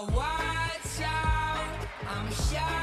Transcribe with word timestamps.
Watch 0.00 1.02
out, 1.02 1.88
I'm 2.08 2.30
shut 2.30 2.77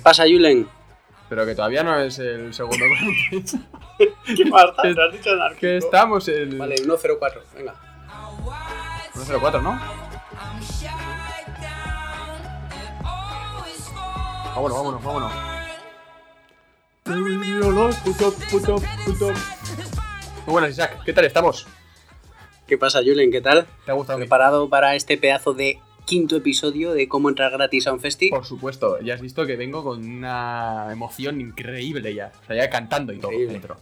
¿Qué 0.00 0.04
pasa, 0.04 0.22
Julen? 0.22 0.66
Pero 1.28 1.44
que 1.44 1.54
todavía 1.54 1.82
no 1.82 2.00
es 2.00 2.18
el 2.18 2.54
segundo. 2.54 2.86
¿Qué 3.98 4.46
pasa? 4.50 4.80
¿Te 4.80 4.88
has 4.88 5.12
dicho 5.12 5.30
anárquico? 5.30 5.60
que 5.60 5.76
estamos 5.76 6.26
en 6.28 6.56
Vale, 6.56 6.78
104, 6.78 7.42
venga. 7.54 7.74
104, 9.12 9.60
¿no? 9.60 9.78
Vámonos, 14.54 14.78
vámonos, 14.78 15.04
vámonos. 15.04 15.32
Muy 20.46 20.52
buenas, 20.52 20.70
Isaac. 20.70 21.02
¿Qué 21.04 21.12
tal 21.12 21.26
estamos? 21.26 21.66
¿Qué 22.66 22.78
pasa, 22.78 23.00
Julen? 23.04 23.30
¿Qué 23.30 23.42
tal? 23.42 23.66
¿Te 23.84 23.90
ha 23.90 23.94
gustado? 23.94 24.18
¿Preparado 24.18 24.70
para 24.70 24.94
este 24.94 25.18
pedazo 25.18 25.52
de 25.52 25.78
quinto 26.06 26.36
episodio 26.36 26.92
de 26.92 27.08
cómo 27.08 27.28
entrar 27.28 27.50
gratis 27.52 27.86
a 27.86 27.92
un 27.92 28.00
festi? 28.00 28.30
Por 28.30 28.44
supuesto, 28.44 29.00
ya 29.00 29.14
has 29.14 29.20
visto 29.20 29.46
que 29.46 29.56
vengo 29.56 29.82
con 29.84 30.04
una 30.04 30.88
emoción 30.90 31.40
increíble 31.40 32.14
ya. 32.14 32.32
O 32.42 32.46
sea, 32.46 32.56
ya 32.56 32.70
cantando 32.70 33.12
y 33.12 33.18
todo 33.18 33.32
dentro. 33.32 33.76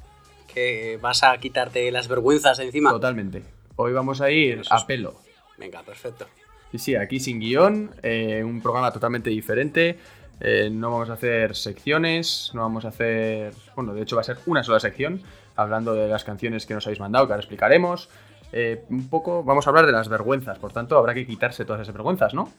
Que 0.52 0.98
vas 1.00 1.22
a 1.22 1.36
quitarte 1.38 1.90
las 1.90 2.08
vergüenzas 2.08 2.58
de 2.58 2.64
encima. 2.64 2.90
Totalmente. 2.90 3.42
Hoy 3.76 3.92
vamos 3.92 4.20
a 4.20 4.30
ir 4.30 4.60
Eso 4.60 4.74
a 4.74 4.78
es- 4.78 4.84
pelo. 4.84 5.14
Venga, 5.56 5.82
perfecto. 5.82 6.26
Sí, 6.72 6.78
sí, 6.78 6.94
aquí 6.96 7.18
sin 7.20 7.40
guion, 7.40 7.90
eh, 8.02 8.42
un 8.44 8.60
programa 8.60 8.92
totalmente 8.92 9.30
diferente. 9.30 9.98
eh, 10.40 10.68
no 10.70 10.92
vamos 10.92 11.10
a 11.10 11.14
hacer 11.14 11.56
secciones, 11.56 12.52
no 12.54 12.60
vamos 12.62 12.84
a 12.84 12.88
hacer... 12.88 13.52
Bueno, 13.74 13.92
de 13.92 14.02
hecho 14.02 14.14
va 14.14 14.20
a 14.20 14.24
ser 14.24 14.38
una 14.46 14.62
sola 14.62 14.78
sección, 14.78 15.20
hablando 15.56 15.94
de 15.94 16.06
las 16.06 16.22
canciones 16.22 16.64
que 16.64 16.74
nos 16.74 16.86
habéis 16.86 17.00
mandado, 17.00 17.26
que 17.26 17.32
ahora 17.32 17.40
explicaremos. 17.40 18.08
Eh, 18.52 18.84
un 18.90 19.08
poco, 19.08 19.42
vamos 19.44 19.66
a 19.66 19.70
hablar 19.70 19.86
de 19.86 19.92
las 19.92 20.08
vergüenzas, 20.08 20.58
por 20.58 20.72
tanto 20.72 20.96
habrá 20.96 21.12
que 21.14 21.26
quitarse 21.26 21.64
todas 21.64 21.82
esas 21.82 21.92
vergüenzas, 21.94 22.32
¿no? 22.34 22.50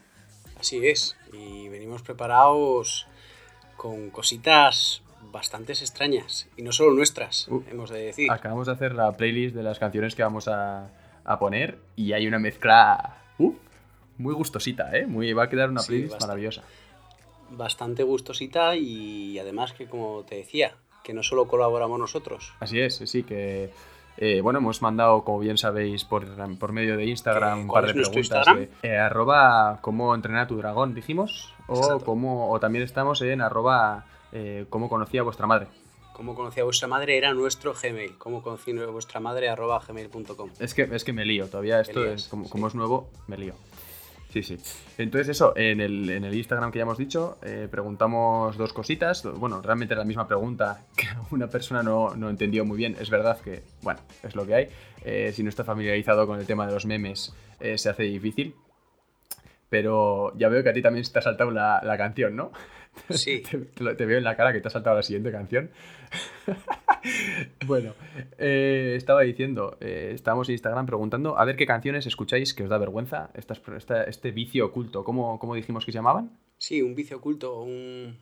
Así 0.58 0.86
es. 0.86 1.16
Y 1.32 1.68
venimos 1.68 2.02
preparados 2.02 3.06
con 3.76 4.10
cositas 4.10 5.02
bastante 5.32 5.72
extrañas. 5.72 6.48
Y 6.56 6.62
no 6.62 6.72
solo 6.72 6.92
nuestras, 6.92 7.48
Uh. 7.48 7.62
hemos 7.70 7.90
de 7.90 8.00
decir. 8.06 8.30
Acabamos 8.30 8.66
de 8.66 8.72
hacer 8.74 8.94
la 8.94 9.12
playlist 9.16 9.54
de 9.56 9.62
las 9.62 9.78
canciones 9.78 10.14
que 10.14 10.22
vamos 10.22 10.48
a, 10.48 10.90
a 11.24 11.38
poner 11.38 11.78
y 11.96 12.12
hay 12.12 12.26
una 12.26 12.38
mezcla 12.38 13.16
uh, 13.38 13.52
muy 14.18 14.34
gustosita, 14.34 14.96
¿eh? 14.96 15.06
Muy, 15.06 15.32
va 15.32 15.44
a 15.44 15.48
quedar 15.48 15.70
una 15.70 15.80
Sí, 15.80 15.88
playlist 15.88 16.12
bastante. 16.12 16.26
maravillosa. 16.28 16.62
Bastante 17.50 18.02
gustosita 18.04 18.76
y 18.76 19.38
además 19.38 19.72
que, 19.72 19.86
como 19.86 20.24
te 20.24 20.36
decía, 20.36 20.74
que 21.02 21.14
no 21.14 21.22
solo 21.22 21.48
colaboramos 21.48 21.98
nosotros. 21.98 22.52
Así 22.60 22.80
es, 22.80 22.96
sí, 22.96 23.22
que 23.24 23.70
eh, 24.16 24.40
bueno, 24.42 24.58
hemos 24.58 24.82
mandado, 24.82 25.22
como 25.24 25.38
bien 25.38 25.58
sabéis, 25.58 26.04
por, 26.04 26.26
por 26.58 26.72
medio 26.72 26.96
de 26.96 27.06
Instagram 27.06 27.58
¿Qué- 27.58 27.62
un 27.62 27.68
par 27.68 27.86
de 27.86 27.94
preguntas. 27.94 28.46
De, 28.56 28.70
eh, 28.82 28.98
arroba 28.98 29.78
cómo 29.80 30.14
entrenar 30.14 30.42
a 30.44 30.48
tu 30.48 30.56
dragón, 30.56 30.94
dijimos. 30.94 31.54
O, 31.66 32.00
cómo, 32.00 32.58
también 32.60 32.84
estamos 32.84 33.22
en 33.22 33.40
arroba 33.40 34.04
eh, 34.32 34.66
cómo 34.70 34.88
conocí 34.88 35.18
a 35.18 35.22
vuestra 35.22 35.46
madre. 35.46 35.68
Como 36.12 36.34
conocía 36.34 36.64
vuestra 36.64 36.86
madre 36.86 37.16
era 37.16 37.32
nuestro 37.32 37.72
Gmail. 37.72 38.18
Como 38.18 38.42
conocí 38.42 38.72
vuestra 38.72 39.20
madre 39.20 39.48
arroba 39.48 39.80
gmail.com. 39.80 40.50
Es 40.58 40.74
que, 40.74 40.82
es 40.82 41.02
que 41.02 41.14
me 41.14 41.24
lío, 41.24 41.48
todavía 41.48 41.80
esto 41.80 42.00
lías, 42.04 42.24
es, 42.24 42.28
como, 42.28 42.44
sí. 42.44 42.50
como 42.50 42.66
es 42.66 42.74
nuevo, 42.74 43.08
me 43.26 43.38
lío. 43.38 43.54
Sí, 44.32 44.44
sí. 44.44 44.56
Entonces 44.96 45.28
eso, 45.28 45.52
en 45.56 45.80
el, 45.80 46.08
en 46.08 46.24
el 46.24 46.34
Instagram 46.34 46.70
que 46.70 46.78
ya 46.78 46.84
hemos 46.84 46.98
dicho, 46.98 47.38
eh, 47.42 47.66
preguntamos 47.68 48.56
dos 48.56 48.72
cositas. 48.72 49.24
Bueno, 49.24 49.60
realmente 49.60 49.94
era 49.94 50.02
la 50.02 50.06
misma 50.06 50.28
pregunta 50.28 50.84
que 50.96 51.06
una 51.34 51.48
persona 51.48 51.82
no, 51.82 52.14
no 52.14 52.30
entendió 52.30 52.64
muy 52.64 52.76
bien. 52.76 52.96
Es 53.00 53.10
verdad 53.10 53.40
que, 53.40 53.62
bueno, 53.82 54.00
es 54.22 54.36
lo 54.36 54.46
que 54.46 54.54
hay. 54.54 54.68
Eh, 55.04 55.32
si 55.34 55.42
no 55.42 55.48
está 55.48 55.64
familiarizado 55.64 56.26
con 56.26 56.38
el 56.38 56.46
tema 56.46 56.66
de 56.66 56.72
los 56.72 56.86
memes, 56.86 57.34
eh, 57.58 57.76
se 57.76 57.88
hace 57.88 58.04
difícil. 58.04 58.54
Pero 59.68 60.36
ya 60.36 60.48
veo 60.48 60.62
que 60.62 60.70
a 60.70 60.72
ti 60.72 60.82
también 60.82 61.04
te 61.12 61.18
ha 61.18 61.22
saltado 61.22 61.50
la, 61.50 61.80
la 61.82 61.96
canción, 61.96 62.36
¿no? 62.36 62.52
Sí. 63.10 63.40
Te, 63.50 63.58
te 63.58 63.84
lo- 63.84 63.96
te 63.96 64.06
veo 64.06 64.18
en 64.18 64.24
la 64.24 64.36
cara 64.36 64.52
que 64.52 64.60
te 64.60 64.68
ha 64.68 64.70
saltado 64.70 64.96
la 64.96 65.02
siguiente 65.02 65.30
canción. 65.32 65.70
bueno, 67.66 67.94
eh, 68.38 68.94
estaba 68.96 69.22
diciendo, 69.22 69.76
eh, 69.80 70.10
estábamos 70.14 70.48
en 70.48 70.54
Instagram 70.54 70.86
preguntando 70.86 71.38
a 71.38 71.44
ver 71.44 71.56
qué 71.56 71.66
canciones 71.66 72.06
escucháis 72.06 72.54
que 72.54 72.62
os 72.64 72.68
da 72.68 72.78
vergüenza, 72.78 73.30
esta- 73.34 74.02
este 74.04 74.30
vicio 74.30 74.66
oculto, 74.66 75.04
¿cómo, 75.04 75.38
cómo 75.38 75.54
dijimos 75.54 75.84
que 75.84 75.92
se 75.92 75.96
llamaban? 75.96 76.38
Sí, 76.58 76.82
un 76.82 76.94
vicio 76.94 77.16
oculto, 77.18 77.60
un... 77.62 78.16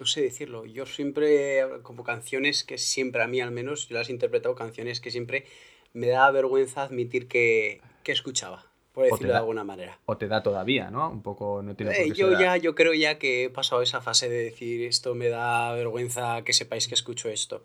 No 0.00 0.06
sé 0.06 0.22
decirlo. 0.22 0.64
Yo 0.64 0.86
siempre, 0.86 1.62
como 1.82 2.02
canciones 2.02 2.64
que 2.64 2.78
siempre, 2.78 3.22
a 3.22 3.28
mí 3.28 3.40
al 3.40 3.52
menos, 3.52 3.88
yo 3.88 3.96
las 3.96 4.08
he 4.08 4.12
interpretado 4.12 4.54
canciones 4.54 5.00
que 5.00 5.10
siempre 5.10 5.44
me 5.92 6.08
da 6.08 6.30
vergüenza 6.30 6.82
admitir 6.82 7.28
que, 7.28 7.80
que 8.02 8.12
escuchaba, 8.12 8.64
por 8.92 9.04
decirlo 9.04 9.28
de 9.28 9.32
da- 9.32 9.38
alguna 9.40 9.64
manera. 9.64 9.98
O 10.06 10.16
te 10.16 10.28
da 10.28 10.42
todavía, 10.42 10.90
¿no? 10.90 11.10
Un 11.10 11.22
poco, 11.22 11.62
no 11.62 11.74
tiene 11.74 11.92
por 11.92 12.00
Eh, 12.00 12.08
qué 12.08 12.14
yo 12.14 12.30
ser- 12.30 12.38
ya, 12.40 12.56
yo 12.56 12.74
creo 12.74 12.92
ya 12.94 13.18
que 13.18 13.44
he 13.44 13.50
pasado 13.50 13.82
esa 13.82 14.00
fase 14.00 14.28
de 14.28 14.44
decir 14.44 14.82
esto 14.86 15.14
me 15.14 15.28
da 15.28 15.72
vergüenza 15.72 16.42
que 16.44 16.52
sepáis 16.52 16.88
que 16.88 16.94
escucho 16.94 17.28
esto. 17.28 17.64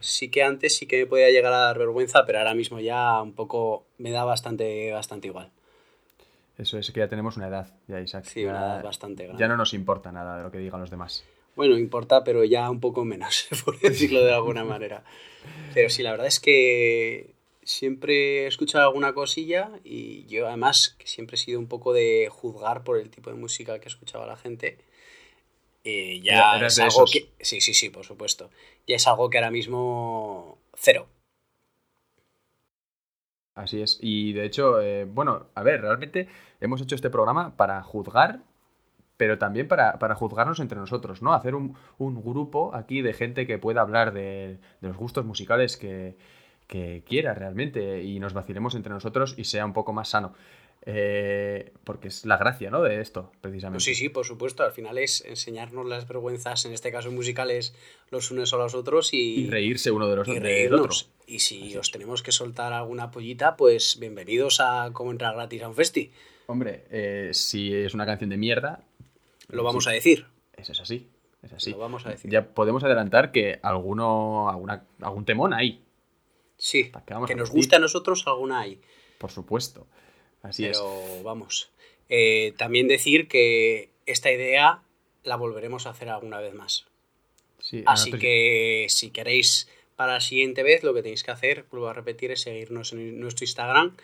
Sí 0.00 0.30
que 0.30 0.42
antes 0.42 0.76
sí 0.76 0.86
que 0.86 0.98
me 0.98 1.06
podía 1.06 1.30
llegar 1.30 1.52
a 1.52 1.58
dar 1.58 1.78
vergüenza, 1.78 2.24
pero 2.26 2.38
ahora 2.38 2.54
mismo 2.54 2.80
ya 2.80 3.20
un 3.22 3.34
poco 3.34 3.84
me 3.98 4.10
da 4.10 4.24
bastante, 4.24 4.90
bastante 4.92 5.28
igual. 5.28 5.50
Eso 6.58 6.78
es 6.78 6.90
que 6.90 7.00
ya 7.00 7.08
tenemos 7.08 7.36
una 7.36 7.48
edad, 7.48 7.72
ya 7.88 8.00
Isaac. 8.00 8.24
Sí, 8.24 8.44
una 8.44 8.58
edad 8.60 8.82
bastante 8.84 9.24
grande. 9.24 9.40
ya 9.40 9.48
no 9.48 9.56
nos 9.56 9.74
importa 9.74 10.12
nada 10.12 10.36
de 10.38 10.42
lo 10.44 10.50
que 10.50 10.58
digan 10.58 10.80
los 10.80 10.90
demás. 10.90 11.24
Bueno, 11.56 11.76
importa, 11.78 12.24
pero 12.24 12.44
ya 12.44 12.70
un 12.70 12.80
poco 12.80 13.04
menos, 13.04 13.46
por 13.64 13.78
decirlo 13.80 14.22
de 14.22 14.32
alguna 14.32 14.64
manera. 14.64 15.04
Pero 15.74 15.88
sí, 15.90 16.02
la 16.02 16.10
verdad 16.12 16.26
es 16.26 16.40
que 16.40 17.34
siempre 17.62 18.44
he 18.44 18.46
escuchado 18.46 18.84
alguna 18.86 19.12
cosilla 19.14 19.70
y 19.84 20.26
yo 20.26 20.46
además 20.48 20.96
que 20.98 21.06
siempre 21.06 21.36
he 21.36 21.38
sido 21.38 21.58
un 21.60 21.68
poco 21.68 21.92
de 21.92 22.28
juzgar 22.30 22.84
por 22.84 22.98
el 22.98 23.10
tipo 23.10 23.30
de 23.30 23.36
música 23.36 23.78
que 23.80 23.88
escuchaba 23.88 24.26
la 24.26 24.36
gente. 24.36 24.78
eh, 25.84 26.20
ya 26.22 26.56
es 26.66 26.78
algo 26.78 27.04
que... 27.10 27.32
Sí, 27.40 27.60
sí, 27.60 27.74
sí, 27.74 27.90
por 27.90 28.04
supuesto. 28.04 28.50
Ya 28.86 28.96
es 28.96 29.06
algo 29.06 29.30
que 29.30 29.38
ahora 29.38 29.50
mismo 29.50 30.58
cero. 30.74 31.08
Así 33.54 33.82
es. 33.82 33.98
Y 34.00 34.32
de 34.32 34.44
hecho, 34.46 34.80
eh, 34.80 35.04
bueno, 35.04 35.48
a 35.54 35.62
ver, 35.62 35.82
realmente 35.82 36.28
hemos 36.60 36.80
hecho 36.80 36.94
este 36.94 37.10
programa 37.10 37.54
para 37.56 37.82
juzgar, 37.82 38.40
pero 39.18 39.38
también 39.38 39.68
para, 39.68 39.98
para 39.98 40.14
juzgarnos 40.16 40.60
entre 40.60 40.78
nosotros, 40.78 41.22
¿no? 41.22 41.34
Hacer 41.34 41.54
un, 41.54 41.76
un 41.98 42.22
grupo 42.22 42.74
aquí 42.74 43.02
de 43.02 43.14
gente 43.14 43.46
que 43.46 43.58
pueda 43.58 43.82
hablar 43.82 44.12
de, 44.14 44.58
de 44.80 44.88
los 44.88 44.96
gustos 44.96 45.24
musicales 45.26 45.76
que, 45.76 46.16
que 46.66 47.02
quiera 47.06 47.34
realmente 47.34 48.02
y 48.02 48.18
nos 48.20 48.32
vacilemos 48.32 48.74
entre 48.74 48.92
nosotros 48.92 49.34
y 49.36 49.44
sea 49.44 49.64
un 49.64 49.72
poco 49.72 49.92
más 49.92 50.08
sano. 50.10 50.34
Eh, 50.84 51.72
porque 51.84 52.08
es 52.08 52.24
la 52.26 52.36
gracia, 52.36 52.68
¿no? 52.70 52.82
De 52.82 53.00
esto, 53.00 53.30
precisamente. 53.40 53.76
Pues 53.76 53.84
sí, 53.84 53.94
sí, 53.94 54.08
por 54.08 54.26
supuesto. 54.26 54.64
Al 54.64 54.72
final 54.72 54.98
es 54.98 55.24
enseñarnos 55.24 55.86
las 55.86 56.08
vergüenzas, 56.08 56.64
en 56.64 56.72
este 56.72 56.90
caso 56.90 57.12
musicales, 57.12 57.72
los 58.10 58.32
unos 58.32 58.52
a 58.52 58.56
los 58.56 58.74
otros 58.74 59.14
y, 59.14 59.44
Y 59.44 59.46
reírse 59.50 59.92
uno 59.92 60.08
de 60.08 60.16
los 60.16 60.26
y 60.28 60.34
del 60.34 60.42
reírnos. 60.42 60.80
otro. 61.04 61.22
Y 61.28 61.38
si 61.38 61.76
os 61.76 61.92
tenemos 61.92 62.22
que 62.24 62.32
soltar 62.32 62.72
alguna 62.72 63.12
pollita, 63.12 63.56
pues 63.56 63.96
bienvenidos 64.00 64.58
a 64.60 64.90
cómo 64.92 65.12
entrar 65.12 65.34
gratis 65.34 65.62
a 65.62 65.68
un 65.68 65.74
festi. 65.76 66.10
Hombre, 66.46 66.84
eh, 66.90 67.30
si 67.32 67.72
es 67.72 67.94
una 67.94 68.04
canción 68.04 68.30
de 68.30 68.36
mierda, 68.36 68.80
Lo 69.48 69.62
vamos 69.62 69.84
Sí. 69.84 69.90
a 69.90 69.92
decir. 69.92 70.26
eso 70.56 70.72
es 70.72 70.80
así. 70.80 71.06
Es 71.42 71.52
así. 71.52 71.70
Lo 71.72 71.78
vamos 71.78 72.06
a 72.06 72.10
decir. 72.10 72.30
Ya 72.30 72.46
podemos 72.54 72.82
adelantar 72.82 73.30
que 73.32 73.58
alguno, 73.62 74.48
alguna, 74.48 74.84
algún 75.00 75.24
temón 75.24 75.52
hay, 75.54 75.82
Sí, 76.64 76.84
¿Para 76.84 77.04
qué 77.04 77.14
vamos 77.14 77.28
que 77.28 77.34
nos 77.34 77.50
guste 77.50 77.74
a 77.74 77.80
nosotros 77.80 78.24
alguna 78.28 78.60
hay. 78.60 78.80
por 79.18 79.32
supuesto. 79.32 79.88
Así 80.42 80.64
es. 80.64 80.78
pero 80.78 81.22
vamos. 81.24 81.70
Eh, 82.08 82.54
también 82.56 82.86
decir 82.86 83.26
que 83.26 83.90
esta 84.06 84.30
idea 84.30 84.80
la 85.24 85.34
volveremos 85.34 85.86
a 85.86 85.90
hacer 85.90 86.08
alguna 86.08 86.38
vez 86.38 86.54
más. 86.54 86.86
Sí, 87.58 87.82
Así 87.84 88.10
nosotros- 88.10 88.20
que 88.20 88.86
si 88.90 89.10
queréis 89.10 89.68
para 89.96 90.12
la 90.14 90.20
siguiente 90.20 90.62
vez, 90.62 90.84
lo 90.84 90.94
que 90.94 91.02
tenéis 91.02 91.24
que 91.24 91.32
hacer, 91.32 91.64
vuelvo 91.68 91.88
a 91.88 91.94
repetir, 91.94 92.30
es 92.30 92.42
seguirnos 92.42 92.92
en 92.92 93.18
nuestro 93.18 93.42
Instagram, 93.44 93.96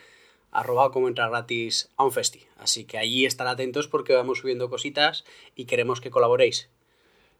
arroba 0.51 0.91
como 0.91 1.07
entrar 1.07 1.29
gratis 1.29 1.89
a 1.95 2.03
un 2.03 2.11
festi. 2.11 2.43
Así 2.57 2.83
que 2.83 2.97
allí 2.97 3.25
estar 3.25 3.47
atentos 3.47 3.87
porque 3.87 4.13
vamos 4.13 4.39
subiendo 4.39 4.69
cositas 4.69 5.23
y 5.55 5.63
queremos 5.63 6.01
que 6.01 6.09
colaboréis. 6.11 6.69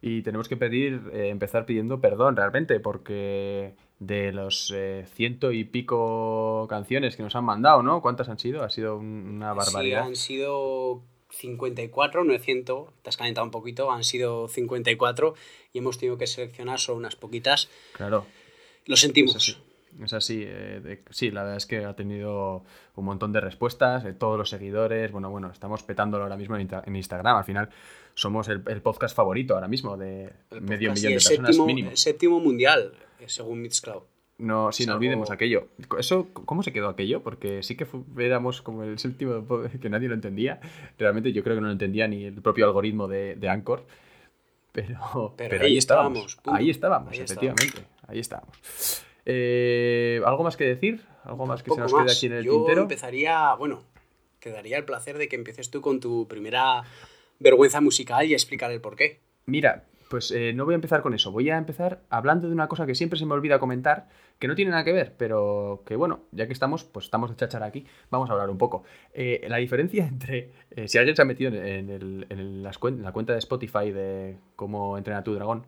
Y 0.02 0.22
tenemos 0.22 0.48
que 0.48 0.56
pedir, 0.56 1.02
eh, 1.12 1.28
empezar 1.28 1.66
pidiendo 1.66 2.00
perdón 2.00 2.38
realmente, 2.38 2.80
porque 2.80 3.74
de 4.00 4.32
los 4.32 4.72
eh, 4.76 5.06
ciento 5.14 5.52
y 5.52 5.66
pico 5.66 6.66
canciones 6.70 7.16
que 7.18 7.24
nos 7.24 7.36
han 7.36 7.44
mandado, 7.44 7.84
¿no? 7.84 8.02
¿Cuántas 8.02 8.30
han 8.30 8.40
sido? 8.40 8.64
Ha 8.64 8.70
sido 8.70 8.98
un- 8.98 9.28
una 9.36 9.52
Sí, 9.54 9.58
barbaridad. 9.58 10.04
han 10.04 10.16
sido 10.16 11.02
54, 11.32 12.24
no 12.24 12.34
es 12.34 12.42
100, 12.42 12.64
te 12.66 13.10
has 13.10 13.18
calentado 13.18 13.46
un 13.46 13.52
poquito, 13.52 13.92
han 13.92 14.04
sido 14.04 14.48
54 14.48 15.36
y 15.74 15.80
hemos 15.80 15.98
tenido 15.98 16.18
que 16.18 16.28
seleccionar 16.28 16.80
solo 16.80 16.98
unas 16.98 17.16
poquitas. 17.16 17.70
Claro. 17.94 18.26
Lo 18.86 18.96
sentimos. 18.96 19.60
Es 20.04 20.14
así. 20.14 20.44
Eh, 20.46 20.82
de- 20.84 21.04
sí, 21.10 21.32
la 21.32 21.42
verdad 21.44 21.58
es 21.58 21.66
que 21.66 21.84
ha 21.86 21.96
tenido 21.96 22.64
un 22.96 23.06
montón 23.06 23.32
de 23.34 23.42
respuestas, 23.42 24.04
de 24.04 24.14
todos 24.14 24.38
los 24.38 24.50
seguidores. 24.50 25.12
Bueno, 25.12 25.30
bueno, 25.30 25.50
estamos 25.52 25.84
petándolo 25.84 26.24
ahora 26.24 26.38
mismo 26.38 26.56
en, 26.58 26.70
en 26.86 26.96
Instagram. 26.96 27.38
Al 27.38 27.44
final 27.44 27.70
somos 28.14 28.48
el, 28.50 28.62
el 28.68 28.82
podcast 28.82 29.16
favorito 29.16 29.56
ahora 29.56 29.68
mismo 29.68 29.98
de 29.98 30.32
El 30.52 30.62
medio 30.62 30.92
millón 30.92 31.02
de 31.04 31.08
el 31.08 31.14
personas 31.16 31.48
séptimo, 31.48 31.66
mínimo. 31.66 31.90
el 31.90 31.98
séptimo 31.98 32.40
mundial, 32.40 32.94
eh, 33.20 33.26
según 33.28 33.62
Mixcloud. 33.62 34.04
No, 34.38 34.72
sí, 34.72 34.86
no 34.86 34.94
olvidemos 34.96 35.32
aquello. 35.32 35.68
Eso, 35.98 36.30
¿Cómo 36.32 36.64
se 36.64 36.72
quedó 36.72 36.88
aquello? 36.88 37.22
Porque 37.22 37.62
sí 37.62 37.76
que 37.76 37.86
fu- 37.86 38.06
éramos 38.18 38.62
como 38.62 38.84
el 38.84 38.98
séptimo 38.98 39.46
que 39.82 39.90
nadie 39.90 40.08
lo 40.08 40.14
entendía. 40.14 40.62
Realmente 40.98 41.34
yo 41.34 41.44
creo 41.44 41.56
que 41.58 41.62
no 41.62 41.68
lo 41.68 41.74
entendía 41.74 42.08
ni 42.08 42.24
el 42.24 42.42
propio 42.42 42.66
algoritmo 42.66 43.10
de, 43.10 43.36
de 43.36 43.50
Anchor. 43.50 43.86
Pero, 44.72 45.34
Pero 45.36 45.50
pero 45.50 45.66
ahí 45.66 45.72
ahí 45.72 45.78
estábamos. 45.78 46.38
Ahí 46.46 46.70
estábamos, 46.70 47.12
Ahí 47.12 47.20
efectivamente. 47.20 47.80
Ahí 48.08 48.20
estábamos. 48.20 49.04
Eh, 49.26 50.22
¿Algo 50.26 50.44
más 50.44 50.58
que 50.58 50.66
decir? 50.66 51.02
¿Algo 51.24 51.46
más 51.46 51.64
que 51.64 51.72
se 51.72 51.80
nos 51.80 51.94
más. 51.94 52.04
quede 52.04 52.12
aquí 52.18 52.26
en 52.28 52.34
el 52.34 52.44
Yo 52.46 52.52
tintero? 52.54 52.82
empezaría, 52.84 53.54
bueno, 53.56 53.84
te 54.40 54.52
daría 54.52 54.78
el 54.78 54.86
placer 54.86 55.18
de 55.18 55.28
que 55.28 55.36
empieces 55.36 55.70
tú 55.70 55.82
con 55.82 56.00
tu 56.00 56.28
primera 56.28 56.84
vergüenza 57.40 57.82
musical 57.82 58.26
y 58.26 58.34
explicar 58.34 58.72
el 58.72 58.82
porqué. 58.82 59.20
Mira, 59.46 59.84
pues 60.10 60.32
eh, 60.32 60.54
no 60.54 60.66
voy 60.66 60.74
a 60.74 60.76
empezar 60.76 61.02
con 61.02 61.14
eso. 61.14 61.32
Voy 61.32 61.50
a 61.50 61.58
empezar 61.58 62.02
hablando 62.10 62.48
de 62.48 62.54
una 62.54 62.68
cosa 62.68 62.86
que 62.86 62.96
siempre 62.96 63.20
se 63.20 63.26
me 63.26 63.34
olvida 63.34 63.60
comentar, 63.60 64.08
que 64.40 64.48
no 64.48 64.56
tiene 64.56 64.72
nada 64.72 64.84
que 64.84 64.92
ver, 64.94 65.14
pero 65.18 65.84
que 65.86 65.96
bueno, 65.96 66.22
ya 66.32 66.48
que 66.48 66.54
estamos, 66.54 66.84
pues 66.84 67.06
estamos 67.06 67.30
de 67.30 67.36
cháchara 67.36 67.66
aquí, 67.68 67.86
vamos 68.10 68.30
a 68.30 68.34
hablar 68.34 68.50
un 68.50 68.58
poco. 68.58 68.84
Eh, 69.14 69.46
la 69.48 69.58
diferencia 69.58 70.06
entre, 70.08 70.52
eh, 70.72 70.88
si 70.88 70.98
alguien 70.98 71.16
se 71.16 71.22
ha 71.22 71.26
metido 71.26 71.52
en, 71.54 71.64
en 71.66 71.90
el- 71.90 72.26
en 72.30 72.64
las 72.64 72.80
cuen- 72.80 72.96
en 72.96 73.04
la 73.04 73.12
cuenta 73.12 73.34
de 73.34 73.40
Spotify 73.40 73.92
de 73.92 74.38
cómo 74.56 74.98
entrena 74.98 75.24
tu 75.24 75.34
dragón, 75.36 75.66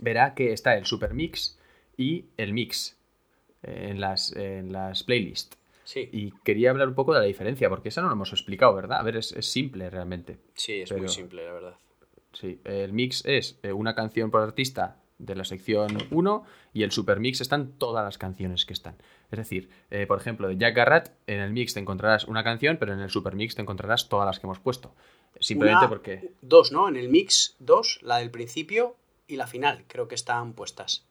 verá 0.00 0.34
que 0.34 0.52
está 0.52 0.76
el 0.76 0.86
Super 0.86 1.14
Mix 1.14 1.58
y 2.00 2.24
el 2.36 2.52
Mix 2.54 2.96
eh, 3.62 3.88
en 3.90 4.00
las, 4.00 4.32
en 4.34 4.72
las 4.72 5.02
playlists. 5.04 5.56
Sí, 5.84 6.08
Y 6.12 6.30
quería 6.44 6.70
hablar 6.70 6.88
un 6.88 6.94
poco 6.94 7.12
de 7.14 7.20
la 7.20 7.26
diferencia, 7.26 7.68
porque 7.68 7.88
esa 7.88 8.00
no 8.00 8.06
lo 8.08 8.12
hemos 8.14 8.32
explicado, 8.32 8.74
¿verdad? 8.74 8.98
A 9.00 9.02
ver, 9.02 9.16
es, 9.16 9.32
es 9.32 9.46
simple 9.50 9.90
realmente. 9.90 10.38
sí, 10.54 10.80
es 10.80 10.88
pero- 10.88 11.00
muy 11.02 11.08
simple, 11.08 11.44
la 11.44 11.52
verdad. 11.52 11.74
Sí, 12.32 12.60
el 12.64 12.92
mix 12.92 13.24
es 13.26 13.58
eh, 13.64 13.72
una 13.72 13.94
canción 13.96 14.30
por 14.30 14.40
artista 14.40 14.96
de 15.18 15.34
la 15.34 15.44
sección 15.44 15.98
1 16.12 16.44
y 16.72 16.84
el 16.84 16.92
super 16.92 17.18
mix 17.18 17.40
están 17.40 17.72
todas 17.72 18.04
las 18.04 18.18
canciones 18.18 18.64
que 18.64 18.72
están. 18.72 18.94
Es 19.32 19.38
decir, 19.38 19.68
eh, 19.90 20.06
por 20.06 20.18
ejemplo, 20.20 20.46
de 20.46 20.56
Jack 20.56 20.76
Garrat, 20.76 21.08
en 21.26 21.40
el 21.40 21.50
mix 21.52 21.74
te 21.74 21.80
encontrarás 21.80 22.24
una 22.26 22.44
canción, 22.44 22.76
pero 22.78 22.92
en 22.94 23.00
el 23.00 23.10
super 23.10 23.34
mix 23.34 23.56
te 23.56 23.62
encontrarás 23.62 24.08
todas 24.08 24.26
las 24.26 24.38
que 24.38 24.46
hemos 24.46 24.60
puesto. 24.60 24.94
Simplemente 25.40 25.80
Una- 25.80 25.88
porque... 25.88 26.32
Dos, 26.40 26.70
¿no? 26.70 26.88
En 26.88 26.96
el 26.96 27.08
mix, 27.08 27.56
dos, 27.58 27.98
la 28.02 28.18
del 28.18 28.30
principio 28.30 28.94
y 29.26 29.34
la 29.36 29.48
final, 29.48 29.84
creo 29.88 30.06
que 30.06 30.14
están 30.14 30.52
puestas. 30.54 31.04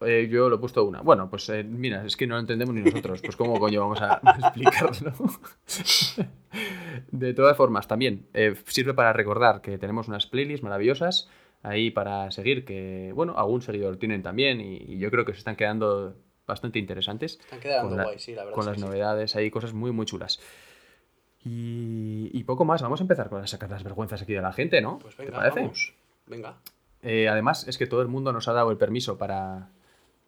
Eh, 0.00 0.28
yo 0.30 0.48
lo 0.48 0.56
he 0.56 0.58
puesto 0.58 0.84
una. 0.84 1.00
Bueno, 1.02 1.28
pues 1.30 1.48
eh, 1.48 1.64
mira, 1.64 2.04
es 2.04 2.16
que 2.16 2.26
no 2.26 2.34
lo 2.34 2.40
entendemos 2.40 2.74
ni 2.74 2.82
nosotros. 2.82 3.20
Pues 3.22 3.36
cómo 3.36 3.58
coño 3.58 3.80
vamos 3.80 4.00
a 4.00 4.20
explicarlo. 4.38 5.12
De 7.12 7.34
todas 7.34 7.56
formas, 7.56 7.86
también 7.88 8.26
eh, 8.34 8.54
sirve 8.66 8.94
para 8.94 9.12
recordar 9.12 9.60
que 9.60 9.78
tenemos 9.78 10.08
unas 10.08 10.26
playlists 10.26 10.62
maravillosas 10.62 11.28
ahí 11.62 11.90
para 11.90 12.30
seguir, 12.30 12.64
que, 12.64 13.12
bueno, 13.14 13.34
algún 13.36 13.62
seguidor 13.62 13.96
tienen 13.96 14.22
también 14.22 14.60
y, 14.60 14.76
y 14.76 14.98
yo 14.98 15.10
creo 15.10 15.24
que 15.24 15.32
se 15.32 15.38
están 15.38 15.56
quedando 15.56 16.16
bastante 16.46 16.78
interesantes. 16.78 17.38
Están 17.40 17.60
quedando 17.60 17.88
con 17.90 17.98
la- 17.98 18.04
guay, 18.04 18.18
sí, 18.18 18.34
la 18.34 18.44
verdad. 18.44 18.54
Con 18.54 18.62
es 18.62 18.66
las 18.68 18.76
sí. 18.76 18.82
novedades, 18.82 19.36
hay 19.36 19.50
cosas 19.50 19.72
muy, 19.74 19.90
muy 19.92 20.06
chulas. 20.06 20.40
Y, 21.44 22.30
y 22.32 22.44
poco 22.44 22.64
más, 22.64 22.82
vamos 22.82 23.00
a 23.00 23.04
empezar 23.04 23.28
con 23.28 23.46
sacar 23.46 23.70
las 23.70 23.82
vergüenzas 23.84 24.22
aquí 24.22 24.32
de 24.34 24.42
la 24.42 24.52
gente, 24.52 24.80
¿no? 24.80 24.98
Pues 24.98 25.16
¿Te 25.16 25.24
venga, 25.24 25.38
parece? 25.38 25.60
vamos. 25.60 25.94
Venga. 26.26 26.56
Además, 27.02 27.66
es 27.68 27.78
que 27.78 27.86
todo 27.86 28.02
el 28.02 28.08
mundo 28.08 28.32
nos 28.32 28.48
ha 28.48 28.52
dado 28.52 28.70
el 28.70 28.76
permiso 28.76 29.18
para. 29.18 29.70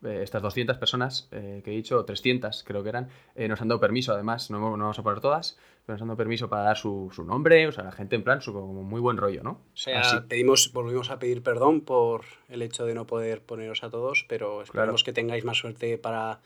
Eh, 0.05 0.21
estas 0.23 0.41
200 0.43 0.79
personas 0.79 1.29
eh, 1.31 1.61
que 1.65 1.73
he 1.73 1.75
dicho, 1.75 1.99
o 1.99 2.05
300 2.05 2.65
creo 2.65 2.83
que 2.83 2.89
eran, 2.89 3.09
eh, 3.35 3.49
nos 3.49 3.61
han 3.61 3.69
dado 3.69 3.81
permiso, 3.81 4.13
además, 4.13 4.51
no, 4.51 4.59
no 4.59 4.71
vamos 4.71 4.99
a 4.99 5.03
poner 5.03 5.21
todas, 5.21 5.59
pero 5.85 5.95
nos 5.95 6.03
han 6.03 6.09
dado 6.09 6.17
permiso 6.17 6.49
para 6.49 6.63
dar 6.63 6.77
su, 6.77 7.11
su 7.15 7.25
nombre, 7.25 7.67
o 7.67 7.73
sea, 7.73 7.85
la 7.85 7.93
gente 7.93 8.17
en 8.17 8.25
plan, 8.25 8.41
su 8.41 8.53
como 8.53 8.83
muy 8.83 9.01
buen 9.01 9.17
rollo, 9.17 9.43
¿no? 9.43 9.51
O 9.51 9.77
sea, 9.77 10.01
Así. 10.01 10.17
pedimos, 10.29 10.73
volvimos 10.73 11.11
a 11.11 11.19
pedir 11.19 11.43
perdón 11.43 11.83
por 11.83 12.25
el 12.49 12.63
hecho 12.63 12.87
de 12.87 12.95
no 12.95 13.07
poder 13.07 13.43
poneros 13.43 13.85
a 13.85 13.91
todos, 13.91 14.25
pero 14.29 14.63
esperemos 14.63 15.05
que 15.05 15.13
tengáis 15.13 15.45
más 15.45 15.59
suerte 15.59 15.99
para 15.99 16.41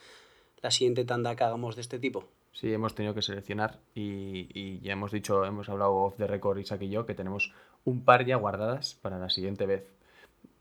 la 0.60 0.70
siguiente 0.70 1.04
tanda 1.04 1.36
que 1.36 1.44
hagamos 1.44 1.76
de 1.76 1.82
este 1.82 1.98
tipo. 1.98 2.26
Sí, 2.52 2.72
hemos 2.72 2.94
tenido 2.94 3.14
que 3.14 3.22
seleccionar 3.22 3.80
y, 3.94 4.48
y 4.54 4.80
ya 4.80 4.92
hemos 4.92 5.10
dicho, 5.10 5.44
hemos 5.44 5.68
hablado 5.68 5.94
off 5.94 6.16
the 6.16 6.26
record, 6.26 6.58
Isaac 6.58 6.82
y 6.82 6.88
yo, 6.88 7.04
que 7.04 7.14
tenemos 7.14 7.52
un 7.84 8.04
par 8.04 8.24
ya 8.24 8.36
guardadas 8.36 8.94
para 9.02 9.18
la 9.18 9.28
siguiente 9.28 9.66
vez. 9.66 9.84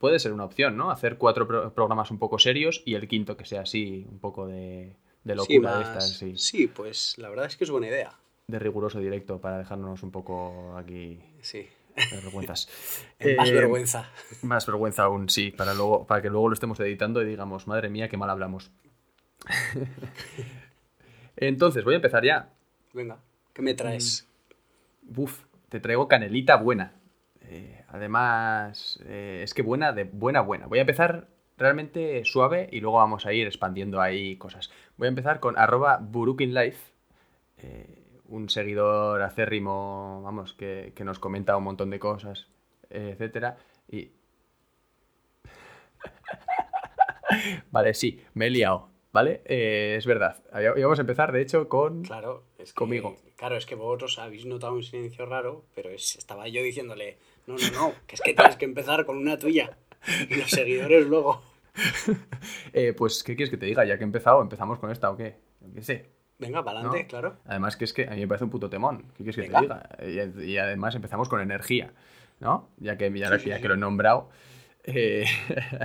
Puede 0.03 0.19
ser 0.19 0.33
una 0.33 0.43
opción, 0.43 0.75
¿no? 0.75 0.91
Hacer 0.91 1.17
cuatro 1.17 1.47
pro- 1.47 1.73
programas 1.73 2.11
un 2.11 2.19
poco 2.19 2.37
serios 2.37 2.83
y 2.85 2.95
el 2.95 3.07
quinto 3.07 3.37
que 3.37 3.45
sea 3.45 3.61
así, 3.61 4.05
un 4.11 4.19
poco 4.19 4.45
de, 4.45 4.97
de 5.23 5.33
locura 5.33 5.45
Sí, 5.47 5.59
de 5.59 5.61
más- 5.61 5.87
estas, 5.87 6.09
sí. 6.17 6.37
sí, 6.37 6.67
pues 6.67 7.17
la 7.17 7.29
verdad 7.29 7.45
es 7.45 7.55
que 7.55 7.63
es 7.63 7.69
buena 7.71 7.87
idea. 7.87 8.13
de 8.47 8.59
riguroso 8.59 8.99
directo 8.99 9.39
para 9.39 9.59
dejarnos 9.59 10.03
un 10.03 10.11
poco 10.11 10.75
aquí 10.75 11.21
Sí. 11.41 11.69
de 11.95 12.17
vergüenzas. 12.21 12.67
Más 13.37 13.49
Eh, 13.49 13.53
vergüenza. 13.53 14.09
Más 14.41 14.65
vergüenza 14.65 15.03
aún, 15.03 15.29
sí, 15.29 15.51
para, 15.51 15.73
luego, 15.73 16.05
para 16.05 16.21
que 16.21 16.29
luego 16.29 16.49
lo 16.49 16.53
estemos 16.53 16.77
editando 16.81 17.21
y 17.21 17.25
digamos, 17.25 17.65
madre 17.67 17.87
mía, 17.89 18.09
qué 18.09 18.17
mal 18.17 18.29
hablamos. 18.29 18.71
Entonces, 21.37 21.85
voy 21.85 21.93
a 21.93 21.95
empezar 21.95 22.25
ya. 22.25 22.49
Venga, 22.91 23.19
¿qué 23.53 23.61
me 23.61 23.73
traes? 23.73 24.27
Uf, 25.15 25.45
te 25.69 25.79
traigo 25.79 26.09
canelita 26.09 26.57
buena. 26.57 26.91
Eh, 27.55 27.83
además, 27.89 28.99
eh, 29.05 29.41
es 29.43 29.53
que 29.53 29.61
buena, 29.61 29.91
de 29.93 30.05
buena, 30.05 30.41
buena. 30.41 30.65
Voy 30.65 30.79
a 30.79 30.81
empezar 30.81 31.27
realmente 31.55 32.25
suave 32.25 32.67
y 32.71 32.79
luego 32.79 32.97
vamos 32.97 33.27
a 33.27 33.33
ir 33.33 33.45
expandiendo 33.45 34.01
ahí 34.01 34.37
cosas. 34.37 34.71
Voy 34.97 35.05
a 35.05 35.09
empezar 35.09 35.39
con 35.39 35.55
arroba 35.59 35.99
burukinlife, 36.01 36.93
eh, 37.59 37.99
un 38.27 38.49
seguidor 38.49 39.21
acérrimo, 39.21 40.21
vamos, 40.23 40.53
que, 40.53 40.93
que 40.95 41.03
nos 41.03 41.19
comenta 41.19 41.55
un 41.55 41.63
montón 41.65 41.91
de 41.91 41.99
cosas, 41.99 42.47
etcétera. 42.89 43.57
Y... 43.87 44.09
vale, 47.71 47.93
sí, 47.93 48.19
me 48.33 48.47
he 48.47 48.49
liado, 48.49 48.89
¿vale? 49.11 49.41
Es 49.45 50.07
verdad. 50.07 50.37
Íbamos 50.75 50.97
a 50.97 51.01
empezar, 51.01 51.31
de 51.31 51.41
hecho, 51.41 51.69
con... 51.69 52.01
Claro, 52.03 52.45
es 52.57 52.73
que, 52.73 52.77
Conmigo. 52.77 53.15
Claro, 53.35 53.57
es 53.57 53.65
que 53.67 53.75
vosotros 53.75 54.17
habéis 54.19 54.45
notado 54.45 54.73
un 54.73 54.83
silencio 54.83 55.25
raro, 55.27 55.65
pero 55.75 55.89
es- 55.91 56.15
estaba 56.15 56.47
yo 56.47 56.63
diciéndole, 56.63 57.17
no, 57.47 57.55
no, 57.55 57.71
no, 57.71 57.93
que 58.07 58.15
es 58.15 58.21
que 58.21 58.33
tienes 58.33 58.55
que 58.55 58.65
empezar 58.65 59.05
con 59.05 59.17
una 59.17 59.37
tuya. 59.37 59.77
Y 60.29 60.35
los 60.35 60.49
seguidores 60.49 61.07
luego. 61.07 61.41
Eh, 62.73 62.93
pues, 62.93 63.23
¿qué 63.23 63.35
quieres 63.35 63.49
que 63.49 63.57
te 63.57 63.65
diga? 63.65 63.85
Ya 63.85 63.97
que 63.97 64.03
he 64.03 64.05
empezado, 64.05 64.41
¿empezamos 64.41 64.77
con 64.79 64.91
esta 64.91 65.09
o 65.09 65.17
qué? 65.17 65.37
Qué 65.73 65.81
sé. 65.81 66.09
Venga, 66.39 66.63
para 66.63 66.79
adelante, 66.79 67.03
¿no? 67.03 67.07
claro. 67.07 67.37
Además 67.45 67.77
que 67.77 67.85
es 67.85 67.93
que 67.93 68.07
a 68.07 68.11
mí 68.11 68.21
me 68.21 68.27
parece 68.27 68.43
un 68.43 68.49
puto 68.49 68.69
temón. 68.69 69.05
¿Qué 69.15 69.23
quieres 69.23 69.35
que 69.35 69.41
Venga. 69.43 69.87
te 69.97 70.05
diga? 70.05 70.25
Y, 70.43 70.51
y 70.51 70.57
además 70.57 70.95
empezamos 70.95 71.29
con 71.29 71.39
energía, 71.41 71.93
¿no? 72.39 72.69
Ya 72.77 72.97
que, 72.97 73.11
ya, 73.17 73.29
Sí, 73.37 73.43
sí, 73.43 73.49
ya 73.49 73.55
sí. 73.55 73.61
que 73.61 73.67
lo 73.67 73.75
he 73.75 73.77
nombrado. 73.77 74.29
Eh, 74.83 75.25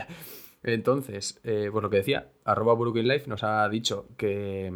entonces, 0.62 1.40
eh, 1.44 1.68
pues 1.70 1.82
lo 1.82 1.90
que 1.90 1.98
decía, 1.98 2.28
arroba 2.44 2.76
Life 2.94 3.28
nos 3.28 3.44
ha 3.44 3.68
dicho 3.68 4.08
que 4.16 4.72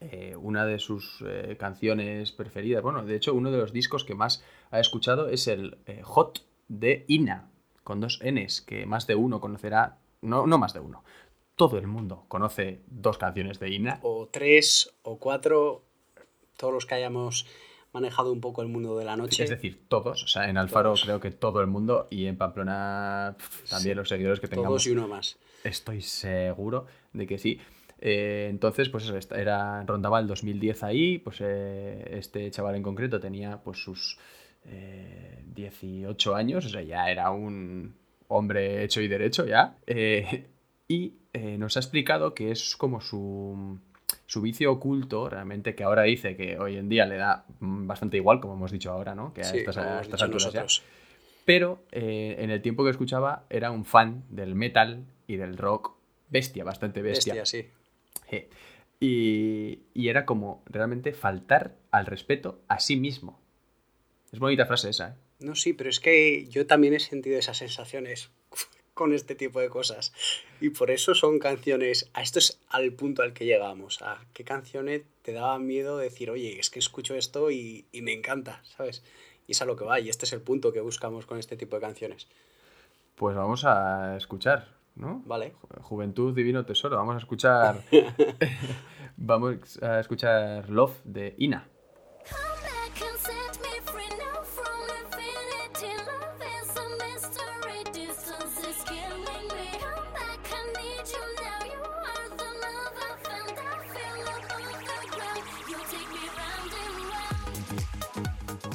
eh, 0.00 0.36
una 0.36 0.66
de 0.66 0.78
sus 0.78 1.22
eh, 1.26 1.56
canciones 1.58 2.32
preferidas, 2.32 2.82
bueno, 2.82 3.04
de 3.04 3.16
hecho 3.16 3.34
uno 3.34 3.50
de 3.50 3.58
los 3.58 3.72
discos 3.72 4.04
que 4.04 4.14
más 4.14 4.44
ha 4.70 4.78
escuchado 4.80 5.28
es 5.28 5.46
el 5.48 5.78
eh, 5.86 6.02
Hot 6.02 6.44
de 6.68 7.04
Ina, 7.08 7.48
con 7.84 8.00
dos 8.00 8.20
Ns, 8.24 8.60
que 8.60 8.84
más 8.86 9.06
de 9.06 9.14
uno 9.14 9.40
conocerá, 9.40 9.98
no, 10.20 10.46
no 10.46 10.58
más 10.58 10.74
de 10.74 10.80
uno, 10.80 11.02
todo 11.54 11.78
el 11.78 11.86
mundo 11.86 12.24
conoce 12.28 12.82
dos 12.88 13.16
canciones 13.16 13.58
de 13.58 13.70
Ina. 13.70 13.98
O 14.02 14.28
tres, 14.30 14.94
o 15.02 15.18
cuatro, 15.18 15.82
todos 16.58 16.74
los 16.74 16.84
que 16.84 16.94
hayamos 16.96 17.46
manejado 17.92 18.30
un 18.30 18.42
poco 18.42 18.60
el 18.60 18.68
mundo 18.68 18.98
de 18.98 19.06
la 19.06 19.16
noche. 19.16 19.44
Es 19.44 19.48
decir, 19.50 19.80
todos. 19.88 20.22
O 20.22 20.26
sea, 20.26 20.50
en 20.50 20.58
Alfaro 20.58 20.90
Todos. 20.90 21.04
creo 21.04 21.20
que 21.20 21.30
todo 21.30 21.62
el 21.62 21.66
mundo 21.66 22.08
y 22.10 22.26
en 22.26 22.36
Pamplona 22.36 23.36
también 23.70 23.94
Sí. 23.94 23.94
los 23.94 24.08
seguidores 24.10 24.40
que 24.40 24.48
tengamos. 24.48 24.68
todos 24.68 24.86
y 24.86 24.90
uno 24.90 25.08
más. 25.08 25.38
Estoy 25.64 26.02
seguro 26.02 26.84
de 27.14 27.26
que 27.26 27.38
sí. 27.38 27.58
Eh, 28.00 28.48
entonces, 28.50 28.88
pues 28.88 29.08
eso, 29.08 29.34
era, 29.34 29.82
rondaba 29.84 30.20
el 30.20 30.26
2010 30.26 30.82
ahí, 30.82 31.18
pues 31.18 31.38
eh, 31.40 32.18
este 32.18 32.50
chaval 32.50 32.74
en 32.74 32.82
concreto 32.82 33.20
tenía 33.20 33.58
pues 33.62 33.78
sus 33.78 34.18
eh, 34.66 35.42
18 35.54 36.34
años, 36.34 36.66
o 36.66 36.68
sea, 36.68 36.82
ya 36.82 37.10
era 37.10 37.30
un 37.30 37.94
hombre 38.28 38.84
hecho 38.84 39.00
y 39.00 39.08
derecho 39.08 39.46
ya. 39.46 39.76
Eh, 39.86 40.46
y 40.88 41.14
nos 41.58 41.76
ha 41.76 41.80
explicado 41.80 42.32
que 42.32 42.50
es 42.50 42.76
como 42.76 43.00
su 43.00 43.78
su 44.24 44.40
vicio 44.40 44.70
oculto, 44.72 45.28
realmente, 45.28 45.74
que 45.74 45.82
ahora 45.82 46.02
dice 46.02 46.36
que 46.36 46.58
hoy 46.58 46.76
en 46.76 46.88
día 46.88 47.06
le 47.06 47.16
da 47.16 47.44
mm, 47.58 47.86
bastante 47.86 48.16
igual, 48.16 48.40
como 48.40 48.54
hemos 48.54 48.70
dicho 48.70 48.90
ahora, 48.92 49.14
¿no? 49.14 49.34
Que 49.34 49.42
a 49.42 49.44
Sí, 49.44 49.58
estas, 49.58 49.76
a 49.78 49.98
alturas 49.98 50.52
ya. 50.52 50.64
Pero 51.44 51.82
en 51.90 52.50
el 52.50 52.62
tiempo 52.62 52.84
que 52.84 52.90
escuchaba 52.90 53.46
era 53.50 53.70
un 53.70 53.84
fan 53.84 54.24
del 54.30 54.54
metal 54.54 55.04
y 55.26 55.36
del 55.36 55.56
rock 55.56 55.96
bestia, 56.28 56.64
bastante 56.64 57.02
bestia. 57.02 57.34
Bestia, 57.34 57.46
sí. 57.46 57.68
Y, 58.98 59.80
y 59.92 60.08
era 60.08 60.24
como 60.24 60.62
realmente 60.66 61.12
faltar 61.12 61.76
al 61.90 62.06
respeto 62.06 62.60
a 62.68 62.80
sí 62.80 62.96
mismo. 62.96 63.40
Es 64.32 64.38
bonita 64.38 64.66
frase 64.66 64.90
esa, 64.90 65.08
¿eh? 65.10 65.14
No, 65.38 65.54
sí, 65.54 65.72
pero 65.74 65.90
es 65.90 66.00
que 66.00 66.46
yo 66.48 66.66
también 66.66 66.94
he 66.94 67.00
sentido 67.00 67.38
esas 67.38 67.58
sensaciones 67.58 68.30
con 68.94 69.12
este 69.12 69.34
tipo 69.34 69.60
de 69.60 69.68
cosas. 69.68 70.12
Y 70.60 70.70
por 70.70 70.90
eso 70.90 71.14
son 71.14 71.38
canciones. 71.38 72.10
A 72.14 72.22
esto 72.22 72.38
es 72.38 72.58
al 72.68 72.92
punto 72.92 73.22
al 73.22 73.34
que 73.34 73.44
llegamos. 73.44 74.00
A 74.02 74.24
qué 74.32 74.44
canciones 74.44 75.02
te 75.22 75.32
daban 75.32 75.66
miedo 75.66 75.98
decir, 75.98 76.30
oye, 76.30 76.58
es 76.58 76.70
que 76.70 76.78
escucho 76.78 77.14
esto 77.14 77.50
y, 77.50 77.84
y 77.92 78.02
me 78.02 78.12
encanta, 78.12 78.62
¿sabes? 78.76 79.02
Y 79.46 79.52
es 79.52 79.62
a 79.62 79.66
lo 79.66 79.76
que 79.76 79.84
va. 79.84 80.00
Y 80.00 80.08
este 80.08 80.24
es 80.24 80.32
el 80.32 80.40
punto 80.40 80.72
que 80.72 80.80
buscamos 80.80 81.26
con 81.26 81.38
este 81.38 81.56
tipo 81.56 81.76
de 81.76 81.82
canciones. 81.82 82.26
Pues 83.14 83.36
vamos 83.36 83.64
a 83.64 84.16
escuchar, 84.16 84.75
¿no? 84.96 85.22
¿Vale? 85.26 85.54
Ju- 85.54 85.80
Juventud, 85.82 86.34
divino 86.34 86.64
tesoro. 86.64 86.96
Vamos 86.96 87.14
a 87.14 87.18
escuchar. 87.18 87.80
vamos 89.16 89.80
a 89.82 90.00
escuchar 90.00 90.68
Love 90.68 91.00
de 91.04 91.34
Ina. 91.38 91.68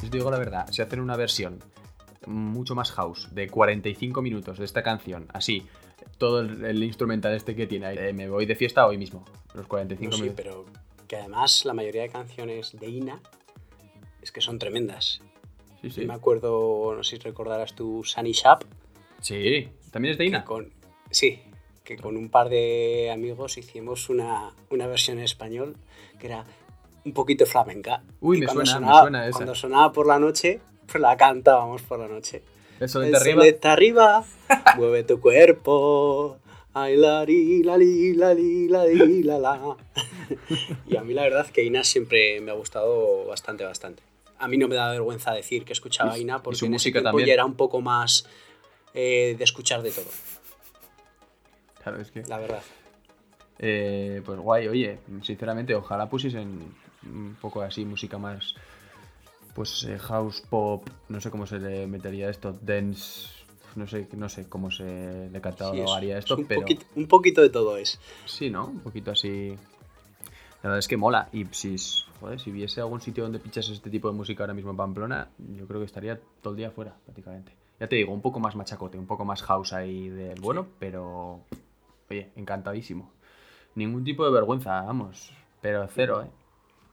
Digo 0.10 0.30
la 0.30 0.38
verdad, 0.38 0.68
si 0.72 0.82
hacen 0.82 1.00
una 1.00 1.16
versión 1.16 1.60
mucho 2.28 2.76
más 2.76 2.92
house 2.92 3.30
de 3.34 3.48
45 3.50 4.22
minutos 4.22 4.60
de 4.60 4.66
esta 4.66 4.84
canción, 4.84 5.28
así, 5.34 5.66
todo 6.18 6.42
el, 6.42 6.64
el 6.66 6.84
instrumental 6.84 7.34
este 7.34 7.56
que 7.56 7.68
tiene, 7.68 7.92
eh, 7.94 8.14
me 8.14 8.30
voy 8.30 8.46
de 8.46 8.56
fiesta 8.56 8.86
hoy 8.88 8.98
mismo, 8.98 9.26
los 9.54 9.68
45 9.68 10.10
No, 10.12 10.16
sí, 10.18 10.24
minutos. 10.24 10.44
pero 10.44 10.66
que 11.08 11.16
además 11.18 11.66
la 11.66 11.74
mayoría 11.74 12.04
de 12.04 12.10
canciones 12.10 12.78
de 12.80 12.88
Ina 12.90 13.20
es 14.22 14.32
que 14.32 14.42
son 14.42 14.60
tremendas. 14.60 15.22
Sí, 15.82 15.90
sí. 15.90 16.02
Yo 16.02 16.08
me 16.08 16.14
acuerdo, 16.14 16.94
no 16.96 17.04
sé 17.04 17.18
si 17.18 17.22
recordarás 17.24 17.74
tu 17.74 18.04
Sunny 18.04 18.34
Shap. 18.34 18.64
Sí, 19.20 19.70
también 19.92 20.14
es 20.14 20.18
de 20.18 20.26
Ina. 20.26 20.46
con, 20.46 20.72
sí, 21.10 21.42
que 21.84 21.98
con 21.98 22.16
un 22.18 22.30
par 22.30 22.50
de 22.50 23.10
amigos 23.12 23.58
hicimos 23.58 24.10
una, 24.10 24.52
una 24.70 24.88
versión 24.88 25.18
en 25.18 25.24
español 25.26 25.76
que 26.20 26.28
era 26.28 26.46
un 27.04 27.14
poquito 27.14 27.46
flamenca. 27.48 28.04
Uy, 28.20 28.38
Y 28.38 28.42
me 28.42 28.46
suena, 28.48 28.60
me 28.62 28.66
sonaba- 28.68 29.02
suena 29.02 29.28
esa. 29.28 29.38
Cuando 29.38 29.56
sonaba 29.56 29.92
por 29.92 30.06
la 30.06 30.20
noche, 30.20 30.62
pues 30.86 31.02
la 31.02 31.18
cantábamos 31.18 31.82
por 31.82 31.98
la 32.00 32.08
noche. 32.08 32.44
El 32.82 32.90
sol 32.90 33.06
El 33.06 33.16
arriba. 33.16 33.46
está 33.48 33.72
arriba, 33.74 34.26
mueve 34.78 35.04
tu 35.04 35.22
cuerpo. 35.22 36.38
Ay, 36.74 36.98
la, 36.98 37.24
ri, 37.26 37.64
la, 37.64 37.78
li, 37.78 38.14
la, 38.14 38.34
li, 38.34 38.68
la, 38.68 38.86
li, 38.86 39.24
la, 39.24 39.38
la. 39.40 39.78
Y 40.88 40.96
a 40.98 41.04
mí 41.04 41.14
la 41.14 41.24
verdad 41.24 41.48
que 41.48 41.64
Ina 41.64 41.84
siempre 41.84 42.40
me 42.42 42.52
ha 42.52 42.54
gustado 42.56 43.26
bastante, 43.26 43.64
bastante. 43.66 44.02
A 44.40 44.48
mí 44.48 44.58
no 44.58 44.68
me 44.68 44.76
da 44.76 44.90
vergüenza 44.92 45.32
decir 45.34 45.64
que 45.66 45.74
escuchaba 45.74 46.14
a 46.14 46.18
Ina 46.18 46.42
porque 46.42 46.58
su 46.58 46.66
en 46.66 46.74
ese 46.74 46.76
música 46.90 47.00
tiempo 47.00 47.10
también. 47.18 47.30
era 47.30 47.46
un 47.46 47.56
poco 47.56 47.82
más 47.82 48.26
eh, 48.94 49.36
de 49.38 49.44
escuchar 49.44 49.82
de 49.84 49.92
todo, 49.92 50.08
Claro, 51.84 52.00
es 52.02 52.12
que. 52.12 52.24
la 52.24 52.38
verdad. 52.40 52.62
Eh, 53.60 54.22
pues 54.26 54.40
guay, 54.40 54.68
oye, 54.68 54.98
sinceramente, 55.24 55.76
ojalá 55.76 56.10
pusiesen 56.10 56.74
un 57.04 57.36
poco 57.42 57.62
así 57.62 57.86
música 57.86 58.18
más. 58.18 58.56
Pues 59.54 59.84
eh, 59.84 59.98
house 60.00 60.42
pop, 60.50 60.88
no 61.10 61.20
sé 61.20 61.30
cómo 61.30 61.46
se 61.46 61.60
le 61.60 61.86
metería 61.88 62.30
esto, 62.30 62.58
dance, 62.62 63.28
no 63.76 63.86
sé, 63.86 64.08
no 64.14 64.30
sé 64.30 64.48
cómo 64.48 64.72
se 64.72 65.30
le 65.30 65.42
catalogaría 65.42 66.18
es- 66.18 66.24
esto, 66.26 66.36
es 66.36 66.40
un, 66.40 66.46
pero 66.48 66.62
poquito, 66.62 66.86
un 66.96 67.08
poquito 67.08 67.42
de 67.42 67.50
todo 67.50 67.76
es. 67.78 68.00
sí, 68.26 68.50
¿no? 68.50 68.68
Un 68.68 68.80
poquito 68.80 69.12
así. 69.12 69.58
La 70.64 70.70
verdad 70.70 70.80
es 70.80 70.88
que 70.88 70.96
mola. 70.96 71.28
Y 71.34 71.46
si, 71.52 71.76
joder, 72.20 72.40
si 72.40 72.52
viese 72.52 72.82
algún 72.82 73.02
sitio 73.02 73.24
donde 73.24 73.40
pinchas 73.40 73.68
este 73.70 73.90
tipo 73.90 74.08
de 74.10 74.14
música 74.16 74.44
ahora 74.44 74.54
mismo 74.54 74.72
en 74.72 74.78
Pamplona, 74.78 75.30
yo 75.58 75.68
creo 75.68 75.80
que 75.80 75.86
estaría 75.88 76.20
todo 76.42 76.54
el 76.54 76.58
día 76.58 76.72
fuera, 76.72 76.96
prácticamente. 77.06 77.52
Ya 77.80 77.88
te 77.90 77.96
digo, 77.96 78.14
un 78.14 78.22
poco 78.22 78.40
más 78.40 78.56
machacote, 78.56 78.98
un 79.00 79.08
poco 79.08 79.26
más 79.26 79.42
house 79.42 79.74
ahí 79.74 80.08
del 80.10 80.40
bueno, 80.40 80.68
pero. 80.80 81.42
Oye, 82.10 82.30
encantadísimo. 82.36 83.12
Ningún 83.74 84.04
tipo 84.04 84.24
de 84.24 84.32
vergüenza, 84.32 84.82
vamos. 84.84 85.32
Pero 85.62 85.88
cero, 85.88 86.24
¿eh? 86.24 86.30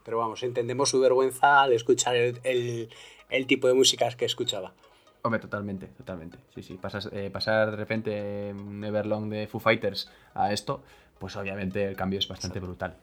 Pero 0.09 0.17
vamos, 0.17 0.43
entendemos 0.43 0.89
su 0.89 1.01
vergüenza 1.01 1.61
al 1.61 1.75
escuchar 1.75 2.17
el, 2.17 2.41
el- 2.43 2.89
el 3.29 3.47
tipo 3.47 3.69
de 3.69 3.75
músicas 3.75 4.17
que 4.17 4.25
escuchaba. 4.25 4.73
Hombre, 5.21 5.39
totalmente, 5.39 5.87
totalmente. 5.89 6.39
Sí, 6.55 6.63
sí. 6.63 6.79
Pasas, 6.81 7.11
eh, 7.13 7.29
pasar 7.31 7.73
de 7.73 7.77
repente 7.77 8.55
un 8.55 8.83
Everlong 8.83 9.29
de 9.29 9.47
Foo 9.49 9.61
Fighters 9.61 10.11
a 10.33 10.51
esto, 10.55 10.83
pues 11.19 11.37
obviamente 11.37 11.85
el 11.85 11.95
cambio 11.95 12.21
es 12.21 12.27
bastante 12.27 12.59
brutal. 12.59 12.97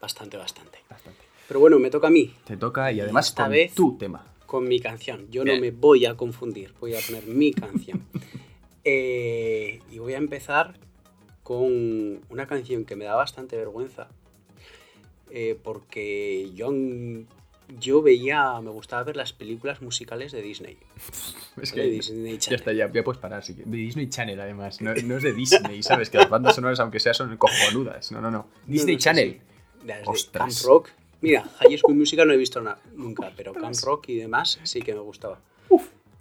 Bastante, 0.00 0.36
bastante. 0.36 0.78
Bastante. 0.88 1.18
Pero 1.48 1.58
bueno, 1.58 1.80
me 1.80 1.90
toca 1.90 2.06
a 2.06 2.10
mí 2.10 2.32
Te 2.44 2.56
toca 2.56 2.92
y 2.92 3.00
además 3.00 3.30
Esta 3.30 3.42
con 3.46 3.50
vez- 3.52 3.74
tu 3.74 3.98
tema. 3.98 4.24
con 4.46 4.68
mi 4.68 4.78
canción. 4.78 5.26
Yo 5.32 5.42
Bien. 5.42 5.56
no 5.56 5.60
me 5.62 5.72
voy 5.72 6.06
a 6.06 6.14
confundir, 6.16 6.72
voy 6.78 6.94
a 6.94 7.00
poner 7.04 7.24
mi 7.26 7.52
canción. 7.52 8.06
Eh, 8.84 9.80
y 9.90 9.98
voy 9.98 10.14
a 10.14 10.18
empezar 10.18 10.74
con 11.42 12.20
una 12.30 12.46
canción 12.46 12.84
que 12.86 12.96
me 12.96 13.04
da 13.04 13.14
bastante 13.16 13.56
vergüenza. 13.56 14.08
Eh, 15.30 15.58
porque 15.62 16.50
yo, 16.54 16.72
yo 17.78 18.02
veía, 18.02 18.60
me 18.60 18.70
gustaba 18.70 19.02
ver 19.04 19.16
las 19.16 19.32
películas 19.32 19.80
musicales 19.82 20.32
de 20.32 20.42
Disney. 20.42 20.76
Es 21.60 21.72
que 21.72 21.82
Disney 21.82 22.34
ya 22.34 22.38
Channel. 22.38 22.60
está, 22.60 22.72
ya, 22.72 22.90
ya 22.92 23.02
puedes 23.04 23.20
parar. 23.20 23.44
sí 23.44 23.54
que- 23.54 23.64
De 23.64 23.76
Disney 23.76 24.08
Channel, 24.08 24.40
además. 24.40 24.80
No, 24.80 24.94
no 24.94 25.16
es 25.16 25.22
de 25.22 25.32
Disney, 25.32 25.82
¿sabes? 25.82 26.08
Que 26.08 26.16
las 26.18 26.30
bandas 26.30 26.54
sonoras, 26.54 26.78
aunque 26.80 27.00
sea, 27.00 27.12
son 27.12 27.36
cojonudas. 27.36 28.12
No, 28.12 28.20
no, 28.20 28.30
no. 28.30 28.46
Disney 28.66 28.94
No, 28.94 28.98
no, 28.98 28.98
sí, 29.00 29.04
Channel. 29.04 29.32
sí. 29.32 29.86
Las 29.86 30.02
de 30.02 30.04
Ostras. 30.06 30.56
Camp 30.62 30.66
Rock. 30.68 30.88
Mira, 31.20 31.42
High 31.58 31.76
School 31.76 31.96
Musical 31.96 32.26
no 32.28 32.32
he 32.32 32.36
visto 32.38 32.60
na- 32.62 32.78
nunca, 32.94 33.30
pero 33.36 33.52
Camp 33.52 33.74
Rock 33.82 34.08
y 34.08 34.16
demás 34.16 34.58
sí 34.62 34.80
que 34.80 34.94
me 34.94 35.00
gustaba. 35.00 35.40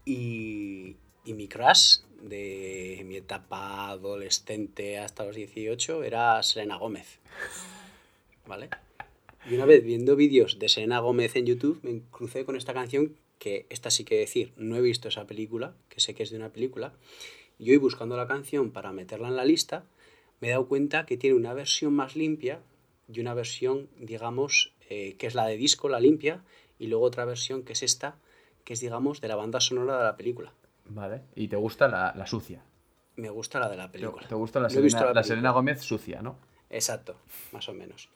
Y, 0.04 0.96
y 1.24 1.34
mi 1.34 1.48
crush 1.48 2.00
de 2.22 3.02
mi 3.06 3.16
etapa 3.18 3.90
adolescente 3.90 4.98
hasta 4.98 5.24
los 5.24 5.36
18 5.38 6.04
era 6.04 6.42
Selena 6.44 6.76
Gómez. 6.78 7.20
¿Vale? 8.46 8.70
Y 9.50 9.56
una 9.56 9.66
vez 9.66 9.84
viendo 9.84 10.16
vídeos 10.16 10.60
de 10.60 10.70
Selena 10.70 11.00
Gómez 11.00 11.36
en 11.36 11.46
YouTube, 11.46 11.80
me 11.84 12.02
crucé 12.12 12.46
con 12.46 12.56
esta 12.56 12.74
canción 12.74 13.16
que 13.40 13.66
esta 13.70 13.90
sí 13.90 14.04
que 14.04 14.18
decir, 14.18 14.54
no 14.58 14.76
he 14.76 14.82
visto 14.82 15.08
esa 15.08 15.26
película, 15.26 15.74
que 15.88 16.00
sé 16.00 16.14
que 16.14 16.24
es 16.24 16.30
de 16.30 16.38
una 16.38 16.50
película, 16.50 16.94
y 17.58 17.72
hoy 17.72 17.78
buscando 17.78 18.18
la 18.18 18.28
canción 18.28 18.72
para 18.72 18.92
meterla 18.92 19.30
en 19.30 19.38
la 19.38 19.46
lista, 19.46 19.86
me 20.40 20.50
he 20.50 20.52
dado 20.52 20.68
cuenta 20.68 21.06
que 21.06 21.18
tiene 21.18 21.36
una 21.36 21.54
versión 21.54 21.94
más 21.94 22.16
limpia 22.16 22.60
y 23.12 23.20
una 23.20 23.34
versión, 23.34 23.90
digamos, 23.98 24.74
eh, 24.90 25.16
que 25.18 25.28
es 25.28 25.36
la 25.36 25.46
de 25.48 25.58
disco, 25.58 25.90
la 25.90 26.00
limpia, 26.00 26.44
y 26.78 26.88
luego 26.88 27.06
otra 27.06 27.26
versión 27.26 27.64
que 27.64 27.74
es 27.74 27.84
esta, 27.84 28.18
que 28.64 28.74
es, 28.74 28.80
digamos, 28.82 29.22
de 29.22 29.28
la 29.28 29.36
banda 29.36 29.60
sonora 29.60 29.98
de 29.98 30.04
la 30.04 30.18
película. 30.18 30.54
Vale. 30.86 31.22
Y 31.36 31.48
te 31.48 31.56
gusta 31.56 31.88
la, 31.88 32.14
la 32.16 32.28
sucia. 32.28 32.64
Me 33.16 33.30
gusta 33.30 33.60
la 33.60 33.70
de 33.70 33.78
la 33.78 33.92
película. 33.92 34.28
te 34.28 34.36
gusta 34.36 34.60
la, 34.60 34.70
Selena, 34.70 34.88
la 34.88 35.00
película. 35.00 35.24
Selena 35.24 35.52
Gómez 35.52 35.82
sucia, 35.82 36.22
¿no? 36.22 36.38
Exacto, 36.70 37.18
más 37.52 37.68
o 37.68 37.74
menos. 37.74 38.10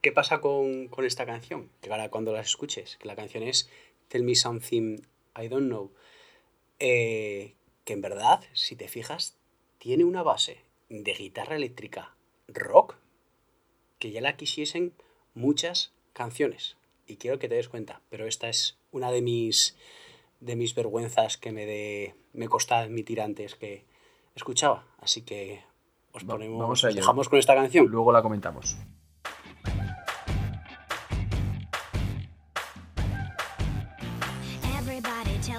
¿Qué 0.00 0.12
pasa 0.12 0.40
con, 0.40 0.88
con 0.88 1.04
esta 1.04 1.26
canción? 1.26 1.70
Que 1.80 1.90
ahora 1.90 2.10
cuando 2.10 2.32
las 2.32 2.46
escuches, 2.46 2.96
que 2.96 3.08
la 3.08 3.16
canción 3.16 3.42
es 3.42 3.68
Tell 4.08 4.22
Me 4.22 4.34
Something 4.34 5.00
I 5.36 5.48
Don't 5.48 5.66
Know, 5.66 5.92
eh, 6.78 7.54
que 7.84 7.92
en 7.92 8.00
verdad, 8.00 8.44
si 8.52 8.76
te 8.76 8.88
fijas, 8.88 9.36
tiene 9.78 10.04
una 10.04 10.22
base 10.22 10.60
de 10.88 11.12
guitarra 11.14 11.56
eléctrica 11.56 12.14
rock 12.48 12.96
que 13.98 14.10
ya 14.10 14.20
la 14.20 14.36
quisiesen 14.36 14.92
muchas 15.34 15.92
canciones. 16.12 16.76
Y 17.06 17.16
quiero 17.16 17.38
que 17.38 17.48
te 17.48 17.54
des 17.54 17.68
cuenta, 17.68 18.00
pero 18.10 18.26
esta 18.26 18.48
es 18.48 18.76
una 18.90 19.10
de 19.10 19.22
mis, 19.22 19.76
de 20.40 20.56
mis 20.56 20.74
vergüenzas 20.74 21.36
que 21.36 21.52
me, 21.52 21.66
de, 21.66 22.14
me 22.32 22.48
costaba 22.48 22.82
admitir 22.82 23.20
antes 23.20 23.54
que 23.54 23.84
escuchaba. 24.34 24.86
Así 24.98 25.22
que 25.22 25.62
os 26.12 26.24
ponemos, 26.24 26.58
vamos 26.58 26.84
a 26.84 26.88
ello. 26.88 26.96
dejamos 26.96 27.28
con 27.28 27.38
esta 27.38 27.54
canción. 27.54 27.86
Luego 27.86 28.12
la 28.12 28.22
comentamos. 28.22 28.76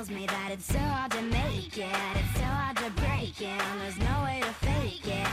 Tells 0.08 0.20
me 0.20 0.28
that 0.28 0.52
it's 0.52 0.66
so 0.66 0.80
hard 0.80 1.12
to 1.12 1.22
make 1.24 1.78
it, 1.78 1.86
it's 2.16 2.40
so 2.40 2.46
hard 2.46 2.78
to 2.78 2.90
break 3.02 3.42
it, 3.42 3.48
and 3.48 3.82
there's 3.82 4.00
no 4.00 4.24
way 4.24 4.40
to 4.42 4.54
fake 4.66 5.08
it. 5.08 5.28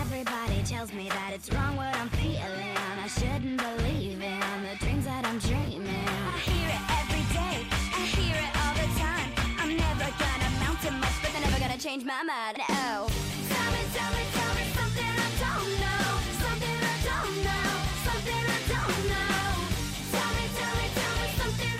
Everybody 0.00 0.62
tells 0.64 0.92
me 0.92 1.08
that 1.08 1.32
it's 1.34 1.52
wrong 1.52 1.76
what 1.76 1.94
I'm 1.96 2.08
feeling, 2.10 2.76
I 3.02 3.06
shouldn't 3.06 3.58
believe 3.58 4.20
in 4.20 4.40
the 4.66 4.76
dreams 4.80 5.04
that 5.04 5.24
I'm 5.26 5.38
dreaming. 5.38 6.08
I 6.26 6.38
hear 6.42 6.68
it 6.74 6.84
every 7.00 7.24
day, 7.34 7.58
I 7.70 8.02
hear 8.18 8.36
it 8.36 8.52
all 8.62 8.74
the 8.74 8.88
time. 8.98 9.30
I'm 9.58 9.76
never 9.76 10.10
gonna 10.18 10.48
amount 10.56 10.80
to 10.82 10.90
much, 10.92 11.16
but 11.22 11.30
they're 11.32 11.42
never 11.42 11.60
gonna 11.60 11.78
change 11.78 12.04
my 12.04 12.22
mind. 12.22 12.58
Oh. 12.68 13.08
Tell 13.48 13.70
me, 13.72 13.78
tell 13.94 14.10
me, 14.10 14.22
tell 14.32 14.34
me 14.34 14.35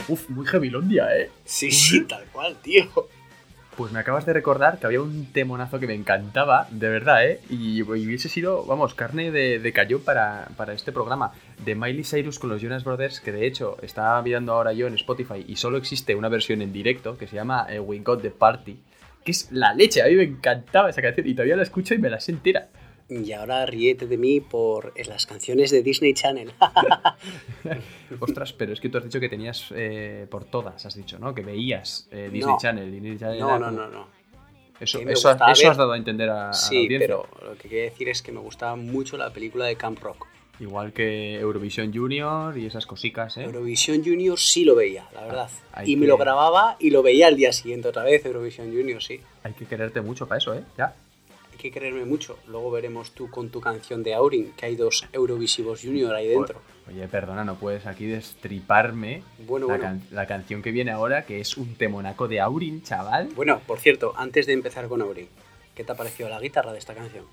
Uf, 0.09 0.29
muy 0.31 0.47
Heavylandia, 0.47 1.09
¿eh? 1.17 1.31
Sí, 1.45 1.71
sí, 1.71 2.05
tal 2.09 2.25
cual, 2.33 2.57
tío. 2.63 2.85
Pues 3.77 3.93
me 3.93 3.99
acabas 3.99 4.25
de 4.25 4.33
recordar 4.33 4.79
que 4.79 4.87
había 4.87 5.03
un 5.03 5.31
temonazo 5.33 5.79
que 5.79 5.87
me 5.87 5.93
encantaba, 5.93 6.67
de 6.71 6.89
verdad, 6.89 7.27
¿eh? 7.27 7.41
Y, 7.51 7.79
y 7.79 7.83
hubiese 7.83 8.31
sido, 8.31 8.65
vamos, 8.65 8.95
carne 8.95 9.31
de, 9.31 9.59
de 9.59 9.73
cañón 9.75 10.01
para, 10.01 10.49
para 10.57 10.73
este 10.73 10.93
programa. 10.93 11.33
De 11.63 11.75
Miley 11.75 12.05
Cyrus 12.05 12.39
con 12.39 12.49
los 12.49 12.63
Jonas 12.63 12.85
Brothers, 12.85 13.21
que 13.21 13.33
de 13.33 13.47
hecho 13.47 13.77
estaba 13.83 14.23
mirando 14.23 14.55
ahora 14.55 14.73
yo 14.73 14.87
en 14.87 14.95
Spotify 14.95 15.45
y 15.47 15.57
solo 15.57 15.77
existe 15.77 16.15
una 16.15 16.31
versión 16.31 16.63
en 16.63 16.73
directo 16.73 17.19
que 17.19 17.27
se 17.27 17.37
llama 17.37 17.67
eh, 17.69 17.79
We 17.79 17.99
Got 17.99 18.23
the 18.23 18.31
Party, 18.31 18.79
que 19.23 19.33
es 19.33 19.53
la 19.53 19.75
leche. 19.75 20.01
A 20.01 20.07
mí 20.07 20.15
me 20.15 20.23
encantaba 20.23 20.89
esa 20.89 21.03
canción 21.03 21.27
y 21.29 21.35
todavía 21.35 21.57
la 21.57 21.65
escucho 21.65 21.93
y 21.93 21.99
me 21.99 22.09
la 22.09 22.19
sé 22.19 22.33
entera. 22.33 22.69
Y 23.09 23.31
ahora 23.33 23.65
ríete 23.67 24.07
de 24.07 24.17
mí 24.19 24.41
por 24.41 24.93
las 25.07 25.27
canciones 25.27 25.71
de 25.71 25.83
Disney 25.83 26.13
Channel. 26.15 26.53
Ostras, 28.21 28.53
pero 28.53 28.73
es 28.73 28.81
que 28.81 28.89
tú 28.89 28.99
has 28.99 29.05
dicho 29.05 29.21
que 29.21 29.29
tenías 29.29 29.67
eh, 29.75 30.27
por 30.31 30.45
todas, 30.45 30.85
has 30.87 30.95
dicho, 30.95 31.19
¿no? 31.19 31.35
Que 31.35 31.43
veías 31.43 32.09
eh, 32.11 32.29
Disney 32.33 32.55
No. 32.55 32.59
Channel. 32.61 32.91
Disney 32.91 33.19
Channel 33.19 33.39
No, 33.41 33.59
no, 33.59 33.67
como- 33.67 33.79
no, 33.79 33.89
no. 33.89 34.17
Eso, 34.79 34.99
eso, 34.99 35.11
eso 35.31 35.39
ver- 35.39 35.67
has 35.71 35.77
dado 35.79 35.93
a 35.93 35.97
entender 35.97 36.29
a, 36.29 36.45
a 36.45 36.47
la 36.49 36.53
Sí, 36.53 36.77
audiencia. 36.85 36.99
pero 36.99 37.29
lo 37.49 37.57
que 37.57 37.69
quiero 37.69 37.91
decir 37.91 38.09
es 38.11 38.21
que 38.21 38.31
me 38.31 38.41
gustaba 38.41 38.77
mucho 38.77 39.17
la 39.17 39.33
película 39.33 39.65
de 39.67 39.77
Camp 39.77 39.99
Rock. 40.01 40.27
Igual 40.61 40.93
que 40.93 41.39
Eurovisión 41.39 41.93
Junior 41.95 42.57
y 42.59 42.67
esas 42.67 42.87
cositas, 42.87 43.37
¿eh? 43.39 43.45
Eurovisión 43.45 44.03
Junior 44.05 44.39
sí 44.39 44.65
lo 44.65 44.75
veía, 44.75 45.07
la 45.15 45.23
verdad. 45.27 45.51
hay 45.73 45.93
y 45.93 45.97
me 45.97 46.07
lo 46.07 46.17
grababa 46.19 46.77
y 46.79 46.91
lo 46.91 47.03
veía 47.03 47.27
al 47.29 47.37
día 47.37 47.53
siguiente 47.53 47.89
otra 47.89 48.03
vez, 48.05 48.25
Eurovisión 48.27 48.69
Junior, 48.71 49.03
sí. 49.03 49.21
Hay 49.45 49.53
que 49.55 49.65
quererte 49.67 50.01
mucho 50.03 50.27
para 50.27 50.39
eso, 50.39 50.55
¿eh? 50.55 50.63
Ya. 50.77 50.95
Que 51.67 51.73
quererme 51.73 52.05
mucho. 52.05 52.39
Luego 52.47 52.71
veremos 52.71 53.11
tú 53.11 53.29
con 53.29 53.49
tu 53.51 53.61
canción 53.61 54.05
de 54.05 54.15
Aurin, 54.15 54.53
que 54.53 54.67
hay 54.67 54.77
dos 54.77 55.05
Eurovisivos 55.13 55.81
Junior 55.83 56.15
ahí 56.15 56.29
dentro. 56.29 56.63
Oye, 56.89 57.09
perdona, 57.09 57.43
no 57.43 57.57
puedes 57.57 57.87
aquí 57.87 58.07
destriparme 58.07 59.25
Bueno, 59.49 59.67
la, 59.67 59.73
bueno. 59.79 59.83
can- 59.83 60.03
la 60.13 60.29
canción 60.29 60.63
que 60.63 60.71
viene 60.71 60.93
ahora, 60.93 61.27
que 61.27 61.41
es 61.41 61.57
un 61.57 61.75
temonaco 61.75 62.29
de 62.29 62.39
Aurin, 62.39 62.85
chaval. 62.85 63.31
Bueno, 63.35 63.61
por 63.67 63.81
cierto, 63.81 64.13
antes 64.17 64.47
de 64.47 64.53
empezar 64.53 64.87
con 64.87 65.03
Aurin, 65.03 65.27
¿qué 65.75 65.83
te 65.83 65.91
ha 65.91 65.97
parecido 65.97 66.29
la 66.29 66.39
guitarra 66.39 66.71
de 66.73 66.79
esta 66.79 66.95
canción? 66.95 67.25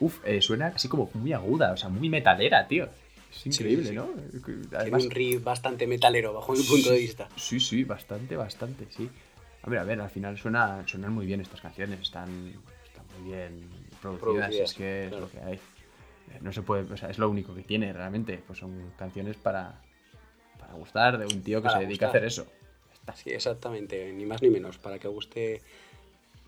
Uf, 0.00 0.18
eh, 0.24 0.40
suena 0.40 0.68
así 0.68 0.88
como 0.88 1.10
muy 1.12 1.34
aguda, 1.34 1.72
o 1.72 1.76
sea, 1.76 1.90
muy 1.90 2.08
metalera, 2.08 2.66
tío. 2.68 2.88
Es 3.30 3.44
increíble, 3.48 3.82
sí, 3.84 3.90
sí. 3.90 3.96
¿no? 3.96 4.06
Tiene 4.14 4.76
Además, 4.78 5.04
un 5.04 5.10
riff 5.10 5.44
bastante 5.44 5.86
metalero, 5.86 6.32
bajo 6.32 6.54
mi 6.54 6.62
punto 6.62 6.90
de 6.90 7.00
vista. 7.00 7.28
Sí, 7.36 7.60
sí, 7.60 7.84
bastante, 7.84 8.34
bastante, 8.34 8.86
sí. 8.96 9.10
A 9.62 9.68
ver, 9.68 9.80
a 9.80 9.84
ver, 9.84 10.00
al 10.00 10.08
final 10.08 10.38
suena, 10.38 10.82
suenan 10.86 11.12
muy 11.12 11.26
bien 11.26 11.42
estas 11.42 11.60
canciones, 11.60 12.00
están 12.00 12.54
muy 13.18 13.30
bien 13.30 13.68
producidas, 14.00 14.20
Producidas, 14.48 14.70
es 14.70 14.76
que 14.76 15.06
es 15.06 15.12
lo 15.12 15.30
que 15.30 15.38
hay. 15.40 15.58
No 16.40 16.52
se 16.52 16.62
puede, 16.62 16.92
o 16.92 16.96
sea, 16.96 17.10
es 17.10 17.18
lo 17.18 17.28
único 17.30 17.54
que 17.54 17.62
tiene 17.62 17.92
realmente, 17.92 18.42
pues 18.46 18.58
son 18.58 18.92
canciones 18.98 19.36
para, 19.36 19.80
para 20.58 20.74
gustar 20.74 21.18
de 21.18 21.24
un 21.26 21.42
tío 21.42 21.60
que 21.62 21.66
Para 21.68 21.78
se 21.80 21.86
dedica 21.86 22.06
a 22.06 22.08
hacer 22.10 22.24
eso. 22.24 22.46
Sí, 23.14 23.30
exactamente, 23.30 24.12
ni 24.12 24.26
más 24.26 24.42
ni 24.42 24.50
menos, 24.50 24.76
para 24.78 24.98
que 24.98 25.08
guste 25.08 25.62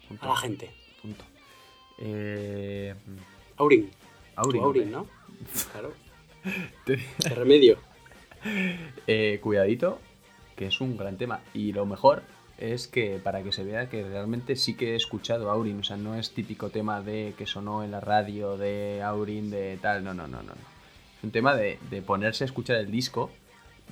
punto. 0.06 0.26
a 0.26 0.28
la 0.28 0.36
gente. 0.36 0.70
punto. 1.00 1.24
Eh, 1.98 2.94
Aurin. 3.56 3.90
Aurin, 4.36 4.62
Aurin. 4.62 4.90
¿no? 4.90 5.06
Claro. 5.72 5.92
te- 6.84 6.98
remedio. 7.34 7.78
Eh, 9.06 9.38
cuidadito, 9.42 9.98
que 10.56 10.66
es 10.66 10.80
un 10.80 10.96
gran 10.96 11.16
tema. 11.16 11.40
Y 11.54 11.72
lo 11.72 11.86
mejor 11.86 12.22
es 12.60 12.88
que 12.88 13.18
para 13.22 13.42
que 13.42 13.52
se 13.52 13.64
vea 13.64 13.88
que 13.88 14.02
realmente 14.04 14.54
sí 14.56 14.74
que 14.74 14.92
he 14.92 14.96
escuchado 14.96 15.50
Aurin. 15.50 15.80
O 15.80 15.84
sea, 15.84 15.96
no 15.96 16.14
es 16.14 16.30
típico 16.32 16.68
tema 16.70 17.00
de 17.02 17.34
que 17.36 17.46
sonó 17.46 17.82
en 17.82 17.90
la 17.90 18.00
radio 18.00 18.56
de 18.56 19.02
Aurin, 19.02 19.50
de 19.50 19.78
tal. 19.80 20.04
No, 20.04 20.14
no, 20.14 20.28
no, 20.28 20.42
no. 20.42 20.48
no. 20.48 20.52
Es 21.18 21.24
un 21.24 21.30
tema 21.30 21.54
de, 21.54 21.78
de 21.90 22.02
ponerse 22.02 22.44
a 22.44 22.46
escuchar 22.46 22.76
el 22.76 22.90
disco 22.90 23.30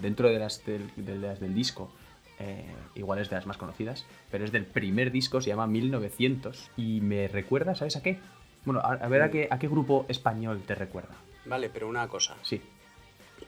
dentro 0.00 0.28
de 0.28 0.38
las 0.38 0.64
del, 0.64 0.90
de 0.96 1.16
las 1.16 1.40
del 1.40 1.54
disco. 1.54 1.90
eh, 2.38 2.64
igual 2.94 3.18
es 3.18 3.28
de 3.30 3.36
las 3.36 3.46
más 3.46 3.56
conocidas, 3.56 4.06
pero 4.30 4.44
es 4.44 4.52
del 4.52 4.64
primer 4.64 5.10
disco, 5.10 5.40
se 5.40 5.48
llama 5.48 5.66
1900 5.66 6.70
y 6.76 7.00
me 7.00 7.26
recuerda, 7.28 7.74
¿sabes 7.74 7.96
a 7.96 8.02
qué? 8.02 8.18
Bueno, 8.64 8.80
a, 8.80 8.92
a 8.92 9.08
ver 9.08 9.22
a 9.22 9.30
qué, 9.30 9.48
a 9.50 9.58
qué 9.58 9.66
grupo 9.66 10.06
español 10.08 10.62
te 10.66 10.74
recuerda. 10.76 11.14
Vale, 11.46 11.68
pero 11.68 11.88
una 11.88 12.06
cosa. 12.08 12.36
Sí, 12.42 12.60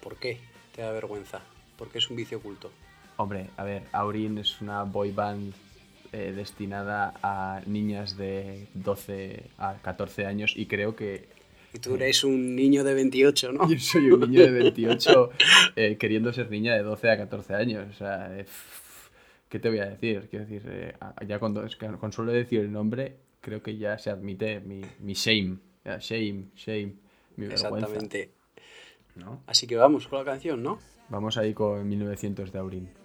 ¿Por 0.02 0.16
qué 0.16 0.40
te 0.74 0.82
da 0.82 0.90
vergüenza? 0.92 1.40
Porque 1.76 1.98
es 1.98 2.10
un 2.10 2.16
vicio 2.16 2.38
oculto. 2.38 2.70
Hombre, 3.20 3.50
a 3.58 3.64
ver, 3.64 3.82
Aurin 3.92 4.38
es 4.38 4.62
una 4.62 4.84
boy 4.84 5.12
band 5.12 5.52
eh, 6.10 6.32
destinada 6.34 7.12
a 7.22 7.60
niñas 7.66 8.16
de 8.16 8.66
12 8.72 9.42
a 9.58 9.74
14 9.74 10.24
años 10.24 10.54
y 10.56 10.64
creo 10.64 10.96
que 10.96 11.28
Y 11.74 11.80
tú 11.80 11.96
eres 11.96 12.24
un 12.24 12.56
niño 12.56 12.82
de 12.82 12.94
28, 12.94 13.52
¿no? 13.52 13.68
yo 13.70 13.78
soy 13.78 14.10
un 14.10 14.20
niño 14.20 14.40
de 14.40 14.50
28 14.52 15.30
eh, 15.76 15.98
queriendo 15.98 16.32
ser 16.32 16.50
niña 16.50 16.72
de 16.72 16.82
12 16.82 17.10
a 17.10 17.18
14 17.18 17.54
años. 17.56 17.90
O 17.90 17.92
sea, 17.92 18.38
eh, 18.38 18.46
¿qué 19.50 19.58
te 19.58 19.68
voy 19.68 19.80
a 19.80 19.90
decir? 19.90 20.26
Quiero 20.30 20.46
decir, 20.46 20.62
eh, 20.72 20.94
ya 21.28 21.38
cuando, 21.38 21.62
es 21.66 21.76
que 21.76 21.88
con 21.88 22.12
solo 22.12 22.32
decir 22.32 22.60
el 22.60 22.72
nombre, 22.72 23.16
creo 23.42 23.62
que 23.62 23.76
ya 23.76 23.98
se 23.98 24.08
admite 24.08 24.60
mi, 24.60 24.80
mi 25.00 25.12
shame. 25.12 25.58
Shame, 25.84 26.52
shame, 26.56 26.94
mi 27.36 27.48
vergüenza. 27.48 27.68
Exactamente. 27.68 28.30
¿no? 29.16 29.42
Así 29.46 29.66
que 29.66 29.76
vamos 29.76 30.08
con 30.08 30.20
la 30.20 30.24
canción, 30.24 30.62
¿no? 30.62 30.78
Vamos 31.10 31.36
ahí 31.36 31.52
con 31.52 31.86
1900 31.86 32.50
de 32.50 32.58
Aurin. 32.58 32.99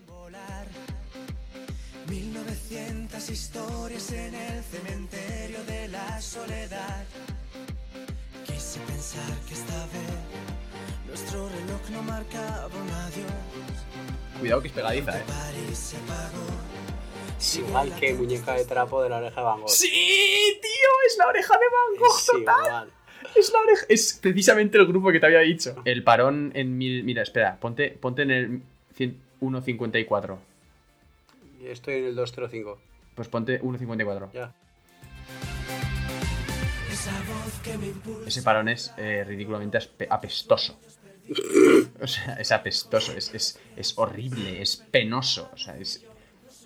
1900 2.10 3.29
historias 3.29 4.12
en 4.12 4.36
el 4.36 4.63
cementerio 4.63 5.63
de 5.65 5.88
la 5.88 6.21
soledad. 6.21 7.03
Quise 8.45 8.79
pensar 8.81 9.34
que 9.47 9.53
esta 9.53 9.86
vez 9.88 11.08
nuestro 11.08 11.49
reloj 11.49 11.89
no 11.91 12.03
marcaba 12.03 12.67
un 12.67 12.89
adiós. 12.89 13.31
Cuidado 14.39 14.62
que 14.62 14.67
es 14.67 14.73
pegadiza, 14.73 15.17
¿eh? 15.19 15.23
Igual 17.58 17.95
que 17.99 18.13
muñeca 18.13 18.53
de 18.53 18.65
trapo 18.65 19.01
de 19.03 19.10
la 19.10 19.17
oreja 19.17 19.39
de 19.41 19.45
Van 19.45 19.60
Gogh. 19.62 19.69
¡Sí, 19.69 19.89
tío! 19.89 20.89
¡Es 21.08 21.17
la 21.17 21.27
oreja 21.27 21.53
de 21.53 21.65
Van 21.65 21.99
Gogh, 21.99 22.17
Es 22.17 22.25
total! 22.25 22.65
igual. 22.65 22.91
Es 23.36 23.51
la 23.51 23.60
oreja. 23.60 23.86
Es 23.89 24.19
precisamente 24.21 24.77
el 24.77 24.86
grupo 24.88 25.12
que 25.12 25.19
te 25.19 25.25
había 25.25 25.39
dicho. 25.39 25.75
El 25.86 26.03
parón 26.03 26.51
en 26.55 26.77
mil. 26.77 27.03
Mira, 27.03 27.23
espera, 27.23 27.60
ponte, 27.60 27.89
ponte 27.89 28.21
en 28.21 28.31
el 28.31 28.62
100 28.95 29.24
1.54. 29.45 30.38
Estoy 31.63 31.95
en 31.95 32.05
el 32.05 32.15
205. 32.15 32.79
Pues 33.15 33.27
ponte 33.27 33.62
1.54. 33.62 34.31
Ya. 34.34 34.53
Ese 38.25 38.41
parón 38.41 38.69
es 38.69 38.93
eh, 38.97 39.23
ridículamente 39.25 39.79
apestoso. 40.10 40.79
O 42.01 42.08
sea, 42.08 42.34
es 42.36 42.51
apestoso, 42.51 43.13
es, 43.13 43.34
es, 43.34 43.60
es 43.75 43.97
horrible, 43.97 44.62
es 44.62 44.75
penoso. 44.75 45.49
O 45.53 45.58
sea, 45.58 45.77
es. 45.77 46.03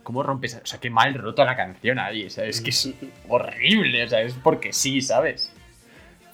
¿Cómo 0.03 0.23
rompes? 0.23 0.59
O 0.61 0.65
sea, 0.65 0.79
qué 0.79 0.89
mal 0.89 1.13
roto 1.13 1.45
la 1.45 1.55
canción 1.55 1.99
ahí. 1.99 2.23
Es 2.23 2.61
que 2.61 2.71
es 2.71 2.89
horrible. 3.29 4.03
O 4.03 4.07
sea, 4.07 4.21
es 4.21 4.33
porque 4.33 4.73
sí, 4.73 5.01
¿sabes? 5.01 5.51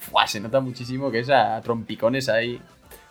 Fua, 0.00 0.26
se 0.26 0.40
nota 0.40 0.60
muchísimo 0.60 1.10
que 1.10 1.20
es 1.20 1.30
a 1.30 1.60
trompicones 1.60 2.28
ahí. 2.28 2.60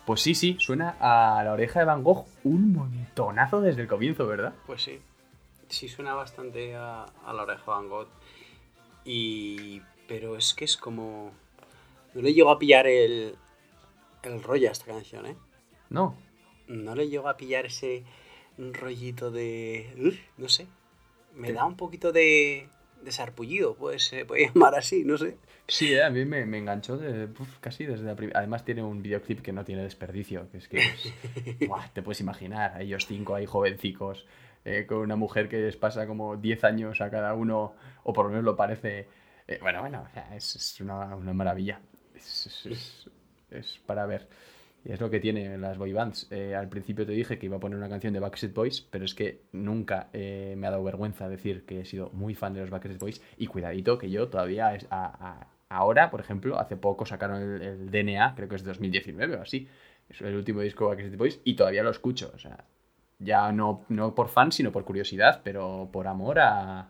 Pues 0.06 0.22
sí, 0.22 0.36
sí, 0.36 0.56
suena 0.60 0.96
a 1.00 1.44
la 1.44 1.54
oreja 1.54 1.80
de 1.80 1.86
Van 1.86 2.04
Gogh 2.04 2.26
un 2.44 2.74
montonazo 2.74 3.62
desde 3.62 3.82
el 3.82 3.88
comienzo, 3.88 4.28
¿verdad? 4.28 4.54
Pues 4.68 4.84
sí. 4.84 5.00
Sí 5.68 5.90
suena 5.90 6.14
bastante 6.14 6.76
a, 6.76 7.06
a 7.26 7.34
la 7.34 7.44
oreja 7.44 7.62
de 7.62 7.72
Van 7.72 7.90
Gogh. 7.90 8.08
Y... 9.04 9.82
Pero 10.08 10.38
es 10.38 10.54
que 10.54 10.66
es 10.66 10.78
como... 10.78 11.32
No 12.14 12.22
le 12.22 12.34
llego 12.34 12.52
a 12.52 12.60
pillar 12.60 12.86
el, 12.86 13.36
el 14.22 14.44
rollo 14.44 14.70
a 14.70 14.72
esta 14.72 14.86
canción, 14.86 15.26
¿eh? 15.26 15.36
No. 15.90 16.16
No 16.68 16.94
le 16.94 17.10
llego 17.10 17.28
a 17.28 17.38
pillar 17.38 17.66
ese 17.66 18.04
rollito 18.58 19.32
de... 19.32 19.92
Uf, 20.00 20.16
no 20.38 20.48
sé. 20.48 20.68
Me 21.34 21.48
¿Qué? 21.48 21.54
da 21.54 21.66
un 21.66 21.76
poquito 21.76 22.12
de... 22.12 22.70
De 23.06 23.12
sarpullido, 23.12 23.76
pues 23.76 24.04
se 24.08 24.26
puede 24.26 24.48
llamar 24.54 24.76
así, 24.76 25.06
no 25.06 25.18
sé. 25.18 25.38
Sí, 25.68 25.94
eh, 25.94 26.04
a 26.04 26.10
mí 26.10 26.26
me, 26.26 26.46
me 26.46 26.58
enganchó 26.58 26.98
de- 26.98 27.26
uf, 27.26 27.60
casi 27.60 27.86
desde 27.86 28.04
la 28.06 28.16
primera. 28.16 28.40
Además 28.40 28.66
tiene 28.66 28.84
un 28.84 29.02
videoclip 29.02 29.42
que 29.42 29.54
no 29.54 29.64
tiene 29.64 29.84
desperdicio, 29.84 30.50
que 30.52 30.58
es 30.58 30.68
que 30.68 30.78
es- 30.80 31.14
te 31.94 32.02
puedes 32.02 32.20
imaginar, 32.20 32.74
a 32.76 32.82
ellos 32.82 33.06
cinco 33.08 33.36
ahí 33.36 33.46
jovencicos, 33.46 34.26
eh, 34.66 34.86
con 34.88 34.98
una 34.98 35.16
mujer 35.16 35.48
que 35.48 35.58
les 35.62 35.76
pasa 35.78 36.08
como 36.08 36.36
10 36.38 36.64
años 36.64 37.00
a 37.02 37.10
cada 37.12 37.34
uno, 37.36 37.76
o 38.04 38.12
por 38.14 38.26
lo 38.26 38.32
menos 38.32 38.44
lo 38.46 38.56
parece. 38.56 39.08
eh, 39.48 39.60
bueno, 39.62 39.82
bueno, 39.82 40.04
o 40.10 40.14
sea, 40.14 40.36
es, 40.36 40.56
es 40.56 40.82
una, 40.82 41.16
una 41.16 41.34
maravilla. 41.34 41.80
Es 43.52 43.80
para 43.86 44.06
ver. 44.06 44.28
Es 44.86 45.02
lo 45.02 45.10
que 45.10 45.20
tienen 45.20 45.60
las 45.62 45.78
boy 45.78 45.94
bands. 45.94 46.28
Eh, 46.32 46.56
al 46.56 46.70
principio 46.70 47.06
te 47.06 47.12
dije 47.12 47.40
que 47.40 47.48
iba 47.48 47.58
a 47.58 47.60
poner 47.60 47.78
una 47.78 47.90
canción 47.90 48.14
de 48.14 48.20
Backstreet 48.20 48.54
Boys, 48.54 48.82
pero 48.82 49.04
es 49.04 49.16
que 49.16 49.42
nunca 49.52 50.10
eh, 50.14 50.54
me 50.58 50.68
ha 50.68 50.72
dado 50.72 50.84
vergüenza 50.84 51.28
decir 51.28 51.66
que 51.66 51.82
he 51.82 51.86
sido 51.86 52.12
muy 52.12 52.36
fan 52.36 52.54
de 52.54 52.62
los 52.62 52.70
Backstreet 52.70 53.00
Boys. 53.00 53.22
Y 53.38 53.48
cuidadito 53.48 53.98
que 53.98 54.10
yo 54.12 54.30
todavía, 54.30 54.76
es- 54.76 54.88
ahora, 55.70 56.10
por 56.12 56.20
ejemplo, 56.22 56.60
hace 56.60 56.78
poco 56.78 57.06
sacaron 57.06 57.42
el, 57.42 57.62
el 57.62 57.90
DNA, 57.92 58.36
creo 58.36 58.48
que 58.48 58.56
es 58.56 58.64
de 58.64 58.70
2019 58.70 59.36
o 59.38 59.42
así. 59.42 59.68
Es 60.10 60.22
el 60.22 60.36
último 60.36 60.62
disco 60.62 60.84
de 60.86 60.90
Backstreet 60.90 61.18
Boys 61.18 61.42
y 61.44 61.56
todavía 61.56 61.82
lo 61.84 61.90
escucho. 61.90 62.32
O 62.36 62.38
sea, 62.40 62.64
ya 63.20 63.52
no, 63.52 63.86
no 63.90 64.14
por 64.14 64.30
fan, 64.30 64.52
sino 64.52 64.72
por 64.72 64.86
curiosidad, 64.86 65.42
pero 65.44 65.90
por 65.92 66.08
amor 66.08 66.40
a, 66.40 66.90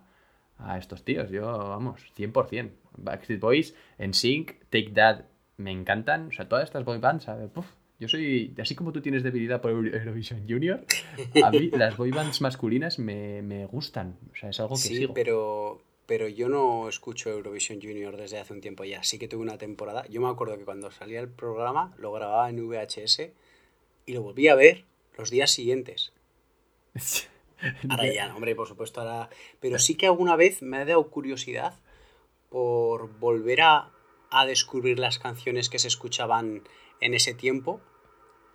a 0.58 0.78
estos 0.78 1.06
tíos. 1.06 1.30
Yo, 1.30 1.46
vamos, 1.46 2.02
100%. 2.18 2.72
Backstreet 2.98 3.40
Boys, 3.40 3.76
NSYNC, 4.00 4.66
Take 4.70 4.92
That, 4.94 5.22
me 5.58 5.72
encantan. 5.72 6.28
O 6.28 6.32
sea, 6.32 6.50
todas 6.50 6.66
estas 6.66 6.84
boy 6.84 6.98
bands, 6.98 7.24
¿sabes? 7.26 7.50
Puf, 7.52 7.68
Yo 8.00 8.10
soy, 8.10 8.54
así 8.60 8.76
como 8.76 8.92
tú 8.92 9.02
tienes 9.02 9.24
debilidad 9.24 9.62
por 9.62 9.72
Euro- 9.72 9.96
Eurovision 9.98 10.46
Junior, 10.50 10.86
a 11.42 11.52
mí 11.52 11.70
las 11.72 11.96
boy 11.96 12.12
bands 12.12 12.42
masculinas 12.42 13.00
me, 13.00 13.42
me 13.42 13.66
gustan. 13.68 14.18
O 14.34 14.36
sea, 14.36 14.50
es 14.50 14.60
algo 14.60 14.76
que 14.76 14.82
Sí, 14.82 14.96
sigo. 14.98 15.14
pero, 15.14 15.82
pero 16.06 16.28
yo 16.28 16.50
no 16.50 16.90
escucho 16.90 17.30
Eurovision 17.30 17.80
Junior 17.82 18.18
desde 18.18 18.38
hace 18.40 18.52
un 18.54 18.60
tiempo 18.62 18.84
ya. 18.84 19.02
Sí 19.04 19.18
que 19.18 19.28
tuve 19.30 19.42
una 19.44 19.58
temporada. 19.58 20.06
Yo 20.08 20.20
me 20.20 20.28
acuerdo 20.28 20.58
que 20.58 20.66
cuando 20.66 20.92
salía 20.92 21.22
el 21.22 21.30
programa 21.30 21.94
lo 21.98 22.12
grababa 22.12 22.50
en 22.50 22.60
VHS 22.68 23.32
y 24.06 24.14
lo 24.14 24.22
volví 24.24 24.50
a 24.50 24.56
ver 24.56 24.84
los 25.18 25.32
días 25.32 25.52
siguientes. 25.52 26.12
Ahora 27.90 28.12
ya, 28.14 28.28
no, 28.28 28.36
hombre, 28.36 28.54
por 28.56 28.68
supuesto, 28.68 29.00
ahora. 29.02 29.30
Pero 29.62 29.80
sí 29.80 29.96
que 29.96 30.06
alguna 30.08 30.36
vez 30.36 30.62
me 30.62 30.78
ha 30.78 30.86
dado 30.86 31.10
curiosidad 31.10 31.80
por 32.50 33.18
volver 33.20 33.62
a, 33.62 33.92
a 34.30 34.46
descubrir 34.46 35.00
las 35.00 35.18
canciones 35.20 35.70
que 35.70 35.80
se 35.80 35.88
escuchaban 35.88 36.64
en 37.02 37.14
ese 37.14 37.34
tiempo 37.34 37.82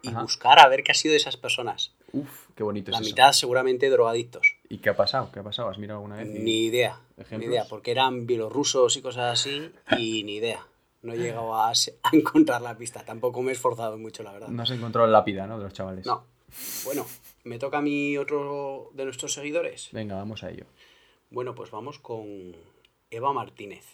y 0.02 0.08
Ajá. 0.08 0.22
buscar 0.22 0.58
a 0.60 0.68
ver 0.68 0.82
qué 0.82 0.92
ha 0.92 0.94
sido 0.94 1.12
de 1.12 1.18
esas 1.18 1.36
personas. 1.36 1.94
Uf, 2.12 2.48
qué 2.56 2.62
bonito 2.62 2.90
es 2.90 2.96
La 2.96 3.00
eso. 3.00 3.10
mitad 3.10 3.32
seguramente 3.32 3.88
drogadictos. 3.90 4.56
¿Y 4.68 4.78
qué 4.78 4.88
ha 4.90 4.96
pasado? 4.96 5.30
¿Qué 5.32 5.40
ha 5.40 5.42
pasado? 5.42 5.68
¿Has 5.68 5.78
mirado 5.78 5.98
alguna 6.00 6.16
vez? 6.16 6.26
Ni 6.28 6.64
idea. 6.64 6.98
Ni 7.30 7.44
idea, 7.44 7.64
porque 7.68 7.90
eran 7.90 8.26
bielorrusos 8.26 8.96
y 8.96 9.02
cosas 9.02 9.38
así 9.40 9.70
y 9.98 10.22
ni 10.24 10.36
idea. 10.36 10.66
No 11.02 11.12
he 11.14 11.18
llegado 11.18 11.54
a 11.54 11.72
encontrar 12.12 12.60
la 12.62 12.76
pista. 12.76 13.04
Tampoco 13.04 13.42
me 13.42 13.50
he 13.50 13.54
esforzado 13.54 13.96
mucho, 13.98 14.22
la 14.22 14.32
verdad. 14.32 14.48
No 14.48 14.62
has 14.62 14.70
encontrado 14.70 15.06
la 15.06 15.18
lápida, 15.18 15.46
¿no? 15.46 15.58
De 15.58 15.64
los 15.64 15.72
chavales. 15.72 16.04
No. 16.06 16.24
Bueno, 16.84 17.06
me 17.44 17.58
toca 17.58 17.78
a 17.78 17.82
mí 17.82 18.16
otro 18.18 18.90
de 18.94 19.04
nuestros 19.04 19.32
seguidores. 19.32 19.88
Venga, 19.92 20.16
vamos 20.16 20.42
a 20.42 20.50
ello. 20.50 20.64
Bueno, 21.30 21.54
pues 21.54 21.70
vamos 21.70 21.98
con 22.00 22.56
Eva 23.10 23.32
Martínez. 23.32 23.84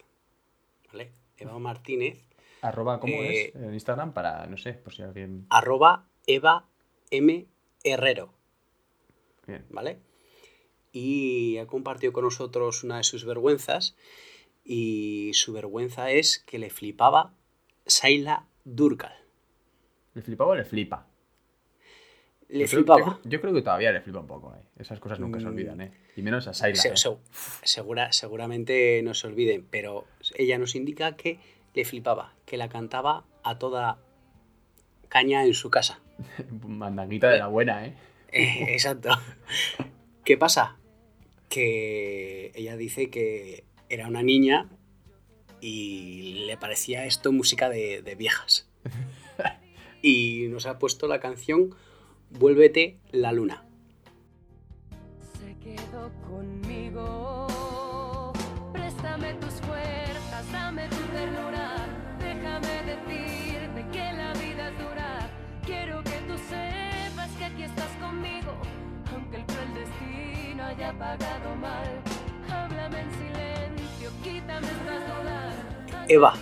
¿Vale? 0.91 1.13
Eva 1.37 1.59
Martínez, 1.59 2.19
Arroba, 2.63 2.99
¿cómo 3.01 3.23
Eh, 3.23 3.49
es? 3.49 3.55
En 3.55 3.75
Instagram 3.75 4.13
para, 4.13 4.47
no 4.47 4.57
sé, 4.57 4.73
por 4.75 4.95
si 4.95 5.03
alguien... 5.03 5.47
arroba 5.51 6.07
Eva 6.27 6.67
M. 7.11 7.47
Herrero. 7.85 8.33
Bien. 9.47 9.65
¿Vale? 9.71 9.99
Y 10.93 11.59
ha 11.59 11.67
compartido 11.67 12.13
con 12.13 12.25
nosotros 12.25 12.83
una 12.83 12.97
de 12.99 13.05
sus 13.05 13.25
vergüenzas. 13.25 13.97
Y 14.65 15.31
su 15.35 15.53
vergüenza 15.53 16.11
es 16.11 16.41
que 16.41 16.59
le 16.59 16.71
flipaba 16.71 17.33
Saila 17.87 18.47
Durkal. 18.65 19.15
¿Le 20.15 20.23
flipaba 20.23 20.51
o 20.51 20.55
le 20.57 20.65
flipa? 20.65 21.07
Le 22.49 22.61
yo 22.67 22.69
flipaba. 22.69 22.99
yo, 22.99 23.05
creo, 23.05 23.21
yo 23.25 23.41
creo 23.41 23.55
que 23.55 23.63
todavía 23.63 23.93
le 23.93 24.01
flipa 24.01 24.19
un 24.21 24.27
poco, 24.27 24.55
¿eh? 24.57 24.63
Esas 24.79 24.99
cosas 24.99 25.21
nunca 25.21 25.39
se 25.39 25.47
Mm. 25.47 25.49
olvidan, 25.49 25.81
¿eh? 25.83 25.93
Y 26.17 26.23
menos 26.23 26.49
a 26.49 26.55
Saila, 26.55 26.81
Se- 26.81 26.89
¿eh? 26.89 26.97
se- 26.97 27.17
segura, 27.63 28.11
seguramente 28.13 29.01
no 29.05 29.15
se 29.15 29.27
olviden, 29.29 29.67
pero 29.71 30.05
ella 30.37 30.59
nos 30.59 30.75
indica 30.75 31.17
que 31.17 31.39
le 31.77 31.85
flipaba, 31.85 32.35
que 32.47 32.57
la 32.57 32.69
cantaba 32.69 33.25
a 33.45 33.59
toda 33.59 33.99
caña 35.09 35.45
en 35.45 35.55
su 35.55 35.71
casa. 35.71 36.01
Mandanguita 36.67 37.29
de 37.29 37.39
la 37.39 37.47
buena, 37.47 37.87
¿eh? 37.87 37.95
Eh, 38.33 38.67
Exacto. 38.71 39.11
¿Qué 40.25 40.37
pasa? 40.37 40.79
Que 41.49 42.51
ella 42.55 42.77
dice 42.77 43.11
que 43.11 43.65
era 43.89 44.09
una 44.09 44.23
niña 44.23 44.69
y 45.61 46.47
le 46.47 46.57
parecía 46.57 47.05
esto 47.05 47.31
música 47.31 47.69
de, 47.69 48.03
de 48.03 48.15
viejas. 48.17 48.69
Y 50.03 50.47
nos 50.51 50.67
ha 50.67 50.79
puesto 50.79 51.09
la 51.09 51.19
canción 51.19 51.75
Vuélvete 52.31 52.99
la 53.11 53.33
luna. 53.33 53.65
Se 55.41 55.57
quedó 55.59 56.13
conmigo. 56.29 57.36
Haya 70.77 70.93
pagado 70.93 71.57
mal. 71.57 71.89
Háblame 72.51 73.01
en 73.01 73.11
silencio, 73.13 74.11
quítame 74.23 74.67
estas 74.67 75.01
dudas. 75.07 75.55
Eva, 76.09 76.35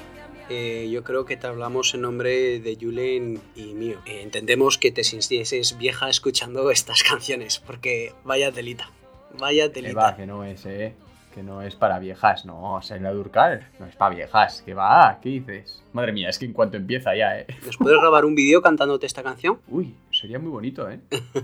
eh, 0.51 0.88
yo 0.90 1.05
creo 1.05 1.25
que 1.25 1.37
te 1.37 1.47
hablamos 1.47 1.94
en 1.94 2.03
nombre 2.03 2.61
de 2.61 2.77
Julen 2.81 3.40
y 3.55 3.75
mío. 3.75 4.01
Eh, 4.07 4.23
entendemos 4.23 4.79
que 4.79 4.90
te 4.90 5.05
sintieses 5.05 5.79
vieja 5.79 6.09
escuchando 6.09 6.70
estas 6.73 7.03
canciones, 7.03 7.59
porque 7.59 8.12
vaya 8.25 8.51
telita, 8.53 8.90
vaya 9.38 9.64
Eva, 9.64 9.73
telita. 9.73 10.16
que 10.16 10.27
no 10.27 10.44
es, 10.44 10.66
¿eh? 10.66 10.94
Que 11.35 11.42
no 11.42 11.62
es 11.62 11.75
para 11.75 11.99
viejas, 11.99 12.47
no. 12.47 12.81
Saila 12.81 13.12
Durcal 13.12 13.68
no 13.81 13.87
es 13.87 13.97
para 13.97 14.14
viejas. 14.14 14.62
¿Qué 14.64 14.73
va? 14.73 15.18
¿Qué 15.20 15.31
dices? 15.31 15.83
Madre 15.92 16.12
mía, 16.12 16.29
es 16.29 16.38
que 16.38 16.44
en 16.44 16.53
cuanto 16.53 16.77
empieza 16.77 17.16
ya, 17.16 17.40
¿eh? 17.40 17.47
¿Nos 17.66 17.77
puedes 17.77 17.99
grabar 17.99 18.25
un 18.25 18.37
vídeo 18.37 18.62
cantándote 18.62 19.07
esta 19.07 19.25
canción? 19.25 19.59
Uy, 19.66 19.97
sería 20.12 20.38
muy 20.38 20.53
bonito, 20.53 20.88
¿eh? 20.88 21.01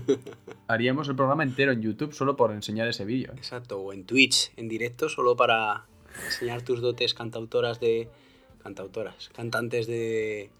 Haríamos 0.67 1.09
el 1.09 1.17
programa 1.17 1.43
entero 1.43 1.73
en 1.73 1.81
YouTube 1.81 2.13
solo 2.13 2.37
por 2.37 2.53
enseñar 2.53 2.87
ese 2.87 3.03
vídeo. 3.03 3.33
¿eh? 3.33 3.35
Exacto, 3.35 3.81
o 3.81 3.91
en 3.91 4.05
Twitch, 4.05 4.53
en 4.55 4.69
directo, 4.69 5.09
solo 5.09 5.35
para 5.35 5.83
enseñar 6.25 6.61
tus 6.61 6.79
dotes 6.79 7.13
cantautoras 7.13 7.81
de... 7.81 8.07
Cantautoras, 8.63 9.29
cantantes 9.35 9.87
de... 9.87 10.51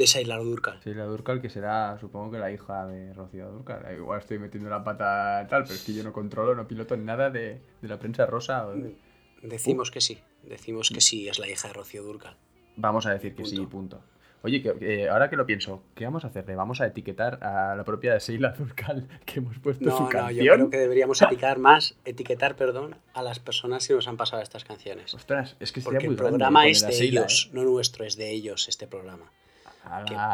De 0.00 0.06
Sailor 0.06 0.42
Durkal. 0.42 0.80
Sheila 0.82 1.04
Durcal, 1.04 1.42
que 1.42 1.50
será, 1.50 1.98
supongo 2.00 2.30
que 2.30 2.38
la 2.38 2.50
hija 2.50 2.86
de 2.86 3.12
Rocío 3.12 3.50
Durcal. 3.50 3.84
Eh, 3.86 3.96
Igual 3.98 4.20
estoy 4.20 4.38
metiendo 4.38 4.70
la 4.70 4.82
pata 4.82 5.46
tal, 5.50 5.64
pero 5.64 5.74
es 5.74 5.84
que 5.84 5.92
yo 5.92 6.02
no 6.02 6.10
controlo, 6.10 6.54
no 6.54 6.66
piloto 6.66 6.96
ni 6.96 7.04
nada 7.04 7.28
de, 7.28 7.60
de 7.82 7.88
la 7.88 7.98
prensa 7.98 8.24
rosa. 8.24 8.66
o 8.66 8.72
de- 8.72 8.96
Decimos 9.42 9.90
que 9.90 10.00
sí, 10.00 10.18
decimos 10.42 10.88
que 10.88 11.02
sí, 11.02 11.28
es 11.28 11.38
la 11.38 11.48
hija 11.50 11.68
de 11.68 11.74
Rocío 11.74 12.02
Durcal. 12.02 12.34
Vamos 12.76 13.04
a 13.04 13.10
decir 13.12 13.34
que 13.34 13.44
sí, 13.44 13.58
Punto. 13.66 14.02
Oye, 14.42 14.62
que, 14.62 14.74
eh, 14.80 15.10
ahora 15.10 15.28
que 15.28 15.36
lo 15.36 15.44
pienso, 15.44 15.82
¿qué 15.94 16.04
vamos 16.06 16.24
a 16.24 16.28
hacer? 16.28 16.46
¿Le 16.48 16.54
vamos 16.54 16.80
a 16.80 16.86
etiquetar 16.86 17.44
a 17.44 17.74
la 17.76 17.84
propia 17.84 18.16
Sheila 18.16 18.52
Durcal 18.52 19.06
que 19.26 19.40
hemos 19.40 19.58
puesto 19.58 19.84
No, 19.84 19.96
su 19.98 20.02
no, 20.04 20.08
canción? 20.08 20.46
yo 20.46 20.54
creo 20.54 20.70
que 20.70 20.78
deberíamos 20.78 21.20
etiquetar 21.20 21.58
más, 21.58 21.94
etiquetar, 22.06 22.56
perdón, 22.56 22.96
a 23.12 23.22
las 23.22 23.38
personas 23.38 23.86
que 23.86 23.92
nos 23.92 24.08
han 24.08 24.16
pasado 24.16 24.40
estas 24.42 24.64
canciones. 24.64 25.12
Ostras, 25.12 25.56
es 25.60 25.72
que 25.72 25.82
sería 25.82 25.98
Porque 25.98 26.06
muy 26.06 26.14
el 26.14 26.18
programa 26.18 26.66
es 26.68 26.80
de 26.86 27.04
ellos, 27.04 27.50
no 27.52 27.64
nuestro, 27.64 28.06
es 28.06 28.16
de 28.16 28.30
ellos 28.30 28.66
este 28.70 28.86
programa. 28.86 29.30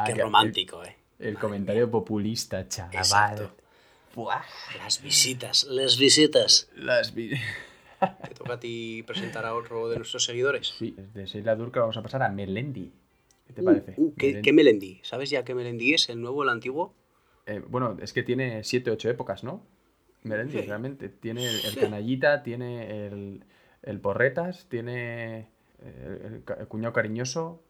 Qué, 0.06 0.14
romántico, 0.14 0.84
eh. 0.84 0.96
El, 1.18 1.28
el 1.28 1.38
comentario 1.38 1.90
populista, 1.90 2.68
chaval. 2.68 2.94
Exacto. 2.96 3.56
Buah. 4.14 4.42
Las 4.78 5.02
visitas, 5.02 5.64
las 5.64 5.98
visitas. 5.98 6.68
Las 6.74 7.12
Te 7.14 8.34
toca 8.34 8.54
a 8.54 8.60
ti 8.60 9.02
presentar 9.06 9.44
a 9.46 9.54
otro 9.54 9.88
de 9.88 9.96
nuestros 9.96 10.24
seguidores. 10.24 10.74
Sí, 10.78 10.94
de 11.14 11.26
Sheila 11.26 11.54
Durcal 11.56 11.82
vamos 11.82 11.96
a 11.96 12.02
pasar 12.02 12.22
a 12.22 12.28
Melendi. 12.28 12.92
¿Qué 13.46 13.52
te 13.52 13.62
Uh, 13.62 13.64
parece? 13.64 13.94
uh, 13.96 14.14
¿qué, 14.16 14.26
Melendi. 14.26 14.42
qué 14.42 14.52
Melendi? 14.52 15.00
¿Sabes 15.02 15.30
ya 15.30 15.44
qué 15.44 15.54
Melendi 15.54 15.94
es? 15.94 16.08
¿El 16.10 16.20
nuevo 16.20 16.40
o 16.40 16.42
el 16.42 16.48
antiguo? 16.50 16.94
Eh, 17.46 17.62
bueno, 17.66 17.96
es 18.02 18.12
que 18.12 18.22
tiene 18.22 18.64
7, 18.64 18.90
8 18.90 19.08
épocas, 19.10 19.44
¿no? 19.44 19.62
Melendi, 20.24 20.58
Sí. 20.60 20.66
realmente. 20.66 21.08
Tiene 21.08 21.46
el, 21.48 21.76
canallita, 21.78 22.42
tiene 22.42 23.06
el, 23.06 23.44
el 23.82 24.00
porretas, 24.00 24.66
tiene 24.68 25.48
el 25.84 26.42
cuñado 26.68 26.92
cariñoso. 26.92 27.62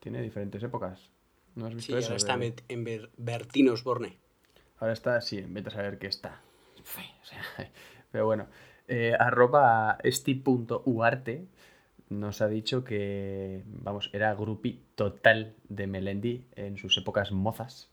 Tiene 0.00 0.22
diferentes 0.22 0.62
épocas. 0.62 1.10
¿No 1.56 1.66
has 1.66 1.72
Sí, 1.72 1.76
visto 1.92 1.98
eso? 1.98 2.06
ahora 2.08 2.16
está 2.16 2.34
en 2.68 2.84
Ber- 2.84 3.10
Bertín 3.16 3.68
Osborne. 3.68 4.16
Ahora 4.78 4.92
está, 4.92 5.20
sí, 5.20 5.42
vete 5.48 5.68
a 5.68 5.72
saber 5.72 5.98
qué 5.98 6.06
está. 6.06 6.40
O 7.22 7.24
sea, 7.24 7.42
pero 8.12 8.24
bueno, 8.26 8.46
eh, 8.86 9.14
arroba 9.18 9.98
esti.uarte 10.02 11.46
nos 12.08 12.40
ha 12.40 12.48
dicho 12.48 12.84
que, 12.84 13.62
vamos, 13.66 14.08
era 14.14 14.34
grupi 14.34 14.80
total 14.94 15.54
de 15.68 15.86
Melendi 15.86 16.46
en 16.56 16.78
sus 16.78 16.96
épocas 16.96 17.32
mozas, 17.32 17.90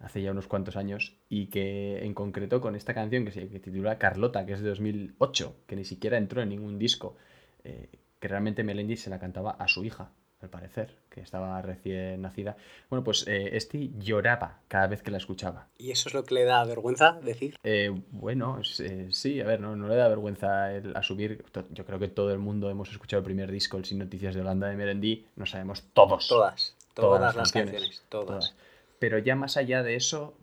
hace 0.00 0.22
ya 0.22 0.30
unos 0.32 0.48
cuantos 0.48 0.76
años, 0.76 1.16
y 1.28 1.46
que 1.48 2.04
en 2.04 2.14
concreto 2.14 2.60
con 2.62 2.76
esta 2.76 2.94
canción 2.94 3.24
que 3.26 3.32
se 3.32 3.48
que 3.48 3.60
titula 3.60 3.98
Carlota, 3.98 4.46
que 4.46 4.54
es 4.54 4.62
de 4.62 4.68
2008, 4.70 5.54
que 5.66 5.76
ni 5.76 5.84
siquiera 5.84 6.16
entró 6.18 6.42
en 6.42 6.50
ningún 6.50 6.78
disco, 6.78 7.16
eh, 7.64 7.90
que 8.20 8.28
realmente 8.28 8.64
Melendi 8.64 8.96
se 8.96 9.10
la 9.10 9.18
cantaba 9.20 9.50
a 9.52 9.68
su 9.68 9.84
hija, 9.84 10.12
al 10.42 10.50
parecer, 10.50 10.94
que 11.10 11.20
estaba 11.20 11.60
recién 11.62 12.20
nacida. 12.22 12.56
Bueno, 12.90 13.04
pues 13.04 13.26
eh, 13.28 13.56
Esti 13.56 13.92
lloraba 13.98 14.58
cada 14.68 14.86
vez 14.88 15.02
que 15.02 15.10
la 15.10 15.18
escuchaba. 15.18 15.68
¿Y 15.78 15.90
eso 15.90 16.08
es 16.08 16.14
lo 16.14 16.24
que 16.24 16.34
le 16.34 16.44
da 16.44 16.64
vergüenza 16.64 17.18
decir? 17.22 17.56
Eh, 17.64 17.90
bueno, 18.10 18.60
eh, 18.80 19.08
sí, 19.10 19.40
a 19.40 19.44
ver, 19.44 19.60
no, 19.60 19.76
no 19.76 19.88
le 19.88 19.96
da 19.96 20.08
vergüenza 20.08 20.72
el- 20.74 20.96
a 20.96 21.02
subir. 21.02 21.44
To- 21.52 21.66
Yo 21.70 21.84
creo 21.84 21.98
que 21.98 22.08
todo 22.08 22.32
el 22.32 22.38
mundo 22.38 22.70
hemos 22.70 22.90
escuchado 22.90 23.18
el 23.20 23.24
primer 23.24 23.50
disco, 23.50 23.76
el 23.76 23.84
Sin 23.84 23.98
Noticias 23.98 24.34
de 24.34 24.40
Holanda 24.40 24.68
de 24.68 24.76
Merendí. 24.76 25.26
No 25.36 25.46
sabemos 25.46 25.82
todos. 25.92 26.28
Todas, 26.28 26.74
todas, 26.94 27.20
las 27.20 27.34
canciones, 27.52 27.70
canciones, 27.72 28.02
todas. 28.08 28.54
Pero 28.98 29.18
ya 29.18 29.34
más 29.34 29.56
allá 29.56 29.82
de 29.82 29.96
eso, 29.96 30.34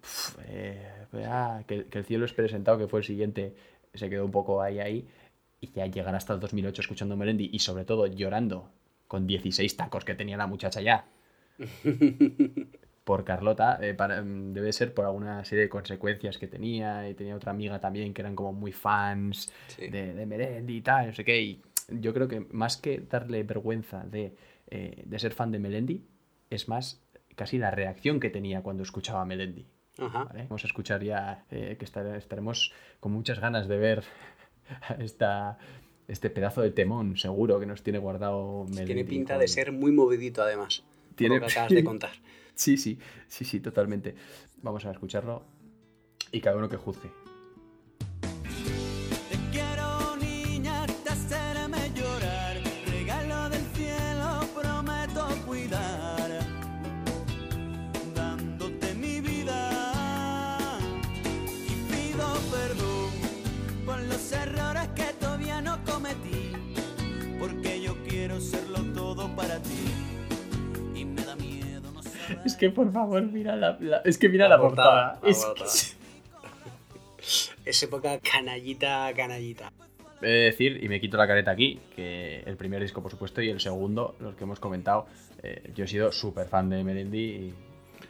eh, 0.48 0.88
ah, 1.26 1.62
que, 1.68 1.86
que 1.86 2.00
el 2.00 2.06
cielo 2.06 2.26
es 2.26 2.34
presentado, 2.34 2.78
que 2.78 2.88
fue 2.88 3.00
el 3.00 3.06
siguiente, 3.06 3.56
se 3.94 4.10
quedó 4.10 4.26
un 4.26 4.32
poco 4.32 4.62
ahí, 4.62 4.80
ahí. 4.80 5.08
Y 5.62 5.72
ya 5.74 5.86
llegar 5.88 6.16
hasta 6.16 6.34
el 6.34 6.40
2008 6.40 6.82
escuchando 6.82 7.18
Melendi 7.18 7.50
y 7.52 7.60
sobre 7.60 7.84
todo 7.86 8.08
llorando 8.08 8.70
con 9.10 9.28
16 9.28 9.76
tacos 9.76 10.06
que 10.06 10.16
tenía 10.16 10.38
la 10.38 10.48
muchacha 10.48 10.80
ya 10.80 11.06
por 13.04 13.24
Carlota, 13.26 13.80
eh, 13.82 13.94
para- 13.94 14.22
mm, 14.22 14.54
debe 14.54 14.72
ser 14.72 14.94
por 14.94 15.06
alguna 15.06 15.44
serie 15.44 15.64
de 15.64 15.70
consecuencias 15.70 16.38
que 16.38 16.48
tenía. 16.48 17.10
Y 17.10 17.16
tenía 17.16 17.36
otra 17.36 17.52
amiga 17.52 17.80
también 17.80 18.14
que 18.14 18.22
eran 18.22 18.36
como 18.36 18.54
muy 18.54 18.72
fans 18.72 19.52
Sí. 19.68 19.88
de, 19.90 20.14
de 20.14 20.26
Melendi 20.26 20.78
y 20.78 20.82
tal, 20.82 21.08
no 21.08 21.14
sé 21.14 21.26
qué. 21.26 21.42
Y 21.42 21.62
yo 21.90 22.14
creo 22.14 22.28
que 22.28 22.42
más 22.52 22.78
que 22.78 23.00
darle 23.00 23.44
vergüenza 23.44 24.04
de, 24.06 24.36
eh, 24.68 25.04
de 25.06 25.20
ser 25.20 25.34
fan 25.34 25.52
de 25.52 25.60
Melendi, 25.60 26.06
es 26.52 26.70
más 26.70 27.02
casi 27.36 27.58
la 27.58 27.72
reacción 27.72 28.20
que 28.20 28.30
tenía 28.30 28.62
cuando 28.62 28.84
escuchaba 28.84 29.22
a 29.22 29.26
Melendi. 29.26 29.66
Ajá. 29.98 30.26
¿vale? 30.26 30.44
Vamos 30.44 30.64
a 30.64 30.68
escuchar 30.68 31.04
ya 31.04 31.46
eh, 31.50 31.76
que 31.80 31.86
estar- 31.86 32.16
estaremos 32.16 32.72
con 33.00 33.12
muchas 33.12 33.40
ganas 33.40 33.68
de 33.68 33.78
ver 33.78 34.04
esta, 35.00 35.58
este 36.10 36.30
pedazo 36.30 36.62
de 36.62 36.72
temón 36.72 37.16
seguro 37.16 37.60
que 37.60 37.66
nos 37.66 37.82
tiene 37.84 38.00
guardado 38.00 38.66
Melendi. 38.66 38.86
Tiene 38.86 39.06
pinta 39.06 39.36
con- 39.36 39.42
de 39.42 39.48
ser 39.48 39.72
muy 39.72 39.92
movidito 39.94 40.42
además. 40.42 40.84
Tiene- 41.16 41.36
lo 41.40 41.46
que 41.46 41.48
acabas 41.52 41.72
de 41.72 41.84
contar. 41.84 42.12
Sí, 42.56 42.76
sí, 42.78 43.00
sí, 43.28 43.46
sí, 43.46 43.60
totalmente. 43.62 44.16
Vamos 44.62 44.86
a 44.86 44.92
escucharlo 44.92 45.44
y 46.32 46.42
cada 46.42 46.58
uno 46.58 46.68
que 46.68 46.76
juzgue. 46.78 47.10
Que 72.60 72.70
por 72.70 72.92
favor, 72.92 73.22
mira 73.24 73.56
la, 73.56 73.78
la- 73.80 74.02
es 74.06 74.18
que 74.18 74.30
mira 74.30 74.48
La 74.48 74.56
la, 74.58 74.62
portada, 74.62 75.20
portada. 75.22 75.54
la 75.58 75.66
Es. 75.66 75.96
Es 77.66 77.84
época 77.84 78.18
canallita, 78.20 79.12
canallita. 79.16 79.72
He 80.22 80.28
de 80.28 80.40
decir, 80.46 80.84
y 80.84 80.90
me 80.90 81.00
quito 81.00 81.18
la 81.18 81.28
careta 81.28 81.52
aquí, 81.52 81.80
que 81.96 82.40
el 82.46 82.58
primer 82.58 82.82
disco, 82.82 83.02
por 83.02 83.12
supuesto, 83.12 83.42
y 83.42 83.50
el 83.50 83.60
segundo, 83.60 84.16
los 84.20 84.36
que 84.36 84.44
hemos 84.44 84.60
comentado, 84.60 85.06
eh, 85.44 85.72
yo 85.76 85.86
he 85.86 85.88
sido 85.88 86.12
súper 86.12 86.48
fan 86.48 86.70
de 86.70 86.84
Melendi 86.84 87.20
y, 87.20 87.54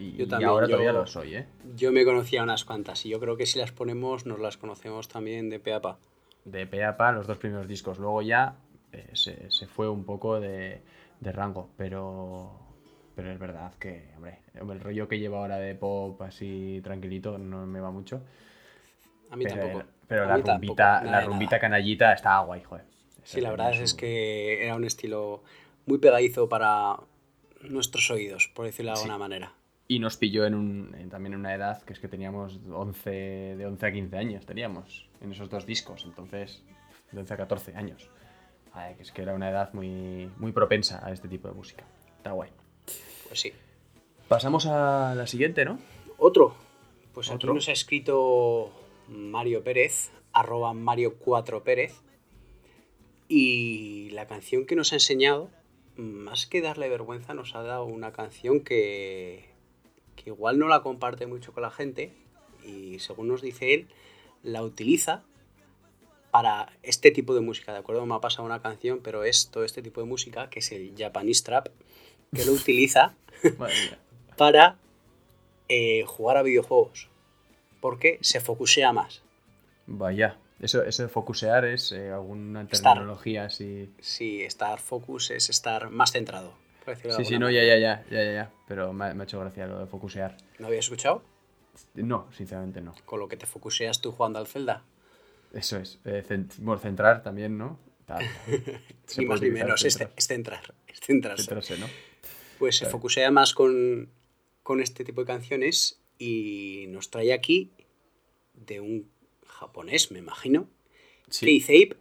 y- 0.03 0.15
Yo 0.17 0.23
y 0.25 0.27
también, 0.27 0.49
ahora 0.49 0.67
yo- 0.67 0.71
todavía 0.71 0.93
lo 0.93 1.05
soy, 1.05 1.35
¿eh? 1.35 1.45
Yo 1.75 1.91
me 1.91 2.05
conocía 2.05 2.41
unas 2.43 2.63
cuantas 2.65 3.05
y 3.05 3.09
yo 3.09 3.19
creo 3.19 3.35
que 3.35 3.45
si 3.45 3.59
las 3.59 3.71
ponemos 3.71 4.25
nos 4.25 4.39
las 4.39 4.57
conocemos 4.57 5.07
también 5.07 5.49
de 5.49 5.59
pe 5.59 5.73
a 5.73 5.81
pa. 5.81 5.97
De 6.45 6.65
pe 6.65 6.83
a 6.85 6.95
pa 6.97 7.12
los 7.12 7.27
dos 7.27 7.38
primeros 7.38 7.67
discos. 7.67 7.99
Luego 7.99 8.21
ya 8.21 8.55
eh, 8.93 9.07
se, 9.13 9.51
se 9.51 9.67
fue 9.67 9.89
un 9.89 10.03
poco 10.05 10.39
de, 10.39 10.81
de 11.19 11.31
rango, 11.31 11.69
pero, 11.77 12.51
pero 13.21 13.34
es 13.34 13.39
verdad 13.39 13.73
que, 13.79 14.10
hombre, 14.15 14.39
el 14.53 14.79
rollo 14.79 15.08
que 15.10 15.19
lleva 15.19 15.39
ahora 15.39 15.58
de 15.58 15.75
pop 15.75 16.21
así 16.21 16.79
tranquilito 16.84 17.38
no 17.38 17.65
me 17.65 17.79
va 17.82 17.91
mucho. 17.91 18.21
A 19.29 19.36
mí 19.36 19.43
pero 19.45 19.62
tampoco. 19.62 19.86
pero 20.08 20.21
la 20.25 20.29
tampoco, 20.36 20.51
rumbita, 20.53 21.03
la 21.03 21.21
rumbita 21.21 21.60
canallita 21.60 22.13
está 22.13 22.39
guay, 22.39 22.63
joder. 22.63 22.86
Sí, 23.23 23.41
la 23.41 23.51
verdad 23.51 23.73
es 23.73 23.91
su- 23.91 23.97
que 23.97 24.63
era 24.63 24.75
un 24.75 24.86
estilo 24.86 25.43
muy 25.86 25.97
pegadizo 25.97 26.47
para 26.47 26.95
nuestros 27.69 28.10
oídos, 28.10 28.49
por 28.55 28.65
decirlo 28.65 28.91
de 28.91 28.97
Sí. 28.97 29.03
alguna 29.03 29.17
manera. 29.17 29.51
Y 29.88 29.99
nos 29.99 30.17
pilló 30.17 30.45
en 30.45 30.55
un, 30.55 30.95
en- 30.97 31.10
también 31.10 31.34
en 31.34 31.39
una 31.41 31.53
edad 31.53 31.82
que 31.84 31.93
es 31.93 31.99
que 31.99 32.08
teníamos 32.08 32.60
11, 32.71 33.10
de 33.58 33.65
11 33.65 33.86
a 33.86 33.91
15 33.91 34.17
años, 34.17 34.45
teníamos 34.45 35.10
en 35.19 35.32
esos 35.32 35.49
dos 35.49 35.65
discos, 35.65 36.05
entonces 36.05 36.63
de 37.12 37.19
11 37.19 37.34
a 37.34 37.38
14 37.38 37.75
años. 37.75 38.10
Ay, 38.71 38.95
que 38.95 39.01
es 39.01 39.12
que 39.12 39.23
era 39.23 39.34
una 39.34 39.49
edad 39.49 39.73
muy, 39.73 40.32
muy 40.38 40.51
propensa 40.51 41.05
a 41.05 41.12
este 41.12 41.27
tipo 41.27 41.47
de 41.47 41.55
música. 41.55 41.84
Está 42.17 42.32
guay. 42.32 42.51
Pues 43.30 43.39
sí. 43.39 43.54
Pasamos 44.28 44.65
a 44.65 45.15
la 45.15 45.28
siguiente, 45.28 45.63
¿no? 45.63 45.80
Otro. 46.18 46.56
Pues 47.13 47.30
aquí 47.30 47.36
Otro. 47.36 47.54
nos 47.54 47.70
ha 47.70 47.72
escrito 47.72 48.72
Mario 49.08 49.63
Pérez, 49.63 50.12
arroba 50.34 50.74
Mario4 50.74 51.63
Pérez. 51.63 51.94
Y 53.28 54.10
la 54.12 54.28
canción 54.28 54.65
que 54.65 54.76
nos 54.76 54.92
ha 54.92 54.96
enseñado, 54.96 55.50
más 55.96 56.48
que 56.48 56.62
darle 56.62 56.89
vergüenza, 56.89 57.34
nos 57.34 57.56
ha 57.56 57.62
dado 57.62 57.86
una 57.86 58.12
canción 58.12 58.62
que, 58.62 59.50
que 60.15 60.32
igual 60.32 60.58
no 60.58 60.68
la 60.68 60.82
comparte 60.82 61.28
mucho 61.28 61.54
con 61.54 61.63
la 61.63 61.72
gente. 61.72 62.12
Y 62.65 63.00
según 63.00 63.28
nos 63.28 63.42
dice 63.42 63.74
él, 63.74 63.88
la 64.42 64.63
utiliza 64.63 65.24
para 66.32 66.74
este 66.84 67.12
tipo 67.12 67.34
de 67.34 67.42
música. 67.42 67.74
¿De 67.74 67.80
acuerdo? 67.80 68.06
Me 68.06 68.15
ha 68.15 68.22
pasado 68.22 68.46
una 68.46 68.62
canción, 68.62 69.02
pero 69.04 69.24
es 69.24 69.50
todo 69.52 69.63
este 69.63 69.82
tipo 69.82 70.02
de 70.02 70.08
música, 70.08 70.50
que 70.50 70.60
es 70.60 70.72
el 70.72 70.94
Japanese 70.98 71.44
Trap, 71.44 71.70
que 72.34 72.46
lo 72.46 72.52
utiliza 72.54 73.13
para 74.38 74.78
eh, 75.68 76.04
jugar 76.06 76.38
a 76.38 76.44
videojuegos. 76.44 77.08
Porque 77.82 78.18
se 78.22 78.42
focusea 78.42 78.92
más. 78.94 79.22
Vaya. 79.88 80.38
Eso, 80.60 80.84
eso 80.84 81.04
de 81.04 81.10
focusear 81.10 81.63
es 81.63 81.94
eh, 81.94 82.12
alguna 82.12 82.63
Estar. 82.70 82.96
terminología 82.96 83.46
así. 83.46 83.89
Sí, 84.02 84.44
estar 84.44 84.80
focus 84.80 85.32
es 85.32 85.50
estar 85.50 85.89
más 85.89 86.12
centrado. 86.12 86.54
por 86.84 86.96
decirlo 86.96 87.15
de 87.18 87.24
Sí, 87.24 87.30
sí, 87.34 87.39
no, 87.39 87.50
ya, 87.50 87.63
ya, 87.63 87.78
ya, 87.78 88.04
ya, 88.10 88.24
ya, 88.24 88.34
ya. 88.34 88.52
Pero 88.68 88.92
me, 88.92 89.06
ha- 89.06 89.13
me 89.13 89.22
ha 89.22 89.24
hecho 89.24 89.39
gracia 89.39 89.68
lo 89.68 89.80
de 89.80 89.86
focusear. 89.86 90.36
¿No 90.58 90.68
habías 90.68 90.84
escuchado? 90.86 91.24
No, 91.94 92.28
sinceramente 92.36 92.82
no. 92.82 92.94
Con 93.06 93.22
lo 93.22 93.30
que 93.30 93.38
te 93.38 93.46
focuseas 93.46 94.02
tú 94.02 94.12
jugando 94.12 94.38
al 94.39 94.48
Zelda. 94.48 94.84
Eso 95.54 95.78
es. 95.78 95.98
Eh, 96.04 96.26
cent- 96.28 96.52
bueno, 96.58 96.82
centrar 96.82 97.24
también, 97.24 97.58
¿no? 97.58 97.80
Tal. 98.06 98.26
Ni 99.18 99.26
más 99.26 99.42
ni 99.42 99.50
menos, 99.52 99.86
es, 99.86 99.94
centrar. 99.94 100.13
es 100.18 100.28
centrar. 100.28 100.74
Es 100.88 101.00
centrarse. 101.00 101.44
Centrarse, 101.46 101.78
¿no? 101.78 101.88
Pues 102.60 102.78
se 102.78 102.86
focusea 102.86 103.32
más 103.32 103.54
con, 103.54 104.12
con 104.63 104.82
este 104.82 105.04
tipo 105.04 105.22
de 105.22 105.28
canciones 105.28 106.02
y 106.17 106.86
nos 106.89 107.10
trae 107.10 107.34
aquí 107.34 107.72
de 108.54 108.82
un 108.82 109.10
japonés, 109.48 110.12
me 110.12 110.19
imagino, 110.19 110.69
Sí. 111.30 111.45
Keith 111.45 111.63
Ape, 111.91 111.98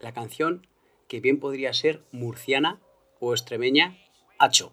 la 0.00 0.12
canción 0.12 0.66
que 1.06 1.20
bien 1.20 1.38
podría 1.38 1.72
ser 1.72 2.02
murciana 2.12 2.80
o 3.20 3.32
extremeña, 3.32 3.96
Hacho. 4.38 4.72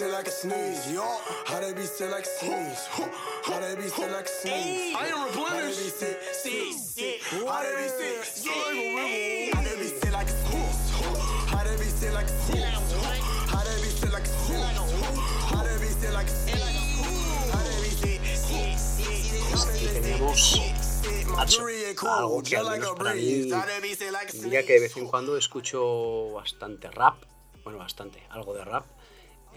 How 0.00 0.06
to 0.06 0.12
be 0.16 0.16
sick 0.16 0.16
like 0.16 0.28
a 0.28 0.30
sneeze, 0.30 0.92
yo. 0.94 1.04
How 1.44 1.60
to 1.60 1.74
be 1.74 1.82
sick 1.82 2.10
like 2.10 2.24
a 2.24 2.28
sneeze. 2.40 2.86
How 3.44 3.60
to 3.60 3.76
be 3.76 3.88
sick 3.88 4.10
like 4.10 4.24
a 4.24 4.28
sneeze. 4.28 4.96
I 4.96 5.06
am 5.12 5.26
replenished. 5.26 5.52
How 5.52 5.60
to 5.60 5.76
be 5.76 5.90
sick, 5.90 6.16
sick, 6.32 6.72
sick. 6.72 7.20
How 7.46 7.60
to 7.60 7.68
be 7.76 7.84
sick, 7.84 8.24
sick. 8.24 9.52
How 9.52 9.60
to 9.60 9.76
be 9.76 9.84
sick 9.84 10.12
like 10.12 10.24
a 10.24 10.36
sneeze. 10.40 10.88
How 11.52 11.60
to 11.60 11.76
be 11.76 11.84
sick 11.84 12.14
like 12.14 12.24
a 12.24 12.32
sneeze. 12.32 12.64
How 13.52 13.60
to 13.60 13.76
be 13.76 13.90
sick 13.92 14.10
like 14.10 14.24
a 14.24 14.32
sneeze. 14.40 14.80
How 15.52 15.62
to 15.68 15.78
be 15.78 15.88
sick 15.92 16.12
like 16.14 16.26
a 16.26 16.32
sneeze. 16.32 16.64
How 17.52 17.60
to 17.60 17.72
be 17.84 17.90
sick, 17.92 18.24
sick, 18.24 18.78
sick. 18.80 19.82
Y 19.82 20.00
teníamos 20.00 20.60
Hacho, 21.36 21.66
algo 22.08 22.42
que 22.42 22.56
al 22.56 22.70
menos 22.70 22.96
para 22.96 23.12
mí, 23.12 23.50
mira 24.44 24.62
que 24.62 24.72
de 24.72 24.80
vez 24.80 24.96
en 24.96 25.06
cuando 25.06 25.36
escucho 25.36 26.32
bastante 26.32 26.90
rap, 26.90 27.22
bueno, 27.64 27.78
bastante, 27.78 28.22
algo 28.30 28.54
de 28.54 28.64
rap, 28.64 28.84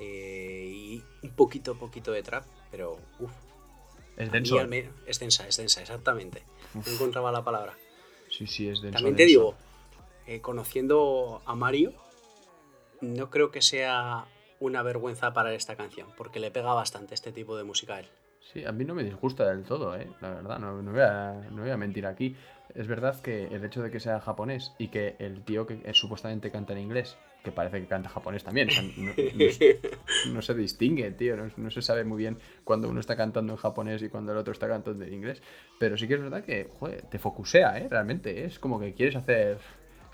eh, 0.03 0.67
y 0.67 1.03
un 1.23 1.31
poquito, 1.31 1.75
poquito 1.75 2.11
de 2.11 2.23
trap, 2.23 2.45
pero 2.71 2.97
uff, 3.19 3.31
Es 4.17 4.31
denso. 4.31 4.59
al 4.59 4.67
menos- 4.67 4.93
es 5.05 5.19
densa, 5.19 5.47
es 5.47 5.57
densa, 5.57 5.81
exactamente. 5.81 6.43
No 6.73 6.81
encontraba 6.91 7.31
la 7.31 7.43
palabra. 7.43 7.75
Sí, 8.29 8.47
sí, 8.47 8.67
es 8.67 8.81
denso. 8.81 8.97
También 8.97 9.15
te 9.15 9.23
denso. 9.23 9.39
digo, 9.39 9.55
eh, 10.27 10.41
conociendo 10.41 11.41
a 11.45 11.55
Mario, 11.55 11.93
no 13.01 13.29
creo 13.29 13.51
que 13.51 13.61
sea 13.61 14.25
una 14.59 14.81
vergüenza 14.81 15.33
para 15.33 15.53
esta 15.53 15.75
canción, 15.75 16.07
porque 16.17 16.39
le 16.39 16.51
pega 16.51 16.73
bastante 16.73 17.13
este 17.13 17.31
tipo 17.31 17.57
de 17.57 17.63
música 17.63 17.95
a 17.95 17.99
él. 18.01 18.07
Sí, 18.53 18.65
a 18.65 18.71
mí 18.71 18.85
no 18.85 18.93
me 18.93 19.03
disgusta 19.03 19.47
del 19.49 19.63
todo, 19.63 19.95
¿eh? 19.95 20.07
La 20.21 20.29
verdad, 20.29 20.59
no, 20.59 20.81
no 20.81 20.91
voy 20.91 21.01
a, 21.01 21.33
no 21.51 21.61
voy 21.63 21.71
a 21.71 21.77
mentir 21.77 22.05
aquí. 22.05 22.35
Es 22.75 22.87
verdad 22.87 23.21
que 23.21 23.45
el 23.47 23.63
hecho 23.65 23.81
de 23.81 23.89
que 23.91 23.99
sea 23.99 24.19
japonés 24.19 24.73
y 24.77 24.87
que 24.89 25.15
el 25.19 25.43
tío 25.43 25.65
que 25.65 25.81
eh, 25.83 25.93
supuestamente 25.93 26.51
canta 26.51 26.73
en 26.73 26.79
inglés, 26.79 27.17
que 27.43 27.51
parece 27.51 27.81
que 27.81 27.87
canta 27.87 28.07
japonés 28.09 28.43
también, 28.43 28.69
o 28.69 28.71
sea, 28.71 28.81
no, 28.83 28.91
no 29.07 29.51
se- 29.51 29.79
no 30.33 30.41
se 30.41 30.53
distingue, 30.53 31.11
tío, 31.11 31.35
no, 31.35 31.49
no 31.57 31.69
se 31.69 31.81
sabe 31.81 32.03
muy 32.05 32.17
bien 32.17 32.37
cuando 32.63 32.87
uno 32.89 32.99
está 33.01 33.15
cantando 33.17 33.53
en 33.53 33.57
japonés 33.57 34.01
y 34.01 34.09
cuando 34.09 34.31
el 34.31 34.37
otro 34.37 34.53
está 34.53 34.67
cantando 34.67 35.03
en 35.03 35.13
inglés. 35.13 35.41
Pero 35.77 35.97
sí 35.97 36.07
que 36.07 36.13
es 36.15 36.21
verdad 36.21 36.43
que, 36.43 36.69
joder, 36.79 37.01
te 37.03 37.19
focusea, 37.19 37.77
¿eh? 37.79 37.87
Realmente, 37.89 38.41
¿eh? 38.41 38.45
es 38.45 38.59
como 38.59 38.79
que 38.79 38.93
quieres 38.93 39.15
hacer... 39.15 39.57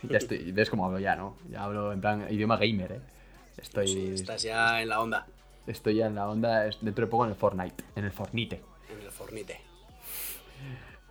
Ya 0.03 0.17
estoy, 0.17 0.51
ves 0.53 0.69
cómo 0.69 0.85
hablo 0.85 0.97
ya, 0.97 1.15
¿no? 1.15 1.37
Ya 1.51 1.63
hablo 1.65 1.91
en 1.93 1.99
plan 2.01 2.25
idioma 2.29 2.57
gamer, 2.57 2.93
¿eh? 2.93 2.99
Estoy, 3.61 3.87
Sí, 3.87 4.11
estás 4.13 4.41
ya 4.41 4.81
en 4.81 4.87
la 4.89 5.01
onda, 5.01 5.27
estoy 5.67 5.95
ya 5.97 6.07
en 6.07 6.15
la 6.15 6.29
onda, 6.29 6.63
dentro 6.81 7.05
de 7.05 7.11
poco 7.11 7.25
en 7.25 7.31
el 7.31 7.35
Fortnite, 7.35 7.83
en 7.97 8.05
el 8.05 8.11
Fornite. 8.11 8.61
en 8.89 9.01
el 9.05 9.11
fornite. 9.11 9.59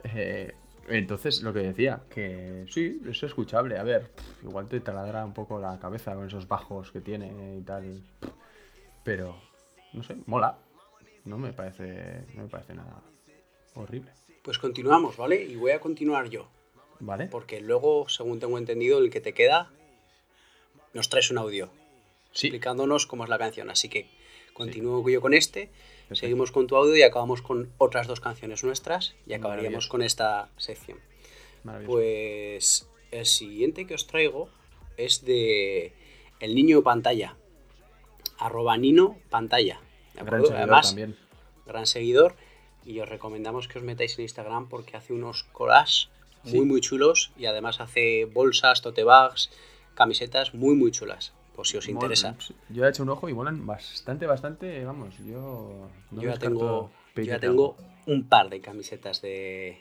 Eh, 0.04 0.54
entonces, 0.88 1.42
lo 1.42 1.52
que 1.52 1.60
decía, 1.60 2.02
que 2.10 2.66
sí, 2.70 3.00
es 3.08 3.22
escuchable. 3.22 3.78
A 3.78 3.82
ver, 3.82 4.10
pff, 4.10 4.44
igual 4.44 4.68
te 4.68 4.80
taladra 4.80 5.24
un 5.24 5.34
poco 5.34 5.58
la 5.58 5.78
cabeza 5.78 6.14
con 6.14 6.26
esos 6.26 6.48
bajos 6.48 6.90
que 6.90 7.00
tiene 7.00 7.56
y 7.58 7.62
tal. 7.62 8.02
Pero, 9.04 9.36
no 9.92 10.02
sé, 10.02 10.16
mola. 10.26 10.58
No 11.24 11.36
me 11.38 11.52
parece, 11.52 12.24
no 12.34 12.44
me 12.44 12.48
parece 12.48 12.74
nada 12.74 13.02
horrible. 13.74 14.12
Pues 14.42 14.58
continuamos, 14.58 15.16
¿vale? 15.16 15.42
Y 15.42 15.56
voy 15.56 15.72
a 15.72 15.80
continuar 15.80 16.30
yo, 16.30 16.48
¿Vale? 17.00 17.26
porque 17.26 17.60
luego, 17.60 18.08
según 18.08 18.40
tengo 18.40 18.56
entendido, 18.56 18.98
el 18.98 19.10
que 19.10 19.20
te 19.20 19.34
queda, 19.34 19.70
nos 20.94 21.08
traes 21.10 21.30
un 21.30 21.38
audio. 21.38 21.70
Sí. 22.32 22.48
explicándonos 22.48 23.06
cómo 23.06 23.24
es 23.24 23.30
la 23.30 23.38
canción. 23.38 23.68
Así 23.70 23.88
que 23.88 24.06
continúo 24.52 25.06
yo 25.08 25.20
con 25.20 25.34
este, 25.34 25.70
Perfecto. 26.08 26.20
seguimos 26.20 26.52
con 26.52 26.66
tu 26.66 26.76
audio 26.76 26.96
y 26.96 27.02
acabamos 27.02 27.42
con 27.42 27.70
otras 27.78 28.06
dos 28.06 28.20
canciones 28.20 28.64
nuestras 28.64 29.14
y 29.26 29.34
acabaríamos 29.34 29.88
con 29.88 30.02
esta 30.02 30.48
sección. 30.56 30.98
Pues 31.86 32.88
el 33.10 33.26
siguiente 33.26 33.86
que 33.86 33.94
os 33.94 34.06
traigo 34.06 34.48
es 34.96 35.24
de 35.24 35.92
El 36.40 36.54
Niño 36.54 36.82
Pantalla, 36.82 37.36
arroba 38.38 38.76
Nino 38.76 39.16
Pantalla. 39.28 39.80
¿de 40.14 40.22
Gran 40.22 40.26
acuerdo? 40.26 40.46
seguidor 40.46 40.62
Además, 40.62 40.86
también. 40.88 41.16
gran 41.66 41.86
seguidor 41.86 42.36
y 42.86 43.00
os 43.00 43.08
recomendamos 43.08 43.68
que 43.68 43.78
os 43.78 43.84
metáis 43.84 44.16
en 44.18 44.22
Instagram 44.22 44.68
porque 44.68 44.96
hace 44.96 45.12
unos 45.12 45.44
collages 45.52 46.08
muy 46.44 46.64
muy 46.64 46.80
chulos 46.80 47.32
y 47.36 47.44
además 47.46 47.80
hace 47.80 48.24
bolsas, 48.24 48.80
tote 48.80 49.04
bags, 49.04 49.50
camisetas 49.94 50.54
muy 50.54 50.74
muy 50.74 50.90
chulas, 50.90 51.34
por 51.58 51.66
si 51.66 51.76
os 51.76 51.88
interesa. 51.88 52.36
sí, 52.38 52.54
Yo 52.68 52.86
he 52.86 52.88
hecho 52.88 53.02
un 53.02 53.08
ojo 53.08 53.28
y 53.28 53.34
molan 53.34 53.66
bastante, 53.66 54.28
bastante. 54.28 54.84
Vamos, 54.84 55.16
yo. 55.26 55.90
no 56.12 56.22
yo, 56.22 56.30
ya 56.30 56.38
tengo, 56.38 56.92
yo 57.16 57.22
ya 57.24 57.40
tengo 57.40 57.76
un 58.06 58.28
par 58.28 58.48
de 58.48 58.60
camisetas 58.60 59.20
de 59.22 59.80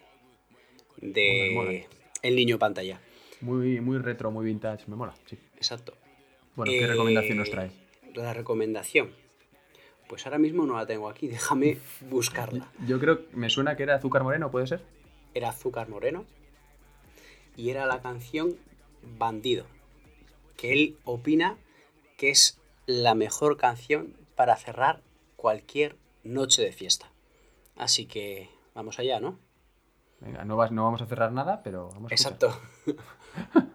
de 0.97 1.51
molan. 1.53 1.83
El 2.23 2.35
Niño 2.35 2.57
Pantalla. 2.57 2.99
Muy, 3.41 3.79
muy 3.79 3.99
retro, 3.99 4.31
muy 4.31 4.43
vintage. 4.43 4.85
Me 4.87 4.95
mola, 4.95 5.13
sí. 5.27 5.37
Exacto. 5.55 5.93
Bueno, 6.55 6.71
¿qué 6.71 6.83
Eh, 6.83 6.87
recomendación 6.87 7.37
nos 7.37 7.51
trae? 7.51 7.69
La 8.15 8.33
recomendación. 8.33 9.11
Pues 10.09 10.25
ahora 10.25 10.39
mismo 10.39 10.65
no 10.65 10.77
la 10.77 10.87
tengo 10.87 11.09
aquí, 11.09 11.27
déjame 11.37 11.77
buscarla. 12.09 12.71
Yo 12.87 12.99
creo 12.99 13.29
que 13.29 13.35
me 13.37 13.51
suena 13.51 13.77
que 13.77 13.83
era 13.83 13.93
Azúcar 13.97 14.23
Moreno, 14.23 14.49
¿puede 14.49 14.65
ser? 14.65 14.81
Era 15.35 15.49
Azúcar 15.49 15.89
Moreno 15.89 16.25
y 17.55 17.69
era 17.69 17.85
la 17.85 18.01
canción 18.01 18.55
Bandido, 19.19 19.67
que 20.57 20.73
él 20.73 20.97
opina 21.03 21.55
que 22.17 22.29
es 22.29 22.59
la 22.85 23.15
mejor 23.15 23.55
canción 23.55 24.17
para 24.35 24.55
cerrar 24.57 25.01
cualquier 25.35 25.95
noche 26.23 26.61
de 26.61 26.73
fiesta. 26.73 27.11
Así 27.77 28.05
que 28.05 28.49
vamos 28.75 28.99
allá, 28.99 29.19
¿no? 29.19 29.39
Venga, 30.19 30.43
no, 30.43 30.57
vas, 30.57 30.71
no 30.71 30.83
vamos 30.83 31.01
a 31.01 31.05
cerrar 31.05 31.31
nada, 31.31 31.61
pero 31.63 31.89
vamos 31.93 32.11
a. 32.11 32.15
Exacto. 32.15 32.59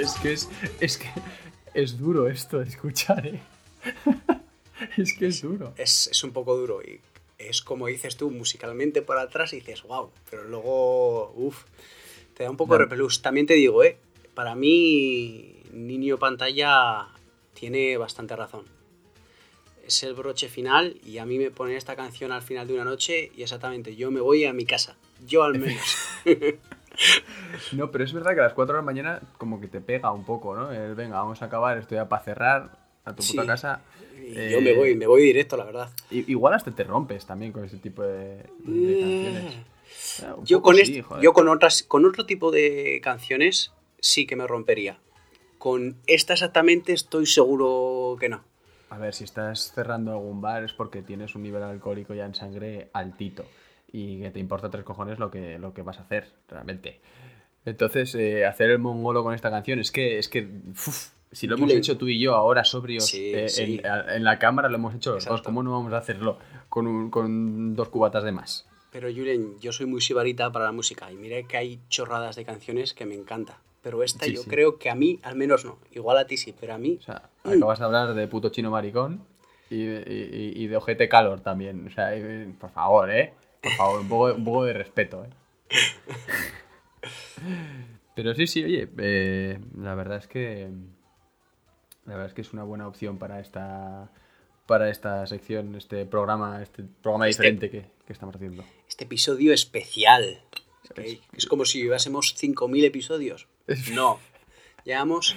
es 0.00 0.14
que 0.14 0.32
es, 0.32 0.48
es 0.80 0.98
que 0.98 1.08
es 1.74 1.98
duro 1.98 2.28
esto 2.28 2.58
de 2.58 2.68
escuchar, 2.68 3.26
¿eh? 3.26 3.40
es 4.96 5.14
que 5.14 5.26
es 5.26 5.42
duro. 5.42 5.74
Es, 5.76 6.08
es 6.08 6.24
un 6.24 6.32
poco 6.32 6.56
duro 6.56 6.82
y 6.82 7.00
es 7.38 7.62
como 7.62 7.86
dices 7.86 8.16
tú, 8.16 8.30
musicalmente 8.30 9.02
por 9.02 9.18
atrás 9.18 9.52
y 9.52 9.56
dices, 9.56 9.82
wow, 9.82 10.10
pero 10.30 10.44
luego, 10.44 11.32
uff, 11.36 11.64
te 12.34 12.44
da 12.44 12.50
un 12.50 12.56
poco 12.56 12.74
de 12.74 12.80
repelús. 12.80 13.22
También 13.22 13.46
te 13.46 13.54
digo, 13.54 13.82
eh, 13.84 13.98
para 14.34 14.54
mí, 14.54 15.56
Niño 15.72 16.18
Pantalla 16.18 17.08
tiene 17.54 17.96
bastante 17.96 18.36
razón. 18.36 18.64
Es 19.86 20.02
el 20.02 20.14
broche 20.14 20.48
final 20.48 20.96
y 21.04 21.18
a 21.18 21.26
mí 21.26 21.38
me 21.38 21.50
ponen 21.50 21.76
esta 21.76 21.94
canción 21.94 22.32
al 22.32 22.42
final 22.42 22.66
de 22.66 22.74
una 22.74 22.84
noche 22.84 23.30
y 23.36 23.42
exactamente 23.42 23.96
yo 23.96 24.10
me 24.10 24.20
voy 24.20 24.44
a 24.46 24.52
mi 24.52 24.64
casa. 24.64 24.96
Yo 25.26 25.42
al 25.42 25.58
menos. 25.58 25.96
No, 27.72 27.90
pero 27.90 28.04
es 28.04 28.12
verdad 28.12 28.34
que 28.34 28.40
a 28.40 28.44
las 28.44 28.52
4 28.54 28.74
de 28.74 28.80
la 28.82 28.84
mañana 28.84 29.20
como 29.38 29.60
que 29.60 29.68
te 29.68 29.80
pega 29.80 30.10
un 30.12 30.24
poco, 30.24 30.54
¿no? 30.54 30.70
El, 30.72 30.94
venga, 30.94 31.16
vamos 31.18 31.42
a 31.42 31.46
acabar, 31.46 31.78
estoy 31.78 31.96
ya 31.96 32.08
para 32.08 32.22
cerrar 32.22 32.78
a 33.04 33.14
tu 33.14 33.22
puta 33.22 33.46
casa. 33.46 33.80
Y 34.26 34.38
Eh, 34.38 34.48
yo 34.50 34.60
me 34.60 34.72
voy, 34.72 34.94
me 34.96 35.06
voy 35.06 35.22
directo, 35.22 35.56
la 35.56 35.64
verdad. 35.64 35.90
Igual 36.10 36.54
hasta 36.54 36.70
te 36.72 36.84
rompes 36.84 37.26
también 37.26 37.52
con 37.52 37.64
ese 37.64 37.76
tipo 37.78 38.02
de, 38.02 38.44
de 38.64 38.98
canciones. 38.98 39.44
Ah, 40.22 40.34
Eh, 40.38 40.42
Yo 40.44 40.58
poco 40.58 40.68
con, 40.70 40.76
sí, 40.76 40.98
este- 40.98 41.22
yo 41.22 41.32
con 41.32 41.48
otras, 41.48 41.82
con 41.82 42.04
otro 42.04 42.26
tipo 42.26 42.50
de 42.50 43.00
canciones 43.02 43.72
sí 44.00 44.26
que 44.26 44.36
me 44.36 44.46
rompería. 44.46 44.98
Con 45.58 45.96
esta 46.06 46.32
exactamente 46.34 46.92
estoy 46.92 47.26
seguro 47.26 48.16
que 48.18 48.28
no. 48.28 48.42
A 48.90 48.98
ver, 48.98 49.14
si 49.14 49.24
estás 49.24 49.72
cerrando 49.74 50.12
algún 50.12 50.40
bar 50.40 50.62
es 50.64 50.72
porque 50.72 51.02
tienes 51.02 51.34
un 51.34 51.42
nivel 51.42 51.62
alcohólico 51.62 52.14
ya 52.14 52.26
en 52.26 52.34
sangre 52.34 52.88
altito 52.92 53.44
y 53.96 54.20
que 54.20 54.30
te 54.32 54.40
importa 54.40 54.68
tres 54.70 54.82
cojones 54.84 55.20
lo 55.20 55.30
que, 55.30 55.56
lo 55.58 55.72
que 55.72 55.82
vas 55.82 55.98
a 55.98 56.02
hacer, 56.02 56.26
realmente. 56.48 57.00
Entonces, 57.64 58.14
eh, 58.16 58.44
hacer 58.44 58.70
el 58.70 58.78
mongolo 58.80 59.22
con 59.22 59.34
esta 59.34 59.50
canción 59.50 59.78
es 59.78 59.92
que, 59.92 60.18
es 60.18 60.28
que 60.28 60.48
uf, 60.70 61.10
si 61.30 61.46
lo 61.46 61.54
hemos 61.56 61.72
hecho 61.72 61.96
tú 61.96 62.08
y 62.08 62.18
yo 62.20 62.34
ahora 62.34 62.64
sobrios 62.64 63.06
Sí, 63.06 63.30
eh, 63.34 63.48
sí. 63.48 63.80
En, 63.84 64.10
en 64.16 64.24
la 64.24 64.38
cámara, 64.40 64.68
lo 64.68 64.74
hemos 64.76 64.94
hecho 64.96 65.12
los 65.14 65.24
dos. 65.24 65.42
¿cómo 65.42 65.62
no 65.62 65.70
vamos 65.72 65.92
a 65.92 65.98
hacerlo 65.98 66.38
con, 66.68 66.86
un- 66.88 67.10
con 67.10 67.76
dos 67.76 67.88
cubatas 67.88 68.24
de 68.24 68.32
más? 68.32 68.66
Pero 68.90 69.08
Julen, 69.12 69.58
yo 69.60 69.72
soy 69.72 69.86
muy 69.86 70.00
sibarita 70.00 70.50
para 70.52 70.66
la 70.66 70.72
música 70.72 71.10
y 71.10 71.16
mira 71.16 71.42
que 71.48 71.56
hay 71.56 71.80
chorradas 71.88 72.36
de 72.36 72.44
canciones 72.44 72.94
que 72.94 73.06
me 73.06 73.14
encanta. 73.14 73.60
Pero 73.82 74.02
esta 74.02 74.24
Sí, 74.24 74.34
yo 74.34 74.42
sí. 74.42 74.50
creo 74.50 74.78
que 74.78 74.90
a 74.90 74.94
mí, 74.94 75.20
al 75.22 75.36
menos 75.36 75.64
no. 75.64 75.78
Igual 75.92 76.18
a 76.18 76.26
ti 76.26 76.36
sí, 76.36 76.54
pero 76.58 76.74
a 76.74 76.78
mí... 76.78 76.96
O 77.00 77.02
sea, 77.02 77.28
acabas 77.44 77.78
de 77.78 77.84
hablar 77.84 78.14
de 78.14 78.26
puto 78.28 78.48
chino 78.50 78.70
maricón 78.70 79.22
y, 79.70 79.76
y- 79.84 80.52
y 80.56 80.66
de 80.68 80.76
ojete 80.76 81.08
calor 81.08 81.40
también. 81.40 81.86
O 81.86 81.90
sea, 81.90 82.14
eh, 82.14 82.48
por 82.58 82.70
favor, 82.70 83.10
¿eh? 83.10 83.34
Por 83.64 83.72
favor, 83.72 84.00
un 84.00 84.08
poco, 84.08 84.34
un 84.34 84.44
poco 84.44 84.64
de 84.64 84.72
respeto, 84.74 85.24
¿eh? 85.24 85.30
Pero 88.14 88.34
sí, 88.34 88.46
sí, 88.46 88.62
oye, 88.64 88.88
eh, 88.98 89.58
la 89.78 89.94
verdad 89.94 90.18
es 90.18 90.28
que 90.28 90.68
la 92.06 92.12
verdad 92.12 92.26
es 92.26 92.34
que 92.34 92.42
es 92.42 92.52
una 92.52 92.62
buena 92.62 92.86
opción 92.86 93.18
para 93.18 93.40
esta 93.40 94.10
para 94.66 94.88
esta 94.88 95.26
sección, 95.26 95.74
este 95.74 96.06
programa, 96.06 96.62
este 96.62 96.84
programa 97.02 97.28
Este- 97.28 97.42
diferente 97.42 97.70
que, 97.70 97.90
que 98.06 98.12
estamos 98.12 98.34
haciendo. 98.36 98.64
Este 98.88 99.04
episodio 99.04 99.52
especial. 99.52 100.40
Es, 100.84 100.90
que 100.94 101.02
Es- 101.12 101.20
es 101.36 101.46
como 101.46 101.64
si 101.64 101.82
llevásemos 101.82 102.34
5.000 102.40 102.84
episodios. 102.84 103.48
No, 103.94 104.20
llevamos 104.84 105.36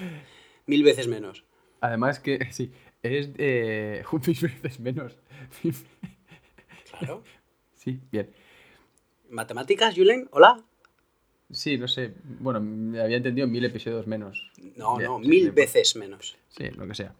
mil 0.65 0.83
veces 0.83 1.07
menos. 1.07 1.43
Además 1.81 2.19
que 2.19 2.51
sí, 2.51 2.71
es 3.03 3.29
eh, 3.37 4.03
mil 4.27 4.39
veces 4.41 4.79
menos. 4.79 5.17
Claro. 6.99 7.23
Sí, 7.87 8.01
bien. 8.11 8.29
¿Matemáticas, 9.29 9.95
Julen? 9.95 10.27
¿Hola? 10.31 10.61
Sí, 11.51 11.77
no 11.77 11.87
sé. 11.87 12.13
Bueno, 12.39 12.59
me 12.59 13.01
había 13.01 13.15
entendido 13.17 13.47
mil 13.47 13.63
episodios 13.63 14.05
menos. 14.07 14.51
No, 14.75 14.99
no, 14.99 15.19
mil 15.19 15.51
veces 15.51 15.95
menos. 15.95 16.37
Sí, 16.49 16.65
lo 16.71 16.85
que 16.85 16.95
sea. 16.95 17.13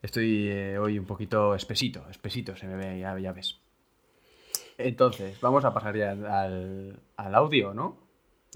Estoy 0.00 0.46
eh, 0.48 0.78
hoy 0.78 0.96
un 0.98 1.06
poquito 1.06 1.56
espesito, 1.56 2.06
espesito 2.08 2.56
se 2.56 2.68
me 2.68 2.76
ve, 2.76 3.00
ya, 3.00 3.18
ya 3.18 3.32
ves. 3.32 3.58
Entonces, 4.76 5.40
vamos 5.40 5.64
a 5.64 5.74
pasar 5.74 5.96
ya 5.96 6.12
al, 6.12 7.00
al 7.16 7.34
audio, 7.34 7.74
¿no? 7.74 7.96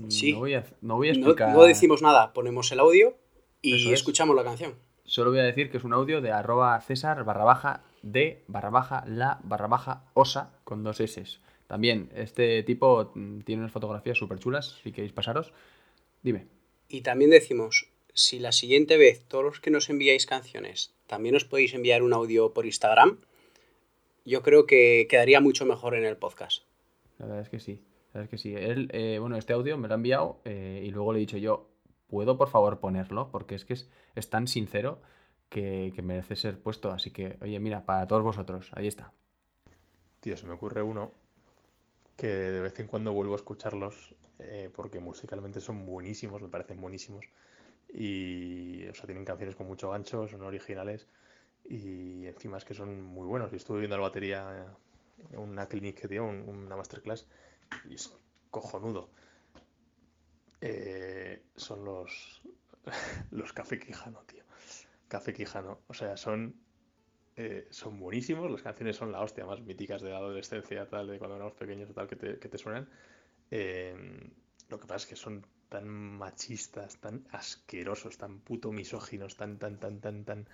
Sí. 0.09 0.33
No 0.35 0.39
voy 0.39 0.55
a, 0.55 0.65
no 0.83 0.97
voy 0.97 1.09
a 1.09 1.13
No, 1.15 1.19
explicar. 1.19 1.53
no 1.53 1.65
decimos 1.65 2.01
nada, 2.01 2.33
ponemos 2.33 2.71
el 2.71 2.79
audio 2.79 3.17
y 3.61 3.89
es. 3.89 3.99
escuchamos 3.99 4.37
la 4.37 4.45
canción. 4.45 4.75
Solo 5.05 5.31
voy 5.31 5.41
a 5.41 5.45
decir 5.45 5.69
que 5.69 5.79
es 5.79 5.85
un 5.85 5.93
audio 5.95 6.21
de 6.21 6.31
arroba 6.31 6.81
César 6.81 7.25
barra 7.25 7.43
baja 7.43 7.83
de 8.03 8.45
barra 8.49 8.71
baja 8.71 9.05
la 9.07 9.41
barra 9.45 9.69
baja 9.69 10.05
osa 10.15 10.53
con 10.65 10.83
dos 10.83 11.01
S. 11.01 11.23
También, 11.67 12.11
este 12.15 12.63
tipo 12.63 13.13
mm, 13.15 13.41
tiene 13.41 13.63
unas 13.63 13.73
fotografías 13.73 14.19
súper 14.19 14.39
chulas, 14.39 14.79
si 14.83 14.93
queréis 14.93 15.13
pasaros. 15.13 15.53
Dime. 16.23 16.47
Y 16.89 17.01
también 17.01 17.31
decimos, 17.31 17.89
si 18.13 18.39
la 18.39 18.53
siguiente 18.53 18.97
vez 18.97 19.25
todos 19.27 19.45
los 19.45 19.61
que 19.61 19.71
nos 19.71 19.89
enviáis 19.89 20.27
canciones 20.27 20.93
también 21.07 21.37
os 21.37 21.45
podéis 21.45 21.75
enviar 21.75 22.03
un 22.03 22.13
audio 22.13 22.53
por 22.55 22.67
Instagram, 22.67 23.19
yo 24.25 24.43
creo 24.43 24.67
que 24.67 25.07
quedaría 25.11 25.41
mucho 25.41 25.67
mejor 25.67 25.95
en 25.95 26.05
el 26.05 26.17
podcast. 26.17 26.65
La 27.19 27.27
verdad 27.27 27.43
es 27.43 27.49
que 27.49 27.61
sí. 27.61 27.81
La 28.13 28.21
verdad 28.21 28.25
es 28.25 28.31
que 28.31 28.39
sí. 28.39 28.55
Él, 28.55 28.89
eh, 28.93 29.19
bueno, 29.21 29.37
este 29.37 29.53
audio 29.53 29.77
me 29.77 29.89
lo 29.89 29.95
ha 29.95 29.97
enviado 29.97 30.41
eh, 30.45 30.83
y 30.85 30.91
luego 30.91 31.13
le 31.13 31.19
he 31.19 31.21
dicho 31.21 31.39
yo, 31.39 31.69
¿puedo 32.09 32.37
por 32.37 32.49
favor 32.49 32.81
ponerlo? 32.81 33.31
Porque 33.31 33.55
es 33.55 33.65
que 33.65 33.75
es, 33.75 33.91
es 34.15 34.31
tan 34.31 34.49
sincero 34.49 35.01
que, 35.53 35.93
merece 36.03 36.37
ser 36.37 36.59
puesto. 36.59 36.91
Así 36.91 37.11
que, 37.11 37.39
oye, 37.43 37.59
mira, 37.61 37.85
para 37.85 38.07
todos 38.07 38.23
vosotros, 38.23 38.71
ahí 38.75 38.89
está. 38.89 39.13
Tío, 40.21 40.37
se 40.37 40.47
me 40.47 40.55
ocurre 40.55 40.83
uno 40.83 41.13
que 42.17 42.27
de 42.29 42.61
vez 42.61 42.79
en 42.81 42.87
cuando 42.87 43.13
vuelvo 43.13 43.35
a 43.35 43.37
escucharlos 43.37 44.15
eh, 44.39 44.71
porque 44.75 45.01
musicalmente 45.01 45.61
son 45.61 45.85
buenísimos, 45.87 46.41
me 46.43 46.49
parecen 46.49 46.81
buenísimos. 46.81 47.25
Y, 47.93 48.87
o 48.89 48.95
sea, 48.95 49.07
tienen 49.07 49.25
canciones 49.25 49.57
con 49.57 49.67
mucho 49.67 49.91
gancho, 49.91 50.29
son 50.29 50.43
originales 50.43 51.07
y 51.65 52.27
encima 52.27 52.59
es 52.59 52.65
que 52.65 52.75
son 52.75 53.03
muy 53.03 53.27
buenos. 53.27 53.51
Yo 53.51 53.57
estuve 53.57 53.81
viendo 53.81 53.97
la 53.97 54.03
batería 54.05 54.67
en 55.33 55.39
una 55.39 55.67
clinic 55.67 56.01
que 56.01 56.09
dio, 56.09 56.25
un- 56.25 56.49
una 56.49 56.77
masterclass, 56.77 57.27
y 57.89 57.95
es 57.95 58.13
cojonudo. 58.51 59.11
Eh, 60.61 61.43
son 61.57 61.85
los, 61.85 62.43
los 63.31 63.53
Café 63.53 63.79
Quijano, 63.79 64.21
tío. 64.27 64.42
Café 65.13 65.35
Quijano. 65.35 65.83
O 65.89 65.93
sea, 65.93 66.17
son, 66.17 66.55
eh, 67.37 67.67
son 67.69 68.01
buenísimos. 68.01 68.51
Las 68.51 68.63
canciones 68.63 68.97
son 68.97 69.13
la 69.13 69.21
hostia, 69.21 69.45
más 69.45 69.61
míticas 69.61 70.01
de 70.01 70.09
la 70.09 70.17
adolescencia, 70.17 70.89
tal, 70.89 71.07
de 71.07 71.19
cuando 71.19 71.37
éramos 71.37 71.53
pequeños, 71.53 71.93
tal, 71.95 72.09
que 72.09 72.17
te, 72.17 72.39
que 72.39 72.49
te 72.49 72.57
suenan. 72.57 72.89
Eh, 73.51 73.95
lo 74.71 74.81
que 74.81 74.87
pasa 74.87 75.05
es 75.05 75.07
que 75.07 75.17
son 75.17 75.45
tan 75.69 75.87
machistas, 75.87 76.99
tan 76.99 77.27
asquerosos, 77.31 78.17
tan 78.17 78.41
puto 78.41 78.73
misóginos, 78.73 79.37
tan, 79.37 79.59
tan, 79.59 79.79
tan, 79.79 80.01
tan, 80.01 80.25
tan. 80.25 80.49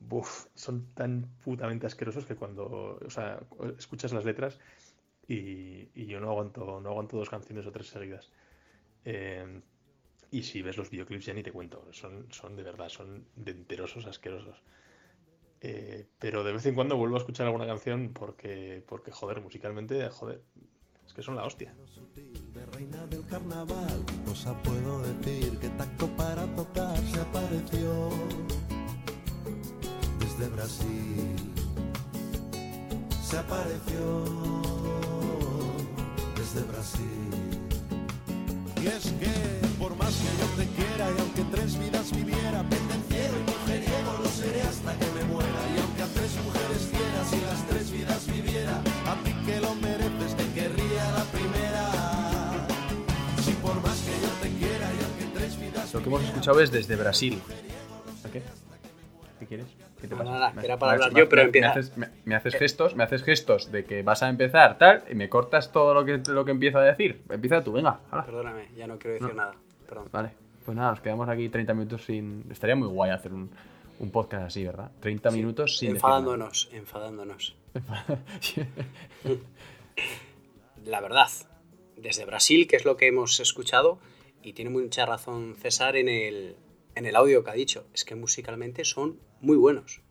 Buf, 0.00 0.46
son 0.56 0.92
tan 0.94 1.28
putamente 1.44 1.86
asquerosos 1.86 2.26
que 2.26 2.34
cuando, 2.34 2.98
o 3.00 3.10
sea, 3.10 3.40
escuchas 3.78 4.12
las 4.12 4.24
letras 4.24 4.58
y, 5.28 5.88
y 5.94 6.06
yo 6.06 6.18
no 6.18 6.30
aguanto, 6.30 6.80
no 6.80 6.88
aguanto 6.90 7.16
dos 7.16 7.30
canciones 7.30 7.64
o 7.64 7.70
tres 7.70 7.86
seguidas. 7.86 8.32
Eh, 9.04 9.62
y 10.34 10.42
si 10.42 10.62
ves 10.62 10.76
los 10.76 10.90
videoclips 10.90 11.26
ya 11.26 11.32
ni 11.32 11.44
te 11.44 11.52
cuento, 11.52 11.86
son, 11.92 12.26
son 12.32 12.56
de 12.56 12.64
verdad, 12.64 12.88
son 12.88 13.24
de 13.36 13.52
enterosos 13.52 14.04
asquerosos. 14.06 14.60
Eh, 15.60 16.08
pero 16.18 16.42
de 16.42 16.52
vez 16.52 16.66
en 16.66 16.74
cuando 16.74 16.96
vuelvo 16.96 17.14
a 17.14 17.18
escuchar 17.20 17.46
alguna 17.46 17.68
canción 17.68 18.12
porque, 18.12 18.82
porque 18.88 19.12
joder, 19.12 19.40
musicalmente, 19.40 20.10
joder, 20.10 20.42
es 21.06 21.14
que 21.14 21.22
son 21.22 21.36
la 21.36 21.44
hostia. 21.44 21.72
De 22.52 22.66
reina 22.66 23.06
del 23.06 23.24
carnaval, 23.26 24.04
cosa 24.26 24.60
puedo 24.64 25.02
decir 25.02 25.56
que 25.60 25.68
tacto 25.68 26.08
para 26.16 26.44
tocar 26.56 26.98
se 26.98 27.20
apareció 27.20 28.10
desde 30.18 30.48
Brasil. 30.48 31.36
Se 33.22 33.38
apareció 33.38 34.24
desde 36.36 36.62
Brasil. 36.64 37.30
Y 38.82 38.86
es 38.88 39.12
que 39.12 39.73
por 39.84 39.96
más 39.98 40.16
que 40.16 40.32
yo 40.40 40.48
te 40.56 40.66
quiera 40.80 41.04
y 41.12 41.20
aunque 41.20 41.42
tres 41.54 41.78
vidas 41.78 42.08
viviera, 42.16 42.62
pendenciero 42.72 43.34
y 43.36 43.44
mujeriego 43.52 44.12
lo 44.22 44.28
seré 44.30 44.62
hasta 44.62 44.92
que 44.98 45.06
me 45.12 45.24
muera. 45.24 45.60
Y 45.76 45.80
aunque 45.80 46.02
a 46.02 46.06
tres 46.16 46.32
mujeres 46.42 46.88
quieras 46.90 47.28
y 47.36 47.40
las 47.44 47.60
tres 47.68 47.92
vidas 47.92 48.26
viviera, 48.32 48.76
a 48.80 49.14
ti 49.24 49.32
que 49.44 49.60
lo 49.60 49.74
mereces 49.76 50.32
te 50.40 50.46
querría 50.56 51.04
la 51.12 51.24
primera. 51.36 51.84
Si 53.44 53.52
por 53.60 53.76
más 53.82 54.00
que 54.00 54.14
yo 54.24 54.32
te 54.40 54.48
quiera 54.56 54.86
y 54.88 54.98
aunque 55.04 55.38
tres 55.38 55.60
vidas 55.60 55.92
Lo 55.92 56.00
que 56.00 56.06
hemos 56.08 56.22
escuchado 56.24 56.60
es 56.60 56.70
desde 56.72 56.96
Brasil. 56.96 57.42
¿A 58.24 58.28
qué? 58.30 58.42
¿Qué 59.40 59.46
quieres? 59.46 59.66
¿Qué 60.00 60.08
te 60.08 60.14
Nada, 60.16 60.24
pasa? 60.24 60.38
nada, 60.54 60.62
era 60.64 60.78
para 60.78 60.92
me- 60.92 60.94
hablar 60.96 61.12
me- 61.12 61.20
yo, 61.20 61.28
pero 61.28 61.42
me- 61.42 61.46
empieza. 61.46 61.66
Me 61.74 61.80
haces, 61.80 61.96
me- 61.98 62.08
me 62.24 62.34
haces 62.34 62.54
gestos, 62.54 62.96
me 62.96 63.04
haces 63.04 63.22
gestos 63.22 63.70
de 63.70 63.84
que 63.84 64.02
vas 64.02 64.22
a 64.22 64.30
empezar 64.30 64.78
tal 64.78 65.04
y 65.10 65.14
me 65.14 65.28
cortas 65.28 65.72
todo 65.72 65.92
lo 65.92 66.04
que, 66.06 66.22
lo 66.30 66.44
que 66.46 66.52
empiezo 66.52 66.78
a 66.78 66.82
decir. 66.84 67.22
Empieza 67.28 67.62
tú, 67.62 67.72
venga. 67.72 68.00
hala. 68.10 68.24
Perdóname, 68.24 68.68
ya 68.76 68.86
no 68.86 68.98
quiero 68.98 69.14
decir 69.14 69.28
No. 69.28 69.34
nada. 69.34 69.54
Perdón. 69.94 70.08
Vale, 70.12 70.30
pues 70.64 70.76
nada, 70.76 70.90
nos 70.90 71.00
quedamos 71.00 71.28
aquí 71.28 71.48
30 71.48 71.74
minutos 71.74 72.04
sin... 72.04 72.44
Estaría 72.50 72.76
muy 72.76 72.88
guay 72.88 73.10
hacer 73.10 73.32
un, 73.32 73.50
un 74.00 74.10
podcast 74.10 74.44
así, 74.46 74.64
¿verdad? 74.64 74.90
30 75.00 75.30
Sí, 75.30 75.36
minutos 75.36 75.78
sin... 75.78 75.90
Enfadándonos, 75.92 76.68
enfadándonos. 76.72 77.54
La 80.84 81.00
verdad, 81.00 81.28
desde 81.96 82.24
Brasil, 82.24 82.66
que 82.66 82.76
es 82.76 82.84
lo 82.84 82.96
que 82.96 83.06
hemos 83.06 83.40
escuchado, 83.40 83.98
y 84.42 84.52
tiene 84.52 84.70
mucha 84.70 85.06
razón 85.06 85.56
César 85.60 85.96
en 85.96 86.08
el, 86.08 86.56
en 86.94 87.06
el 87.06 87.16
audio 87.16 87.42
que 87.44 87.50
ha 87.50 87.54
dicho, 87.54 87.86
es 87.94 88.04
que 88.04 88.14
musicalmente 88.14 88.84
son 88.84 89.18
muy 89.40 89.56
buenos. 89.56 90.02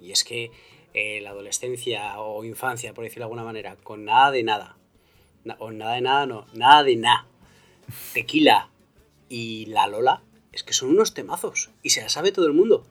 Y 0.00 0.10
es 0.10 0.24
que 0.24 0.50
eh, 0.94 1.20
la 1.20 1.30
adolescencia 1.30 2.18
o 2.20 2.44
infancia, 2.44 2.92
por 2.94 3.04
decirlo 3.04 3.22
de 3.22 3.26
alguna 3.26 3.44
manera, 3.44 3.76
con 3.76 4.04
nada 4.04 4.30
de 4.32 4.42
nada, 4.42 4.76
na- 5.44 5.56
o 5.60 5.70
nada 5.70 5.94
de 5.94 6.00
nada, 6.00 6.26
no, 6.26 6.46
nada 6.54 6.82
de 6.82 6.96
nada, 6.96 7.26
tequila 8.12 8.70
y 9.28 9.66
la 9.66 9.86
Lola, 9.86 10.22
es 10.52 10.62
que 10.62 10.72
son 10.72 10.90
unos 10.90 11.14
temazos, 11.14 11.70
y 11.82 11.90
se 11.90 12.02
la 12.02 12.08
sabe 12.08 12.32
todo 12.32 12.46
el 12.46 12.52
mundo. 12.54 12.84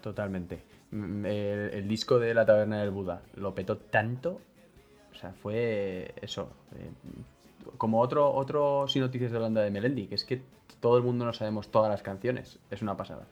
Totalmente. 0.00 0.62
Mm, 0.90 1.24
El, 1.26 1.70
el 1.74 1.88
disco 1.88 2.18
de 2.18 2.34
La 2.34 2.44
Taberna 2.46 2.80
del 2.80 2.90
Buda 2.90 3.22
lo 3.34 3.54
petó 3.54 3.76
tanto. 3.76 4.40
O 5.12 5.14
sea, 5.14 5.32
fue 5.32 6.14
eso. 6.22 6.50
eh, 6.76 6.90
como 7.78 8.00
otro, 8.00 8.32
otro 8.32 8.86
Sin 8.88 9.02
Noticias 9.02 9.30
de 9.30 9.38
Holanda 9.38 9.60
de 9.62 9.70
Melendi, 9.70 10.06
que 10.06 10.14
es 10.16 10.24
que 10.24 10.42
todo 10.80 10.96
el 10.96 11.04
mundo 11.04 11.24
no 11.24 11.32
sabemos 11.32 11.70
todas 11.70 11.90
las 11.90 12.02
canciones. 12.02 12.58
Es 12.70 12.82
una 12.82 12.96
pasada. 12.96 13.26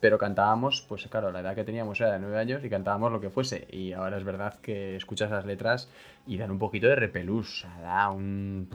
Pero 0.00 0.18
cantábamos, 0.18 0.84
pues 0.86 1.06
claro, 1.06 1.32
la 1.32 1.40
edad 1.40 1.54
que 1.54 1.64
teníamos 1.64 1.98
era 2.00 2.12
de 2.12 2.18
nueve 2.18 2.38
años 2.38 2.62
y 2.62 2.68
cantábamos 2.68 3.10
lo 3.12 3.20
que 3.20 3.30
fuese. 3.30 3.66
Y 3.70 3.92
ahora 3.94 4.18
es 4.18 4.24
verdad 4.24 4.60
que 4.60 4.94
escuchas 4.94 5.30
las 5.30 5.46
letras 5.46 5.88
y 6.26 6.36
dan 6.36 6.50
un 6.50 6.58
poquito 6.58 6.86
de 6.86 6.96
repelús. 6.96 7.66
Da 7.80 8.10
un. 8.10 8.68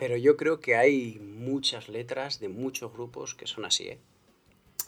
Pero 0.00 0.16
yo 0.16 0.36
creo 0.36 0.58
que 0.60 0.74
hay 0.74 1.20
muchas 1.20 1.88
letras 1.88 2.40
de 2.40 2.48
muchos 2.48 2.92
grupos 2.92 3.34
que 3.36 3.46
son 3.46 3.64
así, 3.64 3.84
¿eh? 3.88 3.98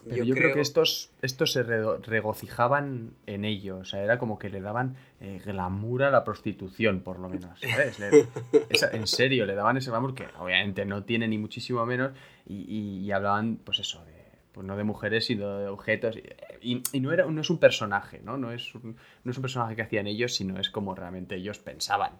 Pero 0.09 0.25
yo, 0.25 0.35
creo... 0.35 0.53
que 0.55 0.61
estos, 0.61 1.11
estos 1.23 1.53
se 1.53 1.63
re- 1.63 1.99
regocijaban 1.99 3.13
en 3.27 3.45
ello. 3.45 3.79
O 3.79 3.85
sea, 3.85 4.03
era 4.03 4.19
como 4.19 4.37
que 4.37 4.49
le 4.51 4.61
daban 4.61 4.97
eh, 5.21 5.41
glamour 5.45 6.03
a 6.03 6.11
la 6.11 6.25
prostitución, 6.25 7.03
por 7.03 7.21
lo 7.21 7.29
menos. 7.29 7.61
¿sabes? 7.61 8.01
Le- 8.01 8.27
esa- 8.69 8.91
en 8.91 9.07
serio, 9.07 9.47
le 9.47 9.55
daban 9.55 9.77
ese 9.77 9.91
glamour 9.91 10.15
que 10.17 10.27
obviamente 10.41 10.85
no 10.85 11.05
tiene 11.05 11.29
ni 11.29 11.39
muchísimo 11.39 11.87
menos. 11.87 12.13
Y, 12.47 12.65
y- 12.67 12.99
y 13.05 13.13
hablaban, 13.13 13.59
pues 13.63 13.79
eso, 13.79 14.05
de, 14.05 14.13
pues 14.51 14.67
no 14.67 14.77
de 14.77 14.83
mujeres, 14.83 15.27
sino 15.27 15.59
de 15.59 15.69
objetos. 15.69 16.17
Y, 16.61 16.83
y 16.93 16.99
no, 17.01 17.13
era, 17.13 17.27
no 17.27 17.41
es 17.41 17.51
un 17.51 17.59
personaje, 17.59 18.21
¿no? 18.25 18.37
No 18.37 18.51
es 18.51 18.75
un, 18.75 18.97
no 19.23 19.31
es 19.31 19.37
un 19.37 19.43
personaje 19.43 19.77
que 19.77 19.83
hacían 19.83 20.09
ellos, 20.09 20.35
sino 20.35 20.59
es 20.59 20.69
como 20.71 20.97
realmente 20.97 21.37
ellos 21.37 21.61
pensaban. 21.61 22.15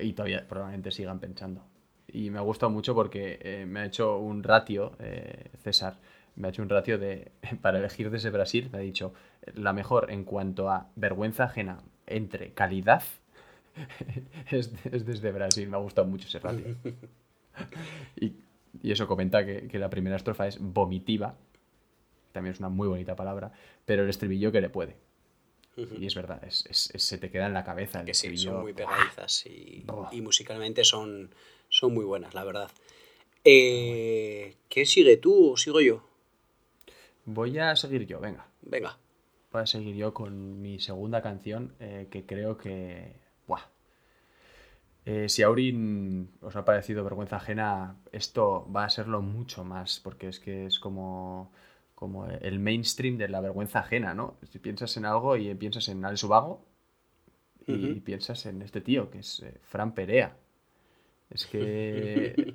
Y 0.00 0.12
todavía 0.12 0.46
probablemente 0.46 0.90
sigan 0.92 1.18
pensando. 1.18 1.64
Y 2.12 2.30
me 2.30 2.38
ha 2.38 2.42
gustado 2.42 2.70
mucho 2.70 2.94
porque 2.94 3.38
eh, 3.42 3.64
me 3.66 3.80
ha 3.80 3.84
hecho 3.86 4.18
un 4.18 4.42
ratio, 4.42 4.92
eh, 4.98 5.50
César, 5.64 5.96
me 6.36 6.46
ha 6.46 6.50
hecho 6.50 6.62
un 6.62 6.68
ratio 6.68 6.98
de, 6.98 7.32
para 7.62 7.78
elegir 7.78 8.10
desde 8.10 8.30
Brasil, 8.30 8.68
me 8.70 8.78
ha 8.78 8.80
dicho, 8.82 9.14
la 9.54 9.72
mejor 9.72 10.10
en 10.10 10.24
cuanto 10.24 10.68
a 10.70 10.88
vergüenza 10.96 11.44
ajena 11.44 11.78
entre 12.06 12.52
calidad 12.52 13.02
es, 14.50 14.70
es 14.84 15.06
desde 15.06 15.32
Brasil. 15.32 15.68
Me 15.68 15.76
ha 15.76 15.80
gustado 15.80 16.06
mucho 16.06 16.28
ese 16.28 16.38
ratio. 16.38 16.76
Y, 18.20 18.32
y 18.82 18.92
eso 18.92 19.06
comenta 19.06 19.44
que, 19.44 19.68
que 19.68 19.78
la 19.78 19.90
primera 19.90 20.16
estrofa 20.16 20.46
es 20.46 20.58
vomitiva, 20.58 21.36
también 22.32 22.54
es 22.54 22.60
una 22.60 22.70
muy 22.70 22.88
bonita 22.88 23.14
palabra, 23.14 23.52
pero 23.84 24.02
el 24.04 24.08
estribillo 24.08 24.50
que 24.52 24.60
le 24.62 24.70
puede. 24.70 24.96
Y 25.98 26.06
es 26.06 26.14
verdad, 26.14 26.42
es, 26.44 26.64
es- 26.70 26.90
es- 26.94 27.02
se 27.02 27.18
te 27.18 27.30
queda 27.30 27.46
en 27.46 27.52
la 27.54 27.64
cabeza 27.64 28.00
el 28.00 28.06
que 28.06 28.14
sí, 28.14 28.36
son 28.36 28.60
muy 28.62 28.72
pegadizas 28.72 29.44
y, 29.46 29.84
y 30.12 30.20
musicalmente 30.22 30.84
son, 30.84 31.34
son 31.72 31.94
muy 31.94 32.04
buenas, 32.04 32.34
la 32.34 32.44
verdad. 32.44 32.70
Eh, 33.44 34.56
¿Qué 34.68 34.86
sigue 34.86 35.16
tú 35.16 35.52
o 35.52 35.56
sigo 35.56 35.80
yo? 35.80 36.04
Voy 37.24 37.58
a 37.58 37.74
seguir 37.74 38.06
yo, 38.06 38.20
venga. 38.20 38.46
Venga. 38.60 38.98
Voy 39.50 39.62
a 39.62 39.66
seguir 39.66 39.96
yo 39.96 40.12
con 40.12 40.60
mi 40.60 40.78
segunda 40.78 41.22
canción, 41.22 41.74
eh, 41.80 42.08
que 42.10 42.24
creo 42.26 42.58
que... 42.58 43.16
Buah. 43.46 43.62
Eh, 45.06 45.28
si 45.28 45.42
Aurin 45.42 46.30
os 46.42 46.54
ha 46.56 46.64
parecido 46.64 47.04
vergüenza 47.04 47.36
ajena, 47.36 47.96
esto 48.12 48.70
va 48.70 48.84
a 48.84 48.90
serlo 48.90 49.22
mucho 49.22 49.64
más, 49.64 49.98
porque 49.98 50.28
es 50.28 50.40
que 50.40 50.66
es 50.66 50.78
como, 50.78 51.52
como 51.94 52.26
el 52.26 52.60
mainstream 52.60 53.16
de 53.16 53.28
la 53.28 53.40
vergüenza 53.40 53.80
ajena, 53.80 54.14
¿no? 54.14 54.36
Si 54.50 54.58
piensas 54.58 54.96
en 54.98 55.06
algo 55.06 55.36
y 55.36 55.52
piensas 55.54 55.88
en 55.88 56.04
Alex 56.04 56.22
Ubago 56.24 56.64
y 57.66 58.00
piensas 58.00 58.44
en 58.46 58.60
este 58.60 58.80
tío, 58.82 59.10
que 59.10 59.20
es 59.20 59.40
eh, 59.40 59.58
Fran 59.62 59.94
Perea. 59.94 60.36
Es 61.32 61.46
que... 61.46 62.54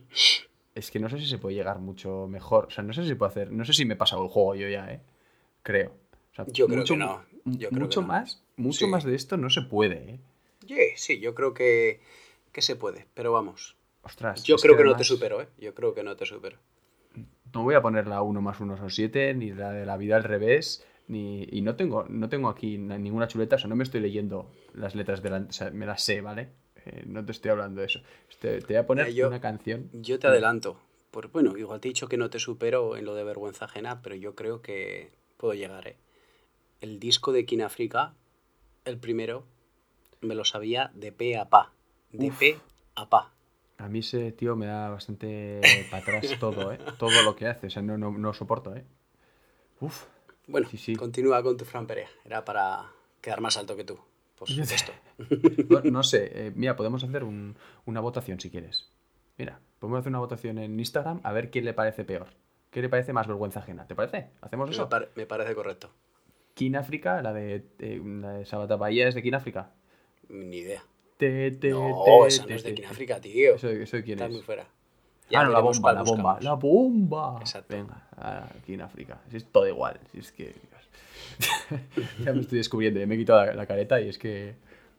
Es 0.76 0.92
que 0.92 1.00
no 1.00 1.10
sé 1.10 1.18
si 1.20 1.26
se 1.26 1.40
puede 1.40 1.56
llegar 1.56 1.80
mucho 1.80 2.28
mejor. 2.28 2.66
O 2.66 2.70
sea, 2.70 2.84
no 2.84 2.94
sé 2.94 3.02
si 3.02 3.08
se 3.10 3.16
puede 3.16 3.32
hacer... 3.32 3.52
No 3.52 3.66
sé 3.66 3.74
si 3.74 3.84
me 3.86 3.96
he 3.96 3.98
pasado 3.98 4.24
el 4.24 4.30
juego 4.30 4.54
yo 4.56 4.70
ya, 4.70 4.92
¿eh? 4.92 5.02
Creo. 5.64 5.92
O 6.32 6.36
sea, 6.36 6.46
Yo 6.54 6.68
creo 6.68 6.84
que 6.84 6.96
no. 6.96 7.24
Yo 7.46 7.70
creo 7.70 7.82
mucho 7.82 8.02
que 8.02 8.08
no. 8.08 8.14
más, 8.14 8.44
mucho 8.58 8.86
Sí. 8.86 8.92
más 8.92 9.04
de 9.04 9.16
esto 9.16 9.38
no 9.38 9.50
se 9.50 9.62
puede, 9.64 9.96
¿eh? 10.12 10.20
Yeah, 10.68 10.84
sí, 10.96 11.20
yo 11.20 11.34
creo 11.34 11.54
que, 11.54 12.02
que 12.52 12.62
se 12.62 12.76
puede, 12.76 13.08
pero 13.14 13.32
vamos. 13.32 13.76
Ostras. 14.04 14.44
Yo 14.44 14.58
creo 14.58 14.78
que, 14.78 14.84
no 14.84 14.96
te 14.96 15.04
supero, 15.04 15.42
¿eh? 15.42 15.48
Yo 15.58 15.74
creo 15.74 15.94
que 15.96 16.04
no 16.04 16.16
te 16.16 16.26
supero. 16.26 16.58
No 17.54 17.64
voy 17.64 17.74
a 17.76 17.82
poner 17.82 18.06
la 18.08 18.22
1 18.22 18.42
más 18.42 18.60
1 18.60 18.78
son 18.78 18.92
7, 18.92 19.34
ni 19.34 19.52
la 19.54 19.72
de 19.72 19.86
la 19.86 19.98
vida 19.98 20.18
al 20.18 20.24
revés, 20.26 20.86
ni... 21.08 21.44
Y 21.52 21.62
no 21.62 21.76
tengo, 21.76 22.06
no 22.10 22.30
tengo 22.30 22.50
aquí 22.50 22.78
na- 22.78 22.98
ninguna 23.00 23.28
chuleta, 23.28 23.56
o 23.56 23.60
sea, 23.60 23.68
no 23.70 23.76
me 23.76 23.84
estoy 23.84 24.02
leyendo 24.02 24.52
las 24.74 24.94
letras 24.94 25.24
delante, 25.24 25.50
o 25.50 25.54
sea, 25.54 25.72
me 25.72 25.86
las 25.86 26.04
sé, 26.04 26.22
¿vale? 26.22 26.50
Eh, 26.88 27.04
no 27.06 27.24
te 27.26 27.32
estoy 27.34 27.52
hablando 27.52 27.82
de 27.82 27.88
eso. 27.88 28.00
Te, 28.40 28.60
te 28.62 28.68
voy 28.74 28.76
a 28.78 28.88
poner 28.88 29.14
yo- 29.14 29.28
una 29.28 29.42
canción. 29.42 29.90
Yo 29.94 30.20
te 30.20 30.28
adelanto. 30.28 30.80
Por, 31.12 31.30
bueno, 31.32 31.58
igual 31.58 31.80
te 31.80 31.88
he 31.88 31.92
dicho 31.92 32.08
que 32.08 32.18
no 32.18 32.30
te 32.30 32.40
supero 32.40 32.96
en 32.98 33.06
lo 33.06 33.16
de 33.16 33.24
vergüenza 33.24 33.66
ajena, 33.66 34.02
pero 34.02 34.16
yo 34.16 34.36
creo 34.36 34.62
que 34.62 35.12
puedo 35.38 35.54
llegar, 35.54 35.88
¿eh? 35.88 35.98
El 36.82 37.00
disco 37.00 37.32
de 37.32 37.46
Kinafrica, 37.46 38.14
el 38.86 38.98
primero, 39.00 39.44
me 40.22 40.36
lo 40.36 40.46
sabía 40.46 40.92
de 40.94 41.12
pe 41.12 41.38
a 41.38 41.50
pa. 41.50 41.72
De 42.12 42.28
Uf. 42.28 42.40
pe 42.40 42.60
a 42.96 43.10
pa. 43.10 43.34
A 43.80 43.90
mí 43.90 44.00
ese 44.00 44.32
tío 44.32 44.56
me 44.56 44.66
da 44.68 44.90
bastante 44.90 45.86
para 45.90 46.02
atrás 46.02 46.36
todo, 46.40 46.72
¿eh? 46.72 46.80
Todo 46.98 47.22
lo 47.24 47.36
que 47.36 47.48
hace, 47.48 47.68
o 47.68 47.70
sea, 47.70 47.82
no, 47.82 47.98
no, 47.98 48.12
no 48.12 48.34
soporto, 48.34 48.76
¿eh? 48.76 48.86
Uf. 49.82 50.06
Bueno, 50.48 50.68
Sí, 50.70 50.78
sí. 50.78 50.96
continúa 50.96 51.44
con 51.44 51.58
tu 51.58 51.66
Fran 51.66 51.88
Perea. 51.88 52.10
Era 52.26 52.46
para 52.46 52.92
quedar 53.22 53.42
más 53.42 53.58
alto 53.58 53.76
que 53.76 53.84
tú, 53.84 54.00
por 54.38 54.48
supuesto. 54.50 54.92
No, 55.70 55.82
no 55.82 56.04
sé, 56.04 56.30
eh, 56.34 56.52
mira, 56.56 56.76
podemos 56.76 57.04
hacer 57.04 57.24
un- 57.24 57.56
una 57.86 58.00
votación 58.02 58.40
si 58.40 58.50
quieres. 58.52 58.90
Mira, 59.38 59.60
podemos 59.80 60.00
hacer 60.00 60.10
una 60.12 60.20
votación 60.20 60.58
en 60.60 60.80
Instagram 60.80 61.20
a 61.24 61.32
ver 61.32 61.50
quién 61.52 61.66
le 61.66 61.74
parece 61.74 62.04
peor. 62.04 62.28
¿Qué 62.72 62.82
le 62.82 62.90
parece 62.90 63.14
más 63.14 63.28
vergüenza 63.28 63.60
ajena? 63.62 63.88
¿Te 63.88 63.96
parece? 63.96 64.30
¿Hacemos 64.42 64.70
Me, 64.70 64.76
eso? 64.76 64.90
me 65.16 65.26
parece 65.26 65.56
correcto. 65.56 65.90
King 66.54 66.76
África, 66.76 67.22
la 67.22 67.34
de, 67.34 67.66
eh, 67.80 68.02
la 68.04 68.32
de 68.34 68.46
Sabata 68.46 68.76
Bahía 68.76 69.08
es 69.08 69.16
de 69.16 69.24
King 69.24 69.34
África. 69.34 69.72
Ni 70.30 70.58
idea. 70.58 70.84
Te, 71.18 71.52
te, 71.52 71.70
No, 71.70 72.04
te, 72.06 72.28
esa 72.28 72.46
no 72.46 72.54
es 72.56 72.64
de 72.64 72.74
te. 72.74 72.86
África, 72.86 73.20
tío. 73.22 73.56
¿Eso, 73.56 73.70
eso 73.70 73.98
quién 74.04 74.20
Está 74.20 74.26
es? 74.26 74.32
muy 74.34 74.42
fuera. 74.42 74.68
ah, 75.34 75.44
no, 75.46 75.52
la 75.52 75.60
bomba, 75.60 75.94
la 75.94 76.04
bomba. 76.04 76.38
La 76.42 76.54
bomba. 76.54 77.38
Exacto. 77.40 77.76
Venga, 77.76 78.08
a 78.18 78.48
King 78.66 78.80
África. 78.80 79.20
Si 79.32 79.38
es 79.38 79.46
todo 79.52 79.68
igual. 79.68 80.00
Si 80.12 80.20
es 80.20 80.32
que. 80.32 80.54
ya 82.24 82.34
me 82.34 82.42
estoy 82.42 82.58
descubriendo. 82.60 83.00
ya 83.00 83.08
Me 83.08 83.16
he 83.16 83.18
quitado 83.18 83.46
la, 83.46 83.54
la 83.54 83.66
careta 83.66 84.00
y 84.02 84.10
es 84.10 84.18
que 84.18 84.56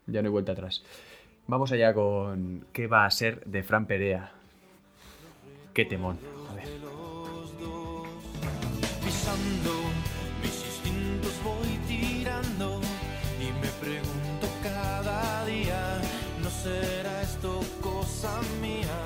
ya 0.06 0.22
no 0.22 0.28
hay 0.28 0.32
vuelta 0.32 0.52
atrás. 0.52 0.82
Vamos 1.46 1.72
allá 1.72 1.94
con. 1.94 2.66
¿Qué 2.72 2.86
va 2.86 3.06
a 3.06 3.10
ser 3.10 3.44
de 3.46 3.62
Fran 3.62 3.86
Perea? 3.86 4.32
Qué 5.72 5.84
temón. 5.84 6.18
A 6.50 6.54
ver. 6.54 6.64
pisando, 9.04 9.72
mis 10.42 10.64
instintos 10.64 11.32
voy 11.42 11.78
tirando 11.86 12.80
y 13.40 13.52
me 13.62 13.68
pregunto 13.80 14.46
cada 14.62 15.46
día, 15.46 16.00
¿no 16.42 16.50
será 16.50 17.22
esto 17.22 17.60
cosa 17.80 18.40
mía? 18.60 18.98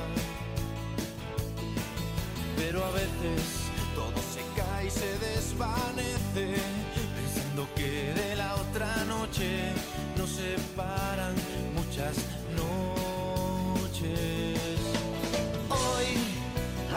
Pero 2.56 2.84
a 2.84 2.90
veces 2.90 3.70
todo 3.94 4.18
se 4.34 4.40
cae 4.56 4.86
y 4.86 4.90
se 4.90 5.18
desvanece, 5.18 6.21
separan 10.72 11.34
muchas 11.74 12.16
noches. 12.56 12.80
Hoy, 15.68 16.06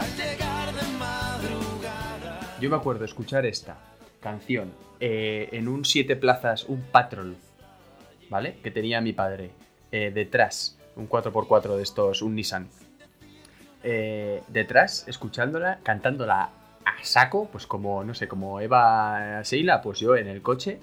al 0.00 0.16
llegar 0.16 0.72
de 0.74 0.98
madrugada, 0.98 2.56
Yo 2.60 2.70
me 2.70 2.76
acuerdo 2.76 3.04
escuchar 3.04 3.44
esta 3.44 3.76
canción 4.20 4.72
eh, 5.00 5.50
en 5.52 5.68
un 5.68 5.84
siete 5.84 6.16
plazas, 6.16 6.64
un 6.64 6.80
Patrol, 6.82 7.36
¿vale? 8.30 8.56
Que 8.62 8.70
tenía 8.70 9.00
mi 9.02 9.12
padre. 9.12 9.50
eh, 9.92 10.10
detrás, 10.12 10.78
un 10.96 11.08
4x4 11.08 11.76
de 11.76 11.82
estos, 11.82 12.22
un 12.22 12.34
Nissan. 12.34 12.68
Eh, 13.82 14.42
detrás, 14.48 15.04
escuchándola, 15.06 15.80
cantándola 15.82 16.50
a 16.84 17.04
saco, 17.04 17.48
pues 17.52 17.66
como, 17.66 18.02
no 18.04 18.14
sé, 18.14 18.26
como 18.26 18.60
Eva 18.60 19.44
Seila, 19.44 19.82
pues 19.82 20.00
yo 20.00 20.16
en 20.16 20.28
el 20.28 20.42
coche, 20.42 20.80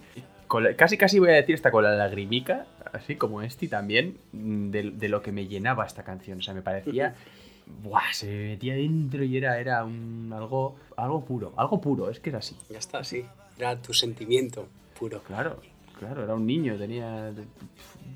con 0.54 0.72
casi 0.76 0.99
casi 0.99 1.18
voy 1.18 1.30
a 1.30 1.34
decir 1.34 1.56
hasta 1.56 1.72
con 1.72 1.84
la 1.84 1.95
lagrimica, 1.95 2.68
así 2.91 3.16
como 3.16 3.41
este 3.41 3.68
también, 3.68 4.20
mm, 4.34 4.70
de, 4.70 4.91
de 4.91 5.10
lo 5.10 5.24
que 5.24 5.32
me 5.32 5.47
llenaba 5.47 5.84
esta 5.84 6.04
canción. 6.04 6.38
O 6.38 6.41
sea, 6.43 6.54
me 6.54 6.62
parecía 6.62 7.16
Buah, 7.66 8.14
se 8.14 8.28
me 8.28 8.47
metía 8.49 8.76
dentro 8.76 9.24
y 9.24 9.36
era, 9.36 9.60
era 9.60 9.84
un, 9.84 10.32
algo, 10.32 10.76
algo 10.95 11.26
puro, 11.26 11.54
algo 11.56 11.82
puro, 11.82 12.08
es 12.12 12.20
que 12.20 12.30
era 12.30 12.38
así. 12.38 12.56
Ya 12.70 12.78
está, 12.78 13.04
sí. 13.04 13.26
Era 13.58 13.82
tu 13.82 13.95
sentimiento 13.95 14.68
puro. 14.99 15.24
Claro, 15.24 15.60
claro, 15.97 16.24
era 16.24 16.36
un 16.36 16.45
niño, 16.45 16.78
tenía 16.78 17.34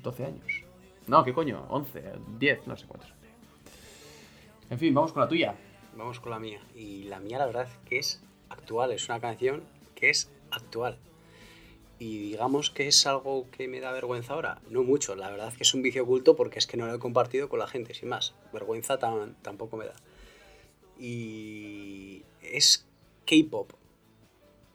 12 0.04 0.24
años. 0.24 0.46
No, 1.08 1.24
¿qué 1.24 1.32
coño? 1.32 1.66
11, 1.70 2.02
10, 2.38 2.68
no 2.68 2.76
sé 2.76 2.86
cuántos. 2.86 3.12
En 4.70 4.78
fin, 4.78 4.94
vamos 4.94 5.12
con 5.12 5.22
la 5.22 5.28
tuya. 5.28 5.56
Vamos 5.96 6.20
con 6.20 6.30
la 6.30 6.38
mía. 6.38 6.60
Y 6.76 7.02
la 7.04 7.18
mía, 7.18 7.38
la 7.38 7.46
verdad, 7.46 7.68
que 7.84 7.98
es 7.98 8.22
actual. 8.48 8.92
Es 8.92 9.08
una 9.08 9.18
canción 9.18 9.64
que 9.96 10.10
es 10.10 10.30
actual. 10.52 10.98
Y 12.00 12.18
digamos 12.18 12.70
que 12.70 12.86
es 12.86 13.06
algo 13.06 13.46
que 13.50 13.66
me 13.66 13.80
da 13.80 13.90
vergüenza 13.92 14.34
ahora. 14.34 14.60
No 14.70 14.84
mucho. 14.84 15.16
La 15.16 15.30
verdad 15.30 15.52
que 15.52 15.64
es 15.64 15.74
un 15.74 15.82
vicio 15.82 16.04
oculto 16.04 16.36
porque 16.36 16.58
es 16.60 16.66
que 16.68 16.76
no 16.76 16.86
lo 16.86 16.94
he 16.94 16.98
compartido 17.00 17.48
con 17.48 17.58
la 17.58 17.66
gente, 17.66 17.92
sin 17.94 18.08
más. 18.08 18.34
Vergüenza 18.52 18.98
tan- 18.98 19.34
tampoco 19.42 19.76
me 19.76 19.86
da. 19.86 19.94
Y 20.98 22.22
es 22.42 22.86
K-pop. 23.26 23.72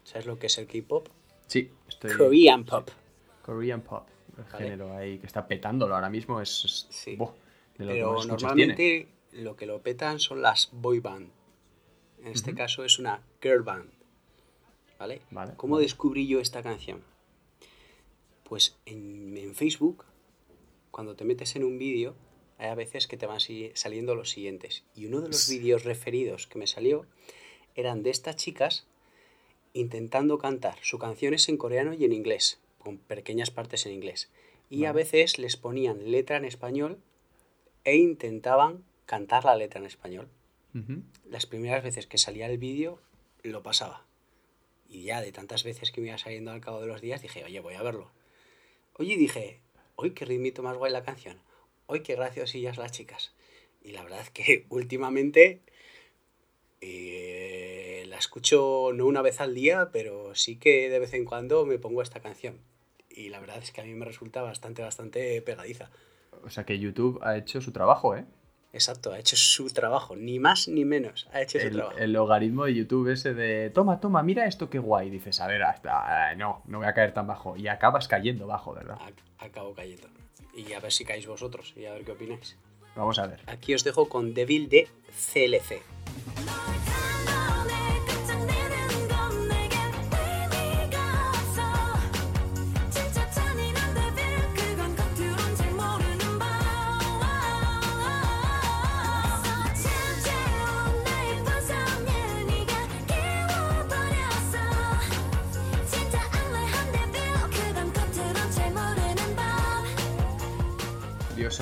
¿Sabes 0.03 0.25
lo 0.25 0.37
que 0.37 0.47
es 0.47 0.57
el 0.57 0.67
K-pop? 0.67 1.07
Sí, 1.47 1.71
estoy... 1.87 2.15
Korean 2.17 2.65
pop. 2.65 2.89
Korean 3.41 3.81
pop, 3.81 4.07
el 4.37 4.43
Vale. 4.45 4.57
género 4.65 4.95
ahí 4.97 5.19
que 5.19 5.27
está 5.27 5.47
petándolo 5.47 5.95
ahora 5.95 6.09
mismo 6.09 6.41
es... 6.41 6.65
es- 6.65 6.87
Sí. 6.89 7.15
buah, 7.15 7.31
de 7.77 7.85
lo 7.85 7.91
que 7.91 7.95
Pero 7.99 8.15
tiene. 8.15 8.27
normalmente 8.31 9.07
lo 9.33 9.55
que 9.55 9.65
lo 9.65 9.81
petan 9.81 10.19
son 10.19 10.41
las 10.41 10.69
boy 10.73 10.99
band. 10.99 11.29
En 12.21 12.27
este 12.31 12.53
caso 12.53 12.83
es 12.85 12.99
una 12.99 13.21
girl 13.41 13.63
band. 13.63 13.89
¿Vale? 14.99 15.21
Vale, 15.31 15.53
¿Cómo 15.57 15.75
vale. 15.75 15.85
descubrí 15.85 16.27
yo 16.27 16.39
esta 16.39 16.61
canción? 16.63 17.01
Pues 18.53 18.77
en, 18.85 19.35
en 19.35 19.55
Facebook, 19.55 20.05
cuando 20.91 21.15
te 21.15 21.25
metes 21.25 21.55
en 21.55 21.63
un 21.63 21.79
vídeo, 21.79 22.15
hay 22.59 22.67
a 22.67 22.75
veces 22.75 23.07
que 23.07 23.17
te 23.17 23.25
van 23.25 23.39
saliendo 23.73 24.13
los 24.13 24.29
siguientes. 24.29 24.83
Y 24.93 25.07
uno 25.07 25.21
de 25.21 25.29
los 25.29 25.49
vídeos 25.49 25.85
referidos 25.85 26.45
que 26.45 26.59
me 26.59 26.67
salió 26.67 27.07
eran 27.73 28.03
de 28.03 28.11
estas 28.11 28.35
chicas 28.35 28.85
intentando 29.73 30.37
cantar 30.37 30.77
sus 30.83 30.99
canciones 30.99 31.49
en 31.49 31.57
coreano 31.57 31.95
y 31.95 32.05
en 32.05 32.13
inglés, 32.13 32.59
con 32.77 32.99
pequeñas 32.99 33.49
partes 33.49 33.87
en 33.87 33.93
inglés. 33.93 34.29
Y 34.69 34.85
a 34.85 34.91
veces 34.91 35.39
les 35.39 35.57
ponían 35.57 36.11
letra 36.11 36.37
en 36.37 36.45
español 36.45 36.99
e 37.83 37.95
intentaban 37.95 38.83
cantar 39.07 39.45
la 39.45 39.55
letra 39.55 39.79
en 39.79 39.87
español. 39.87 40.29
Las 41.27 41.47
primeras 41.47 41.83
veces 41.83 42.05
que 42.05 42.19
salía 42.19 42.45
el 42.45 42.59
vídeo 42.59 42.99
lo 43.41 43.63
pasaba. 43.63 44.05
Y 44.87 45.05
ya 45.05 45.21
de 45.21 45.31
tantas 45.31 45.63
veces 45.63 45.91
que 45.91 46.01
me 46.01 46.09
iba 46.09 46.19
saliendo 46.19 46.51
al 46.51 46.61
cabo 46.61 46.81
de 46.81 46.85
los 46.85 47.01
días 47.01 47.23
dije, 47.23 47.43
oye, 47.43 47.59
voy 47.59 47.73
a 47.73 47.81
verlo. 47.81 48.11
Oye, 48.95 49.17
dije, 49.17 49.59
hoy 49.95 50.11
qué 50.11 50.23
ritmito 50.23 50.61
más 50.61 50.77
guay 50.77 50.91
la 50.91 51.03
canción. 51.03 51.39
Hoy 51.87 52.01
qué 52.01 52.15
graciosillas 52.15 52.77
las 52.77 52.91
chicas. 52.91 53.33
Y 53.81 53.91
la 53.91 54.03
verdad 54.03 54.21
es 54.21 54.29
que 54.29 54.67
últimamente 54.69 55.61
eh, 56.79 58.05
la 58.07 58.17
escucho 58.17 58.91
no 58.93 59.07
una 59.07 59.23
vez 59.23 59.41
al 59.41 59.55
día, 59.55 59.89
pero 59.91 60.35
sí 60.35 60.57
que 60.57 60.89
de 60.89 60.99
vez 60.99 61.13
en 61.13 61.25
cuando 61.25 61.65
me 61.65 61.79
pongo 61.79 62.03
esta 62.03 62.19
canción. 62.19 62.59
Y 63.09 63.29
la 63.29 63.39
verdad 63.39 63.57
es 63.57 63.71
que 63.71 63.81
a 63.81 63.83
mí 63.83 63.95
me 63.95 64.05
resulta 64.05 64.43
bastante, 64.43 64.83
bastante 64.83 65.41
pegadiza. 65.41 65.89
O 66.43 66.51
sea 66.51 66.63
que 66.63 66.77
YouTube 66.77 67.19
ha 67.23 67.35
hecho 67.35 67.61
su 67.61 67.71
trabajo, 67.71 68.15
¿eh? 68.15 68.25
Exacto, 68.73 69.11
ha 69.13 69.19
hecho 69.19 69.35
su 69.35 69.67
trabajo, 69.69 70.15
ni 70.15 70.39
más 70.39 70.67
ni 70.67 70.83
menos, 70.83 71.27
ha 71.31 71.41
hecho 71.41 71.59
su 71.59 71.69
trabajo. 71.69 71.95
el 71.97 72.11
logaritmo 72.11 72.65
de 72.65 72.73
YouTube 72.73 73.09
ese 73.11 73.33
de 73.35 73.69
toma, 73.69 73.99
toma, 73.99 74.23
mira 74.23 74.45
esto 74.47 74.69
qué 74.69 74.79
guay. 74.79 75.11
Dices, 75.11 75.39
a 75.39 75.47
ver, 75.47 75.61
hasta, 75.63 76.29
ah, 76.29 76.35
no, 76.35 76.63
no 76.65 76.79
voy 76.79 76.87
a 76.87 76.93
caer 76.93 77.13
tan 77.13 77.27
bajo. 77.27 77.55
Y 77.55 77.67
acabas 77.67 78.07
cayendo 78.07 78.47
bajo, 78.47 78.73
¿verdad? 78.73 78.97
Ac- 78.99 79.13
Acabo 79.45 79.73
cayendo. 79.75 80.07
Y 80.55 80.73
a 80.73 80.79
ver 80.79 80.91
si 80.91 81.05
caéis 81.05 81.27
vosotros 81.27 81.73
y 81.77 81.85
a 81.85 81.93
ver 81.93 82.03
qué 82.03 82.11
opináis. 82.13 82.57
Vamos 82.95 83.19
a 83.19 83.27
ver. 83.27 83.41
Aquí 83.47 83.73
os 83.75 83.83
dejo 83.83 84.09
con 84.09 84.33
Devil 84.33 84.67
de 84.69 84.87
CLC. 85.33 85.81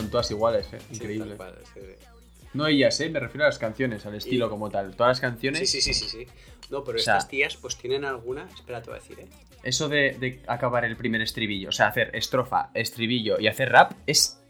Son 0.01 0.09
todas 0.11 0.29
iguales, 0.31 0.67
¿eh? 0.73 0.79
Increíble. 0.91 1.35
tal 1.35 1.37
cual, 1.37 1.55
sí, 1.73 1.79
sí. 1.81 2.05
No 2.53 2.67
ellas, 2.67 2.99
¿eh? 2.99 3.09
Me 3.09 3.19
refiero 3.19 3.45
a 3.45 3.47
las 3.47 3.57
canciones, 3.57 4.05
al 4.05 4.15
estilo 4.15 4.49
como 4.49 4.69
tal. 4.69 4.95
Todas 4.95 5.11
las 5.11 5.21
canciones. 5.21 5.59
Sí, 5.59 5.81
sí, 5.81 5.81
sí, 5.81 5.93
sí, 5.93 6.09
sí. 6.09 6.27
No, 6.69 6.83
pero 6.83 6.97
O 6.97 7.01
sea- 7.01 7.17
estas 7.17 7.29
tías 7.29 7.55
pues 7.57 7.77
tienen 7.77 8.03
alguna... 8.05 8.47
Espera, 8.53 8.81
te 8.81 8.89
voy 8.89 8.99
a 8.99 9.01
decir, 9.01 9.19
¿eh? 9.19 9.27
Eso 9.63 9.87
de, 9.89 10.17
de 10.19 10.41
acabar 10.47 10.83
el 10.85 10.97
primer 10.97 11.21
estribillo, 11.21 11.69
o 11.69 11.71
sea, 11.71 11.87
hacer 11.87 12.09
estrofa, 12.15 12.71
estribillo 12.73 13.39
y 13.39 13.47
hacer 13.47 13.69
rap 13.69 13.93
es 14.07 14.41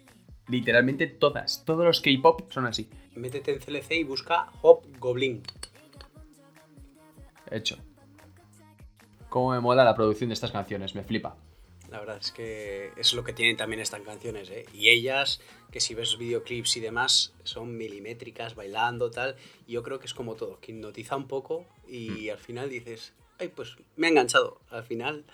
literalmente 0.48 1.06
todas. 1.08 1.64
Todos 1.66 1.84
los 1.86 2.02
K-pop 2.02 2.52
son 2.52 2.66
así. 2.66 2.90
Métete 3.16 3.52
en 3.52 3.60
CLC 3.60 3.92
y 3.92 4.04
busca 4.04 4.48
Hop 4.62 4.86
Goblin. 5.00 5.44
Hecho. 7.52 7.78
Cómo 9.30 9.52
me 9.52 9.60
mola 9.60 9.84
la 9.84 9.96
producción 9.96 10.30
de 10.30 10.34
estas 10.34 10.52
canciones, 10.52 10.96
me 10.96 11.04
flipa. 11.04 11.36
La 11.92 12.00
verdad 12.00 12.18
es 12.22 12.32
que 12.32 12.92
es 12.96 13.14
lo 13.14 13.24
que 13.26 13.34
tienen 13.34 13.58
también 13.58 13.82
estas 13.82 14.02
canciones, 14.02 14.50
¿eh? 14.50 14.66
Y 14.74 14.88
ellas, 14.90 15.42
que 15.72 15.82
si 15.82 15.94
ves 15.94 16.18
videoclips 16.18 16.78
y 16.78 16.80
demás, 16.80 17.34
son 17.44 17.76
milimétricas, 17.78 18.56
bailando, 18.56 19.12
tal. 19.12 19.36
Y 19.68 19.74
yo 19.74 19.84
creo 19.84 20.00
que 20.00 20.06
es 20.06 20.14
como 20.14 20.36
todo, 20.36 20.60
que 20.62 20.72
hipnotiza 20.72 21.18
un 21.18 21.28
poco 21.28 21.66
y 21.88 22.30
al 22.30 22.38
final 22.38 22.70
dices, 22.70 23.14
ay, 23.40 23.50
pues 23.50 23.76
me 23.98 24.08
ha 24.08 24.10
enganchado. 24.10 24.62
Al 24.70 24.84
final 24.84 25.26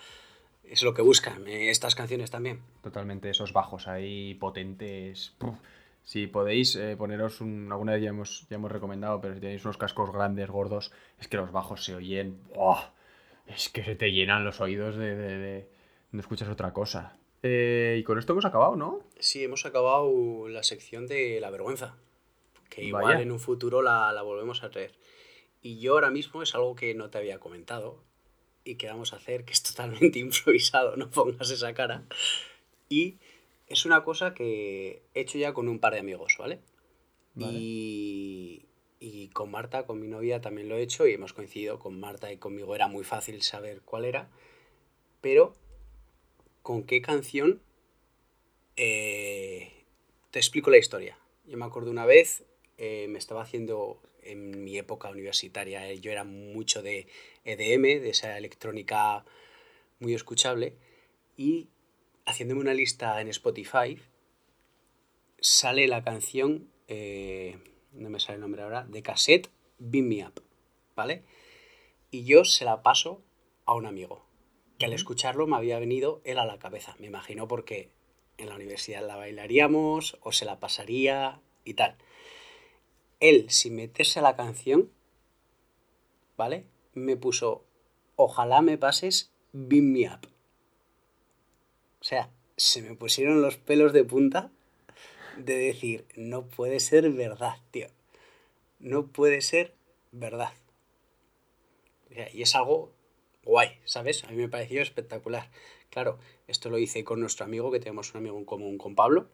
es 0.64 0.82
lo 0.82 0.94
que 0.94 1.02
buscan 1.02 1.46
eh, 1.46 1.70
estas 1.70 1.94
canciones 1.94 2.32
también. 2.32 2.60
Totalmente 2.82 3.30
esos 3.30 3.52
bajos 3.52 3.86
ahí 3.86 4.34
potentes. 4.34 5.34
Puf. 5.38 5.54
Si 6.02 6.26
podéis 6.26 6.74
eh, 6.74 6.96
poneros 6.96 7.40
un. 7.40 7.68
Alguna 7.70 7.92
vez 7.92 8.02
ya 8.02 8.08
hemos, 8.08 8.46
ya 8.48 8.56
hemos 8.56 8.72
recomendado, 8.72 9.20
pero 9.20 9.34
si 9.34 9.40
tenéis 9.40 9.64
unos 9.64 9.76
cascos 9.76 10.10
grandes, 10.10 10.48
gordos, 10.50 10.90
es 11.20 11.28
que 11.28 11.36
los 11.36 11.52
bajos 11.52 11.84
se 11.84 11.94
oyen. 11.94 12.40
¡buah! 12.54 12.90
Es 13.46 13.68
que 13.68 13.84
se 13.84 13.94
te 13.94 14.10
llenan 14.10 14.44
los 14.44 14.60
oídos 14.60 14.96
de. 14.96 15.14
de- 15.14 15.38
de- 15.38 15.77
no 16.10 16.20
escuchas 16.20 16.48
otra 16.48 16.72
cosa. 16.72 17.18
Eh, 17.42 17.96
y 18.00 18.04
con 18.04 18.18
esto 18.18 18.32
hemos 18.32 18.44
acabado, 18.44 18.76
¿no? 18.76 19.00
Sí, 19.18 19.44
hemos 19.44 19.64
acabado 19.64 20.48
la 20.48 20.62
sección 20.62 21.06
de 21.06 21.40
la 21.40 21.50
vergüenza, 21.50 21.96
que 22.68 22.82
igual 22.82 23.04
Vaya. 23.04 23.20
en 23.20 23.30
un 23.30 23.40
futuro 23.40 23.82
la, 23.82 24.12
la 24.12 24.22
volvemos 24.22 24.62
a 24.62 24.70
traer. 24.70 24.94
Y 25.62 25.78
yo 25.78 25.94
ahora 25.94 26.10
mismo 26.10 26.42
es 26.42 26.54
algo 26.54 26.74
que 26.74 26.94
no 26.94 27.10
te 27.10 27.18
había 27.18 27.38
comentado 27.38 28.02
y 28.64 28.76
que 28.76 28.88
vamos 28.88 29.12
a 29.12 29.16
hacer, 29.16 29.44
que 29.44 29.52
es 29.52 29.62
totalmente 29.62 30.18
improvisado, 30.18 30.96
no 30.96 31.10
pongas 31.10 31.50
esa 31.50 31.72
cara. 31.74 32.04
Y 32.88 33.18
es 33.66 33.84
una 33.84 34.02
cosa 34.02 34.34
que 34.34 35.02
he 35.14 35.20
hecho 35.20 35.38
ya 35.38 35.52
con 35.52 35.68
un 35.68 35.78
par 35.78 35.92
de 35.94 36.00
amigos, 36.00 36.36
¿vale? 36.38 36.60
Vale. 37.34 37.52
Y, 37.52 38.66
y 38.98 39.28
con 39.28 39.50
Marta, 39.50 39.86
con 39.86 40.00
mi 40.00 40.08
novia, 40.08 40.40
también 40.40 40.68
lo 40.68 40.76
he 40.76 40.82
hecho 40.82 41.06
y 41.06 41.14
hemos 41.14 41.32
coincidido 41.32 41.78
con 41.78 42.00
Marta 42.00 42.32
y 42.32 42.38
conmigo. 42.38 42.74
Era 42.74 42.88
muy 42.88 43.04
fácil 43.04 43.42
saber 43.42 43.82
cuál 43.82 44.04
era, 44.04 44.28
pero 45.20 45.54
¿con 46.68 46.82
qué 46.82 47.00
canción? 47.00 47.62
Eh, 48.76 49.72
te 50.30 50.38
explico 50.38 50.68
la 50.68 50.76
historia. 50.76 51.18
Yo 51.46 51.56
me 51.56 51.64
acuerdo 51.64 51.90
una 51.90 52.04
vez, 52.04 52.44
eh, 52.76 53.06
me 53.08 53.18
estaba 53.18 53.40
haciendo 53.40 54.02
en 54.20 54.64
mi 54.64 54.76
época 54.76 55.08
universitaria, 55.08 55.88
eh, 55.88 55.98
yo 55.98 56.10
era 56.10 56.24
mucho 56.24 56.82
de 56.82 57.06
EDM, 57.46 58.02
de 58.02 58.10
esa 58.10 58.36
electrónica 58.36 59.24
muy 59.98 60.12
escuchable, 60.12 60.76
y 61.38 61.70
haciéndome 62.26 62.60
una 62.60 62.74
lista 62.74 63.18
en 63.22 63.28
Spotify, 63.28 63.98
sale 65.40 65.88
la 65.88 66.04
canción, 66.04 66.68
no 66.86 68.10
me 68.10 68.20
sale 68.20 68.34
el 68.34 68.40
nombre 68.42 68.60
ahora, 68.60 68.84
de 68.84 69.02
cassette 69.02 69.48
Beam 69.78 70.06
Me 70.06 70.26
Up, 70.26 70.42
¿vale? 70.94 71.22
Y 72.10 72.24
yo 72.24 72.44
se 72.44 72.66
la 72.66 72.82
paso 72.82 73.22
a 73.64 73.72
un 73.72 73.86
amigo, 73.86 74.27
que 74.78 74.86
al 74.86 74.92
escucharlo 74.92 75.46
me 75.46 75.56
había 75.56 75.78
venido 75.78 76.20
él 76.24 76.38
a 76.38 76.46
la 76.46 76.58
cabeza, 76.58 76.94
me 76.98 77.06
imagino 77.06 77.48
porque 77.48 77.90
en 78.38 78.48
la 78.48 78.54
universidad 78.54 79.06
la 79.06 79.16
bailaríamos 79.16 80.16
o 80.22 80.32
se 80.32 80.44
la 80.44 80.60
pasaría 80.60 81.40
y 81.64 81.74
tal. 81.74 81.96
Él, 83.20 83.50
sin 83.50 83.74
meterse 83.74 84.20
a 84.20 84.22
la 84.22 84.36
canción, 84.36 84.90
¿vale? 86.36 86.64
Me 86.94 87.16
puso, 87.16 87.64
ojalá 88.14 88.62
me 88.62 88.78
pases 88.78 89.32
Beam 89.52 89.92
Me 89.92 90.08
Up. 90.08 90.28
O 92.00 92.04
sea, 92.04 92.30
se 92.56 92.80
me 92.80 92.94
pusieron 92.94 93.42
los 93.42 93.56
pelos 93.56 93.92
de 93.92 94.04
punta 94.04 94.52
de 95.36 95.56
decir, 95.56 96.06
no 96.14 96.46
puede 96.46 96.78
ser 96.78 97.10
verdad, 97.10 97.56
tío. 97.72 97.88
No 98.78 99.06
puede 99.08 99.40
ser 99.40 99.74
verdad. 100.12 100.52
O 102.10 102.14
sea, 102.14 102.28
y 102.32 102.42
es 102.42 102.54
algo 102.54 102.92
guay, 103.48 103.70
¿sabes? 103.84 104.24
A 104.24 104.28
mí 104.28 104.36
me 104.36 104.48
pareció 104.48 104.82
espectacular. 104.82 105.50
Claro, 105.88 106.18
esto 106.46 106.68
lo 106.68 106.78
hice 106.78 107.02
con 107.02 107.18
nuestro 107.18 107.46
amigo, 107.46 107.70
que 107.70 107.80
tenemos 107.80 108.12
un 108.12 108.18
amigo 108.18 108.38
en 108.38 108.44
común 108.44 108.76
con 108.76 108.94
Pablo, 108.94 109.28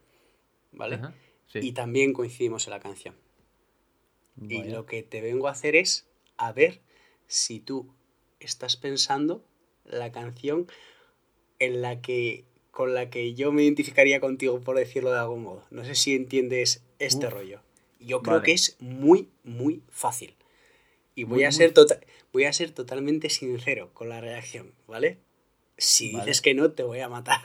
¿vale? 0.70 0.96
Ajá, 0.96 1.14
sí. 1.48 1.58
Y 1.60 1.72
también 1.72 2.12
coincidimos 2.12 2.66
en 2.66 2.70
la 2.70 2.80
canción. 2.80 3.16
Y 4.48 4.64
lo 4.64 4.86
que 4.86 5.02
te 5.02 5.20
vengo 5.20 5.48
a 5.48 5.52
hacer 5.52 5.76
es 5.76 6.06
a 6.36 6.52
ver 6.52 6.80
si 7.26 7.60
tú 7.60 7.92
estás 8.40 8.76
pensando 8.76 9.44
la 9.84 10.10
canción 10.10 10.66
en 11.58 11.82
la 11.82 12.00
que 12.00 12.44
con 12.70 12.92
la 12.94 13.08
que 13.08 13.34
yo 13.34 13.52
me 13.52 13.62
identificaría 13.62 14.20
contigo, 14.20 14.60
por 14.60 14.76
decirlo 14.76 15.12
de 15.12 15.18
algún 15.18 15.44
modo. 15.44 15.62
No 15.70 15.84
sé 15.84 15.94
si 15.94 16.14
entiendes 16.14 16.82
este 16.98 17.26
Uf. 17.26 17.32
rollo. 17.32 17.60
Yo 18.00 18.20
creo 18.22 18.38
Vale. 18.38 18.46
que 18.46 18.52
es 18.52 18.76
muy, 18.80 19.28
muy 19.44 19.82
fácil. 19.88 20.34
Y 21.14 21.24
voy, 21.24 21.36
Muy, 21.38 21.44
a 21.44 21.52
ser 21.52 21.72
tota- 21.72 22.00
voy 22.32 22.44
a 22.44 22.52
ser 22.52 22.70
totalmente 22.72 23.30
sincero 23.30 23.90
con 23.94 24.08
la 24.08 24.20
reacción, 24.20 24.72
¿vale? 24.88 25.18
Si 25.78 26.12
Vale. 26.12 26.24
dices 26.26 26.40
que 26.42 26.54
no, 26.54 26.72
te 26.72 26.82
voy 26.82 27.00
a 27.00 27.08
matar. 27.08 27.40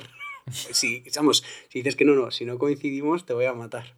si, 0.51 1.03
vamos, 1.15 1.43
si 1.69 1.79
dices 1.79 1.95
que 1.95 2.05
no, 2.05 2.13
no, 2.15 2.31
si 2.31 2.45
no 2.45 2.57
coincidimos, 2.57 3.25
te 3.25 3.33
voy 3.33 3.45
a 3.45 3.53
matar. 3.53 3.93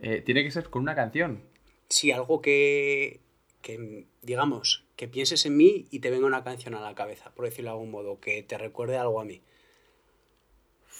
Eh, 0.00 0.22
tiene 0.24 0.42
que 0.44 0.50
ser 0.50 0.68
con 0.70 0.82
una 0.82 0.94
canción. 0.94 1.42
Sí, 1.88 2.10
algo 2.12 2.40
que, 2.42 3.20
que, 3.62 4.06
digamos, 4.22 4.84
que 4.96 5.08
pienses 5.08 5.46
en 5.46 5.56
mí 5.56 5.86
y 5.90 6.00
te 6.00 6.10
venga 6.10 6.26
una 6.26 6.44
canción 6.44 6.74
a 6.74 6.80
la 6.80 6.94
cabeza, 6.94 7.30
por 7.34 7.44
decirlo 7.44 7.70
de 7.70 7.74
algún 7.76 7.90
modo, 7.90 8.20
que 8.20 8.42
te 8.42 8.58
recuerde 8.58 8.96
algo 8.96 9.20
a 9.20 9.24
mí. 9.24 9.40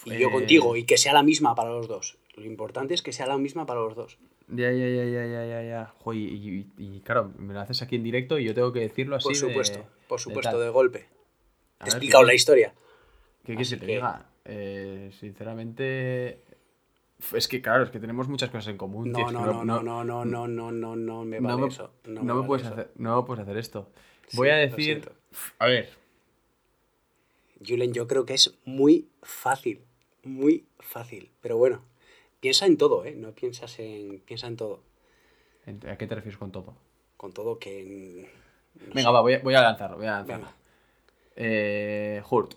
Y 0.05 0.19
yo 0.19 0.29
Eh, 0.29 0.33
contigo, 0.33 0.77
y 0.77 0.85
que 0.85 0.97
sea 0.99 1.13
la 1.13 1.23
misma 1.25 1.55
para 1.55 1.71
los 1.71 1.89
dos. 1.89 2.17
Lo 2.35 2.45
importante 2.45 2.95
es 2.95 3.03
que 3.03 3.13
sea 3.13 3.27
la 3.27 3.37
misma 3.39 3.67
para 3.67 3.81
los 3.81 3.97
dos. 3.97 4.19
Ya, 4.51 4.71
ya, 4.73 4.89
ya, 4.89 5.05
ya, 5.05 5.27
ya, 5.27 5.45
ya, 5.47 5.63
ya. 5.63 5.95
Jo, 5.99 6.15
y, 6.15 6.25
y- 6.25 6.73
y, 6.79 7.01
claro, 7.01 7.33
me 7.39 7.53
lo 7.53 7.61
haces 7.61 7.83
aquí 7.83 7.97
en 7.97 8.03
directo 8.03 8.39
y 8.39 8.45
yo 8.45 8.55
tengo 8.55 8.73
que 8.73 8.81
decirlo 8.81 9.17
así 9.17 9.25
Por 9.25 9.35
de- 9.35 9.41
supuesto, 9.41 9.87
por 10.09 10.19
de 10.19 10.23
supuesto, 10.25 10.53
tal. 10.53 10.61
de, 10.61 10.69
golpe. 10.71 11.09
A 11.81 11.85
Te 11.85 11.91
he 11.91 11.93
explicado 11.93 12.23
¿qué- 12.23 12.27
la 12.29 12.35
historia. 12.35 12.75
¿Qué 13.45 13.53
quieres 13.55 13.71
que 13.71 13.77
te 13.77 13.87
diga? 13.87 14.27
Eh, 14.45 15.11
sinceramente... 15.19 16.43
Es 17.35 17.49
que 17.49 17.61
claro, 17.61 17.83
es 17.85 17.91
que 17.91 17.99
tenemos 17.99 18.29
muchas 18.29 18.49
cosas 18.51 18.69
en 18.69 18.77
común. 18.79 19.11
No, 19.11 19.27
que 19.27 19.33
no, 19.33 19.65
no, 19.65 19.65
no, 19.65 19.83
no, 20.05 20.25
no, 20.25 20.47
no, 20.49 20.71
no, 20.73 20.97
no 20.97 21.25
me 21.25 21.41
no 21.41 21.49
vale 21.49 21.63
me, 21.63 21.69
eso. 21.69 21.93
no 22.05 22.21
me 22.23 22.27
me 22.27 22.33
vale 22.35 22.47
puedes 22.47 22.65
eso. 22.65 22.73
hacer, 22.75 22.91
no 22.97 23.25
puedes 23.25 23.43
hacer 23.43 23.57
esto. 23.59 23.91
Sí, 24.29 24.37
Voy 24.37 24.49
a 24.51 24.57
decir... 24.57 25.11
A 25.59 25.67
ver, 25.67 25.91
Julen, 27.67 27.93
yo 27.93 28.07
creo 28.07 28.25
que 28.25 28.35
es 28.35 28.57
muy 28.65 29.09
fácil, 29.23 29.81
muy 30.23 30.67
fácil. 30.79 31.31
Pero 31.41 31.57
bueno, 31.59 31.83
piensa 32.41 32.67
en 32.67 32.77
todo, 32.77 33.05
¿eh? 33.05 33.15
No 33.15 33.33
piensas 33.33 33.79
en... 33.79 34.21
Piensa 34.21 34.47
en 34.47 34.57
todo. 34.57 34.81
¿en- 35.67 35.87
¿a 35.89 35.97
qué 35.99 36.07
te 36.07 36.15
refieres 36.15 36.39
con 36.39 36.51
todo? 36.53 36.75
Con 37.17 37.33
todo 37.33 37.59
que... 37.59 38.29
no 38.75 38.95
Venga, 38.95 39.09
sé. 39.11 39.15
va, 39.15 39.21
voy 39.21 39.35
a, 39.35 39.39
voy 39.41 39.55
a 39.55 39.63
lanzarlo, 39.63 39.97
voy 39.97 40.07
a 40.07 40.13
lanzarlo. 40.13 40.47
Venga. 40.47 40.57
Eh, 41.37 42.23
Hurt. 42.29 42.55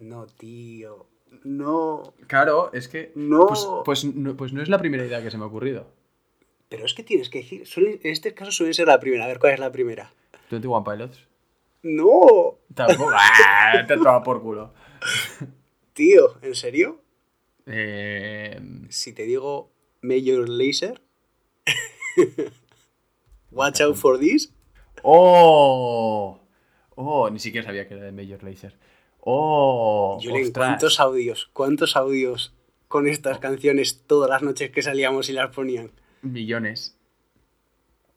No, 0.00 0.26
tío. 0.26 1.06
No. 1.44 2.14
Claro, 2.26 2.70
es 2.72 2.88
que... 2.88 3.12
No. 3.14 3.46
Pues, 3.46 3.66
pues, 3.84 4.04
no, 4.04 4.36
pues 4.36 4.52
no 4.52 4.62
es 4.62 4.68
la 4.68 4.78
primera 4.78 5.04
idea 5.04 5.22
que 5.22 5.30
se 5.30 5.38
me 5.38 5.44
ha 5.44 5.48
ocurrido. 5.48 5.86
Pero 6.68 6.84
es 6.86 6.94
que 6.94 7.02
tienes 7.04 7.28
que 7.30 7.38
decir... 7.38 7.64
en 7.76 8.10
este 8.10 8.34
caso 8.34 8.50
suele 8.50 8.74
ser 8.74 8.88
la 8.88 8.98
primera. 9.00 9.24
A 9.24 9.28
ver, 9.28 9.38
¿cuál 9.38 9.52
es 9.54 9.60
la 9.60 9.70
primera? 9.72 10.12
21 10.50 10.82
Pilots. 10.84 11.26
No. 11.82 12.58
Tampoco. 12.74 13.10
¡Ah! 13.14 13.84
Te 13.86 13.94
toma 13.96 14.22
por 14.22 14.42
culo. 14.42 14.72
Tío, 15.92 16.36
¿en 16.42 16.54
serio? 16.54 17.00
Eh, 17.66 18.60
Si 18.90 19.12
te 19.12 19.22
digo 19.24 19.72
Major 20.02 20.48
Laser... 20.48 21.00
Watch 23.50 23.80
out 23.80 23.96
for 23.96 24.18
this. 24.18 24.52
¡Oh! 25.02 26.40
¡Oh! 26.96 27.30
Ni 27.30 27.38
siquiera 27.38 27.66
sabía 27.66 27.86
que 27.86 27.94
era 27.94 28.04
de 28.04 28.12
Major 28.12 28.42
Lazer. 28.42 28.76
¡Oh! 29.20 30.18
Julen. 30.22 30.52
¿cuántos 30.52 31.00
audios? 31.00 31.50
¿Cuántos 31.52 31.96
audios 31.96 32.52
con 32.88 33.06
estas 33.06 33.38
canciones 33.38 34.02
todas 34.06 34.28
las 34.28 34.42
noches 34.42 34.70
que 34.70 34.82
salíamos 34.82 35.28
y 35.28 35.32
las 35.32 35.54
ponían? 35.54 35.92
Millones. 36.22 36.98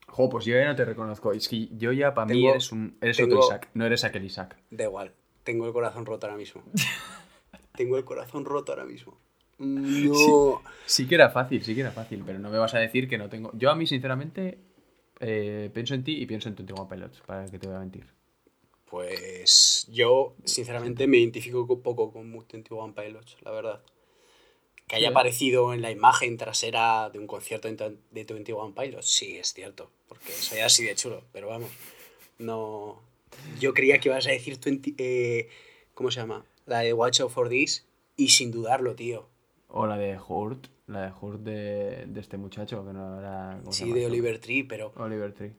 Jo, 0.07 0.29
pues 0.29 0.45
yo 0.45 0.55
ya 0.55 0.65
no 0.65 0.75
te 0.75 0.85
reconozco. 0.85 1.31
Es 1.31 1.47
que 1.47 1.67
yo 1.77 1.91
ya 1.91 2.13
para 2.13 2.33
mí 2.33 2.47
eres, 2.47 2.71
un, 2.71 2.97
eres 3.01 3.17
tengo- 3.17 3.35
otro 3.35 3.47
Isaac. 3.47 3.69
No 3.73 3.85
eres 3.85 4.03
aquel 4.03 4.25
Isaac. 4.25 4.57
Da 4.71 4.85
igual, 4.85 5.13
tengo 5.43 5.67
el 5.67 5.73
corazón 5.73 6.05
roto 6.05 6.25
ahora 6.25 6.37
mismo. 6.37 6.63
tengo 7.75 7.97
el 7.97 8.03
corazón 8.05 8.43
roto 8.45 8.71
ahora 8.71 8.85
mismo. 8.85 9.19
No. 9.59 10.61
Sí 10.85 11.07
que 11.07 11.15
era 11.15 11.29
fácil, 11.29 11.63
sí 11.63 11.73
que 11.73 11.81
era 11.81 11.91
fácil, 11.91 12.23
pero 12.25 12.39
no 12.39 12.49
me 12.49 12.57
vas 12.57 12.73
a 12.73 12.79
decir 12.79 13.09
que 13.09 13.17
no 13.17 13.29
tengo. 13.29 13.51
Yo 13.53 13.69
a 13.71 13.75
mí, 13.75 13.87
sinceramente, 13.87 14.57
eh, 15.19 15.69
pienso 15.73 15.95
en 15.95 16.03
ti 16.03 16.21
y 16.21 16.25
pienso 16.25 16.49
en 16.49 16.55
21 16.55 16.87
Pilots, 16.87 17.21
para 17.25 17.45
que 17.45 17.57
te 17.59 17.67
voy 17.67 17.75
a 17.75 17.79
mentir. 17.79 18.05
Pues 18.89 19.87
yo, 19.91 20.35
sinceramente, 20.45 21.07
me 21.07 21.17
identifico 21.17 21.61
un 21.61 21.81
poco 21.81 22.11
con 22.11 22.31
21 22.31 22.93
Pilots, 22.93 23.37
la 23.41 23.51
verdad. 23.51 23.81
Que 24.87 24.95
haya 24.95 25.09
aparecido 25.09 25.73
en 25.73 25.81
la 25.81 25.91
imagen 25.91 26.37
trasera 26.37 27.09
de 27.09 27.19
un 27.19 27.27
concierto 27.27 27.67
de 27.67 27.97
21 28.11 28.73
Pilots, 28.73 29.09
sí, 29.09 29.35
es 29.37 29.53
cierto, 29.53 29.91
porque 30.07 30.31
soy 30.31 30.59
así 30.59 30.85
de 30.85 30.95
chulo, 30.95 31.23
pero 31.33 31.49
vamos, 31.49 31.69
no... 32.37 33.01
Yo 33.59 33.73
creía 33.73 33.99
que 33.99 34.07
ibas 34.07 34.25
a 34.27 34.31
decir 34.31 34.57
20, 34.63 34.93
eh, 34.97 35.49
¿cómo 35.93 36.09
se 36.09 36.21
llama? 36.21 36.45
La 36.65 36.79
de 36.79 36.93
Watch 36.93 37.19
Out 37.19 37.31
For 37.31 37.49
This, 37.49 37.85
y 38.15 38.29
sin 38.29 38.51
dudarlo, 38.51 38.95
tío. 38.95 39.27
O 39.69 39.85
la 39.85 39.97
de 39.97 40.17
Hurt, 40.17 40.67
la 40.87 41.07
de 41.07 41.11
Hurt 41.19 41.41
de, 41.41 42.05
de 42.07 42.19
este 42.19 42.37
muchacho, 42.37 42.85
que 42.85 42.93
no 42.93 43.19
era. 43.19 43.57
¿cómo 43.61 43.71
se 43.73 43.85
Sí, 43.85 43.91
de 43.91 44.05
Oliver 44.05 44.39
Tree, 44.39 44.63
pero? 44.63 44.93
Oliver 44.95 45.33
Tree. 45.33 45.53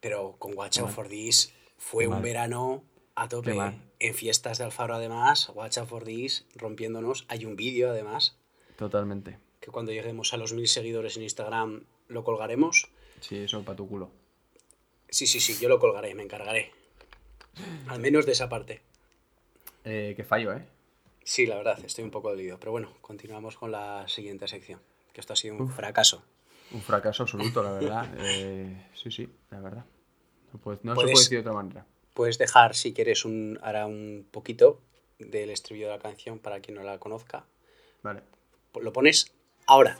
pero 0.00 0.36
con 0.38 0.56
Watch 0.56 0.78
Out. 0.78 0.90
For 0.90 1.08
This 1.08 1.52
fue 1.76 2.04
Qué 2.04 2.08
un 2.08 2.14
mal. 2.14 2.22
verano 2.22 2.84
a 3.14 3.28
tope. 3.28 3.56
En 4.00 4.14
fiestas 4.14 4.58
de 4.58 4.64
Alfaro, 4.64 4.94
además, 4.94 5.50
Watch 5.54 5.78
Out 5.78 5.88
For 5.88 6.04
This, 6.04 6.46
rompiéndonos. 6.54 7.24
Hay 7.28 7.44
un 7.44 7.56
vídeo, 7.56 7.90
además, 7.90 8.36
Totalmente. 8.76 9.38
que 9.60 9.72
cuando 9.72 9.90
lleguemos 9.92 10.32
a 10.32 10.36
los 10.36 10.52
mil 10.52 10.68
seguidores 10.68 11.16
en 11.16 11.24
Instagram 11.24 11.82
lo 12.06 12.22
colgaremos. 12.24 12.88
Sí, 13.20 13.38
eso 13.38 13.64
para 13.64 13.76
tu 13.76 13.88
culo. 13.88 14.10
Sí, 15.08 15.26
sí, 15.26 15.40
sí, 15.40 15.56
yo 15.60 15.68
lo 15.68 15.80
colgaré, 15.80 16.14
me 16.14 16.22
encargaré. 16.22 16.70
Al 17.88 17.98
menos 17.98 18.24
de 18.24 18.32
esa 18.32 18.48
parte. 18.48 18.82
Eh, 19.84 20.12
qué 20.16 20.22
fallo, 20.22 20.52
¿eh? 20.52 20.64
Sí, 21.28 21.44
la 21.44 21.56
verdad, 21.56 21.78
estoy 21.84 22.04
un 22.04 22.10
poco 22.10 22.30
dolido. 22.30 22.58
Pero 22.58 22.72
bueno, 22.72 22.90
continuamos 23.02 23.54
con 23.58 23.70
la 23.70 24.08
siguiente 24.08 24.48
sección. 24.48 24.80
Que 25.12 25.20
esto 25.20 25.34
ha 25.34 25.36
sido 25.36 25.56
un 25.56 25.60
Uf. 25.60 25.76
fracaso. 25.76 26.24
Un 26.72 26.80
fracaso 26.80 27.24
absoluto, 27.24 27.62
la 27.62 27.72
verdad. 27.72 28.08
Eh, 28.18 28.86
sí, 28.94 29.10
sí, 29.10 29.28
la 29.50 29.60
verdad. 29.60 29.84
No, 30.54 30.58
puede- 30.58 30.78
no 30.84 30.92
se 30.92 30.94
puede 30.94 31.10
decir 31.10 31.30
de 31.32 31.38
otra 31.40 31.52
manera. 31.52 31.84
Puedes 32.14 32.38
dejar, 32.38 32.74
si 32.74 32.94
quieres, 32.94 33.26
un, 33.26 33.58
ahora 33.62 33.84
un 33.86 34.26
poquito 34.30 34.80
del 35.18 35.50
estribillo 35.50 35.88
de 35.88 35.96
la 35.96 36.02
canción 36.02 36.38
para 36.38 36.60
quien 36.60 36.78
no 36.78 36.82
la 36.82 36.96
conozca. 36.98 37.44
Vale. 38.02 38.22
Lo 38.80 38.90
pones 38.90 39.30
Ahora. 39.66 39.98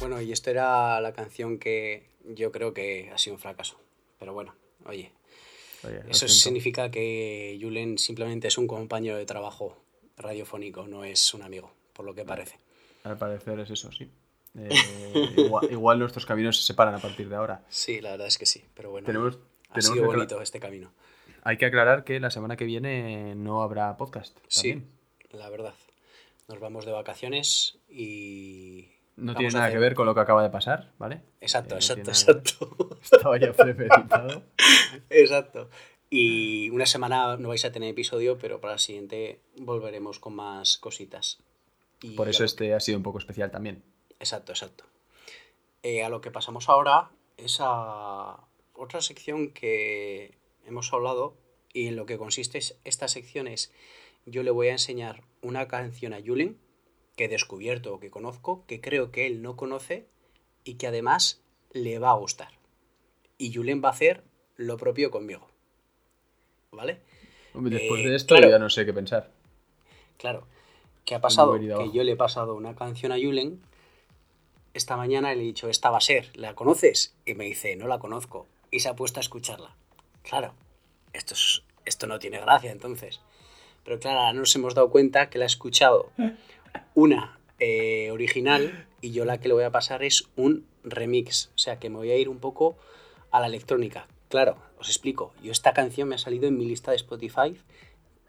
Bueno, 0.00 0.20
y 0.22 0.32
esta 0.32 0.50
era 0.50 1.00
la 1.02 1.12
canción 1.12 1.58
que 1.58 2.08
yo 2.24 2.50
creo 2.50 2.72
que 2.72 3.10
ha 3.12 3.18
sido 3.18 3.36
un 3.36 3.40
fracaso. 3.40 3.78
Pero 4.18 4.32
bueno, 4.32 4.54
oye, 4.86 5.12
eso 6.08 6.26
significa 6.26 6.90
que 6.90 7.58
Julen 7.60 7.98
simplemente 7.98 8.48
es 8.48 8.56
un 8.56 8.66
compañero 8.66 9.16
de 9.16 9.26
trabajo 9.26 9.76
radiofónico, 10.16 10.86
no 10.86 11.04
es 11.04 11.34
un 11.34 11.42
amigo, 11.42 11.72
por 11.92 12.06
lo 12.06 12.14
que 12.14 12.24
parece. 12.24 12.58
Al 13.04 13.18
parecer 13.18 13.60
es 13.60 13.70
eso, 13.70 13.92
sí. 13.92 14.10
Eh, 14.58 14.68
igual, 15.36 15.70
igual 15.70 15.98
nuestros 15.98 16.24
caminos 16.26 16.56
se 16.56 16.62
separan 16.62 16.94
a 16.94 16.98
partir 16.98 17.28
de 17.28 17.36
ahora. 17.36 17.64
Sí, 17.68 18.00
la 18.00 18.12
verdad 18.12 18.26
es 18.26 18.38
que 18.38 18.46
sí, 18.46 18.64
pero 18.74 18.90
bueno, 18.90 19.06
Tenemos, 19.06 19.38
ha 19.68 19.74
tenemos 19.74 19.96
sido 19.96 20.06
bonito 20.06 20.40
este 20.40 20.60
camino. 20.60 20.92
Hay 21.42 21.56
que 21.56 21.66
aclarar 21.66 22.04
que 22.04 22.20
la 22.20 22.30
semana 22.30 22.56
que 22.56 22.64
viene 22.64 23.34
no 23.34 23.62
habrá 23.62 23.96
podcast. 23.96 24.36
Sí, 24.48 24.82
la 25.32 25.48
verdad. 25.48 25.74
Nos 26.48 26.58
vamos 26.58 26.84
de 26.84 26.92
vacaciones 26.92 27.78
y... 27.88 28.88
No 29.20 29.34
tiene 29.34 29.52
nada 29.52 29.70
que 29.70 29.78
ver 29.78 29.94
con 29.94 30.06
lo 30.06 30.14
que 30.14 30.20
acaba 30.20 30.42
de 30.42 30.50
pasar, 30.50 30.92
¿vale? 30.98 31.20
Exacto, 31.40 31.74
Eh, 31.74 31.78
exacto, 31.78 32.10
exacto. 32.10 32.98
Estaba 33.02 33.38
ya 33.38 33.52
premeditado. 33.52 34.42
Exacto. 35.10 35.68
Y 36.08 36.70
una 36.70 36.86
semana 36.86 37.36
no 37.36 37.48
vais 37.50 37.64
a 37.64 37.70
tener 37.72 37.90
episodio, 37.90 38.36
pero 38.38 38.60
para 38.60 38.72
la 38.74 38.78
siguiente 38.78 39.40
volveremos 39.58 40.18
con 40.18 40.34
más 40.34 40.76
cositas. 40.78 41.38
Y 42.02 42.10
Por 42.16 42.28
eso 42.28 42.44
este 42.44 42.74
ha 42.74 42.80
sido 42.80 42.96
un 42.98 43.04
poco 43.04 43.18
especial 43.18 43.50
también. 43.50 43.82
Exacto, 44.18 44.52
exacto. 44.52 44.84
Eh, 45.82 46.02
a 46.02 46.08
lo 46.08 46.20
que 46.20 46.30
pasamos 46.30 46.68
ahora 46.68 47.10
es 47.36 47.58
a 47.60 48.38
otra 48.74 49.00
sección 49.02 49.50
que 49.52 50.34
hemos 50.66 50.92
hablado 50.92 51.36
y 51.72 51.86
en 51.86 51.96
lo 51.96 52.06
que 52.06 52.18
consiste 52.18 52.58
es- 52.58 52.76
esta 52.84 53.06
sección 53.08 53.46
es 53.46 53.72
yo 54.26 54.42
le 54.42 54.50
voy 54.50 54.68
a 54.68 54.72
enseñar 54.72 55.22
una 55.42 55.68
canción 55.68 56.12
a 56.12 56.20
Julen 56.24 56.58
que 57.20 57.26
he 57.26 57.28
descubierto 57.28 57.92
o 57.92 58.00
que 58.00 58.08
conozco, 58.08 58.64
que 58.66 58.80
creo 58.80 59.12
que 59.12 59.26
él 59.26 59.42
no 59.42 59.54
conoce 59.54 60.06
y 60.64 60.76
que 60.76 60.86
además 60.86 61.42
le 61.70 61.98
va 61.98 62.12
a 62.12 62.14
gustar. 62.14 62.48
Y 63.36 63.52
Julen 63.52 63.82
va 63.84 63.88
a 63.90 63.92
hacer 63.92 64.24
lo 64.56 64.78
propio 64.78 65.10
conmigo. 65.10 65.46
¿Vale? 66.72 66.98
Hombre, 67.52 67.76
Después 67.76 68.00
Eh, 68.06 68.08
de 68.08 68.16
esto 68.16 68.36
claro. 68.36 68.48
ya 68.50 68.58
no 68.58 68.70
sé 68.70 68.86
qué 68.86 68.94
pensar. 68.94 69.30
Claro. 70.16 70.46
¿Qué 71.04 71.14
ha 71.14 71.20
pasado? 71.20 71.60
Que 71.60 71.70
abajo. 71.74 71.92
yo 71.92 72.04
le 72.04 72.12
he 72.12 72.16
pasado 72.16 72.54
una 72.54 72.74
canción 72.74 73.12
a 73.12 73.16
Julen. 73.16 73.60
Esta 74.72 74.96
mañana 74.96 75.34
le 75.34 75.40
he 75.42 75.44
dicho, 75.44 75.68
esta 75.68 75.90
va 75.90 75.98
a 75.98 76.00
ser, 76.00 76.30
¿la 76.38 76.54
conoces? 76.54 77.14
Y 77.26 77.34
me 77.34 77.44
dice, 77.44 77.76
no 77.76 77.86
la 77.86 77.98
conozco. 77.98 78.46
Y 78.70 78.80
se 78.80 78.88
ha 78.88 78.96
puesto 78.96 79.20
a 79.20 79.22
escucharla. 79.22 79.74
Claro, 80.22 80.54
esto, 81.12 81.34
es- 81.34 81.64
esto 81.84 82.06
no 82.06 82.18
tiene 82.18 82.40
gracia 82.40 82.72
entonces. 82.72 83.20
Pero 83.84 83.98
claro, 84.00 84.20
ahora 84.20 84.32
nos 84.32 84.56
hemos 84.56 84.74
dado 84.74 84.88
cuenta 84.90 85.28
que 85.28 85.38
la 85.38 85.44
ha 85.44 85.46
escuchado 85.46 86.12
una 86.94 87.38
eh, 87.58 88.10
original 88.10 88.86
y 89.00 89.12
yo 89.12 89.24
la 89.24 89.38
que 89.38 89.48
le 89.48 89.54
voy 89.54 89.64
a 89.64 89.70
pasar 89.70 90.02
es 90.02 90.28
un 90.36 90.66
remix. 90.84 91.50
O 91.54 91.58
sea 91.58 91.78
que 91.78 91.90
me 91.90 91.96
voy 91.96 92.10
a 92.10 92.16
ir 92.16 92.28
un 92.28 92.38
poco 92.38 92.76
a 93.30 93.40
la 93.40 93.46
electrónica. 93.46 94.06
Claro, 94.28 94.56
os 94.78 94.88
explico. 94.88 95.32
Yo 95.42 95.52
esta 95.52 95.72
canción 95.72 96.08
me 96.08 96.14
ha 96.14 96.18
salido 96.18 96.46
en 96.46 96.56
mi 96.56 96.64
lista 96.64 96.90
de 96.90 96.96
Spotify 96.96 97.56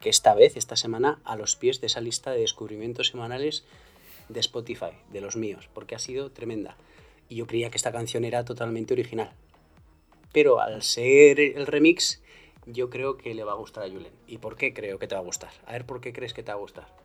que 0.00 0.10
esta 0.10 0.34
vez, 0.34 0.56
esta 0.56 0.76
semana, 0.76 1.20
a 1.24 1.36
los 1.36 1.56
pies 1.56 1.80
de 1.80 1.86
esa 1.86 2.00
lista 2.00 2.32
de 2.32 2.40
descubrimientos 2.40 3.08
semanales 3.08 3.64
de 4.28 4.40
Spotify, 4.40 4.92
de 5.12 5.20
los 5.20 5.36
míos, 5.36 5.68
porque 5.72 5.94
ha 5.94 6.00
sido 6.00 6.30
tremenda. 6.30 6.76
Y 7.28 7.36
yo 7.36 7.46
creía 7.46 7.70
que 7.70 7.76
esta 7.76 7.92
canción 7.92 8.24
era 8.24 8.44
totalmente 8.44 8.94
original. 8.94 9.32
Pero 10.32 10.60
al 10.60 10.82
ser 10.82 11.38
el 11.38 11.66
remix, 11.66 12.20
yo 12.66 12.90
creo 12.90 13.16
que 13.16 13.34
le 13.34 13.44
va 13.44 13.52
a 13.52 13.56
gustar 13.56 13.84
a 13.84 13.88
Julen. 13.88 14.12
¿Y 14.26 14.38
por 14.38 14.56
qué 14.56 14.74
creo 14.74 14.98
que 14.98 15.06
te 15.06 15.14
va 15.14 15.20
a 15.20 15.24
gustar? 15.24 15.50
A 15.66 15.72
ver, 15.72 15.86
¿por 15.86 16.00
qué 16.00 16.12
crees 16.12 16.34
que 16.34 16.42
te 16.42 16.50
va 16.50 16.58
a 16.58 16.60
gustar? 16.60 17.01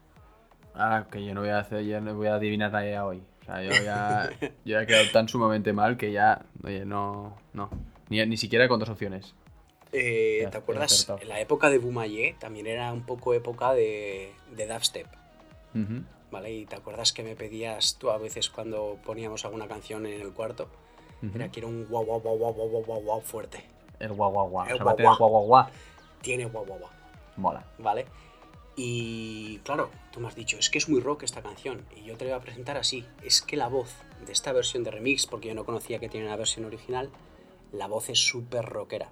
Ah, 0.78 1.05
que 1.11 1.25
yo 1.25 1.34
no 1.34 1.41
voy 1.41 1.49
a 1.49 1.59
hacer, 1.59 1.84
yo 1.84 1.99
no 1.99 2.13
voy 2.15 2.28
a 2.28 2.36
adivinar 2.36 2.71
la 2.71 2.86
idea 2.86 3.05
hoy. 3.05 3.23
O 3.41 3.45
sea, 3.45 3.63
yo 3.63 3.71
ya, 3.84 4.30
yo 4.41 4.49
ya 4.65 4.82
he 4.84 4.86
quedado 4.86 5.05
tan 5.11 5.28
sumamente 5.28 5.73
mal 5.73 5.97
que 5.97 6.11
ya, 6.11 6.45
no, 6.86 7.36
no. 7.53 7.69
Ni, 8.09 8.23
ni 8.25 8.38
siquiera 8.38 8.67
con 8.67 8.80
dos 8.80 8.89
opciones. 8.89 9.34
Eh, 9.91 10.47
¿Te 10.51 10.57
acuerdas? 10.57 11.07
En 11.21 11.30
la 11.30 11.39
época 11.39 11.69
de 11.69 11.80
Bumayé 11.80 12.36
también 12.39 12.67
era 12.67 12.91
un 12.93 13.03
poco 13.03 13.34
época 13.34 13.73
de, 13.73 14.32
de 14.55 14.67
dubstep. 14.67 15.07
¿Vale? 16.30 16.51
Y 16.51 16.65
te 16.65 16.75
acuerdas 16.75 17.13
que 17.13 17.23
me 17.23 17.36
pedías 17.36 17.97
tú 17.97 18.09
a 18.09 18.17
veces 18.17 18.49
cuando 18.49 18.97
poníamos 19.05 19.45
alguna 19.45 19.67
canción 19.67 20.05
en 20.05 20.21
el 20.21 20.34
cuarto. 20.34 20.67
Era 21.34 21.49
que 21.49 21.61
era 21.61 21.67
un 21.67 21.86
guau 21.86 22.05
guau 22.05 22.19
guau 22.19 22.38
guau 22.38 22.53
guau 22.53 22.84
guau 22.84 23.01
guau 23.01 23.21
fuerte. 23.21 23.63
El 23.99 24.13
guau 24.13 24.32
guau 24.32 24.49
guau. 24.49 24.67
El 24.67 24.78
guau 24.78 24.95
guau 25.17 25.45
guau. 25.45 25.65
Tiene 26.21 26.45
guau 26.45 26.65
guau 26.65 26.80
guau. 26.80 26.91
Mola. 27.38 27.63
¿Vale? 27.80 28.05
Y 28.80 29.57
claro, 29.63 29.89
tú 30.11 30.19
me 30.19 30.28
has 30.28 30.36
dicho, 30.36 30.55
es 30.59 30.69
que 30.69 30.78
es 30.78 30.88
muy 30.88 31.01
rock 31.01 31.23
esta 31.23 31.41
canción. 31.41 31.84
Y 31.95 32.03
yo 32.03 32.15
te 32.15 32.25
la 32.25 32.32
voy 32.34 32.39
a 32.39 32.43
presentar 32.43 32.78
así. 32.78 33.05
Es 33.23 33.41
que 33.41 33.57
la 33.57 33.69
voz 33.69 33.91
de 34.23 34.32
esta 34.32 34.53
versión 34.53 34.84
de 34.84 34.91
remix, 34.91 35.25
porque 35.25 35.47
yo 35.47 35.55
no 35.55 35.65
conocía 35.65 35.97
que 35.97 36.09
tiene 36.09 36.28
una 36.28 36.36
versión 36.36 36.63
original, 36.63 37.09
la 37.71 37.88
voz 37.88 38.09
es 38.09 38.19
súper 38.19 38.65
rockera. 38.65 39.11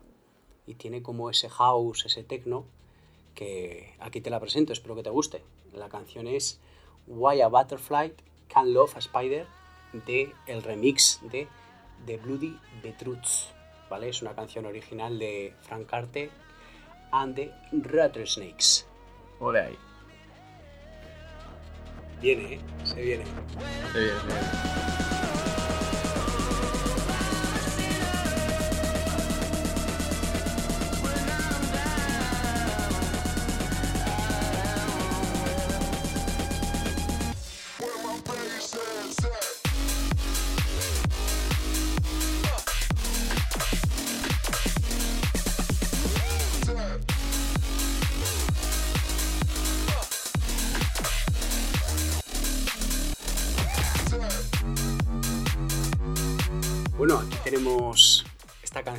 Y 0.68 0.76
tiene 0.76 1.02
como 1.02 1.32
ese 1.32 1.50
house, 1.50 2.06
ese 2.06 2.24
techno, 2.24 2.66
que 3.34 3.96
aquí 4.00 4.22
te 4.22 4.30
la 4.30 4.40
presento, 4.40 4.72
espero 4.72 4.96
que 4.96 5.02
te 5.02 5.10
guste. 5.10 5.44
La 5.74 5.90
canción 5.90 6.28
es 6.28 6.60
Why 7.08 7.42
a 7.42 7.48
Butterfly 7.48 8.14
Can 8.48 8.72
Love 8.72 8.96
a 8.96 9.00
Spider 9.00 9.48
de 10.06 10.32
el 10.46 10.62
remix 10.62 11.22
de 11.32 11.48
The 12.06 12.18
Bloody 12.18 12.60
Betroots. 12.84 13.50
¿Vale? 13.90 14.10
Es 14.10 14.22
una 14.22 14.36
canción 14.36 14.68
original 14.68 15.18
de 15.18 15.56
Frank 15.62 15.88
Carte 15.88 16.30
and 17.12 17.36
the 17.36 17.52
Rattlesnakes. 17.72 18.86
Ole 19.40 19.60
ahí. 19.62 19.78
Viene, 22.22 22.54
¿eh? 22.54 22.60
Se 22.84 23.02
viene. 23.02 23.24
Se 23.92 24.00
viene, 24.00 24.20
se 24.20 24.28
viene. 24.28 25.15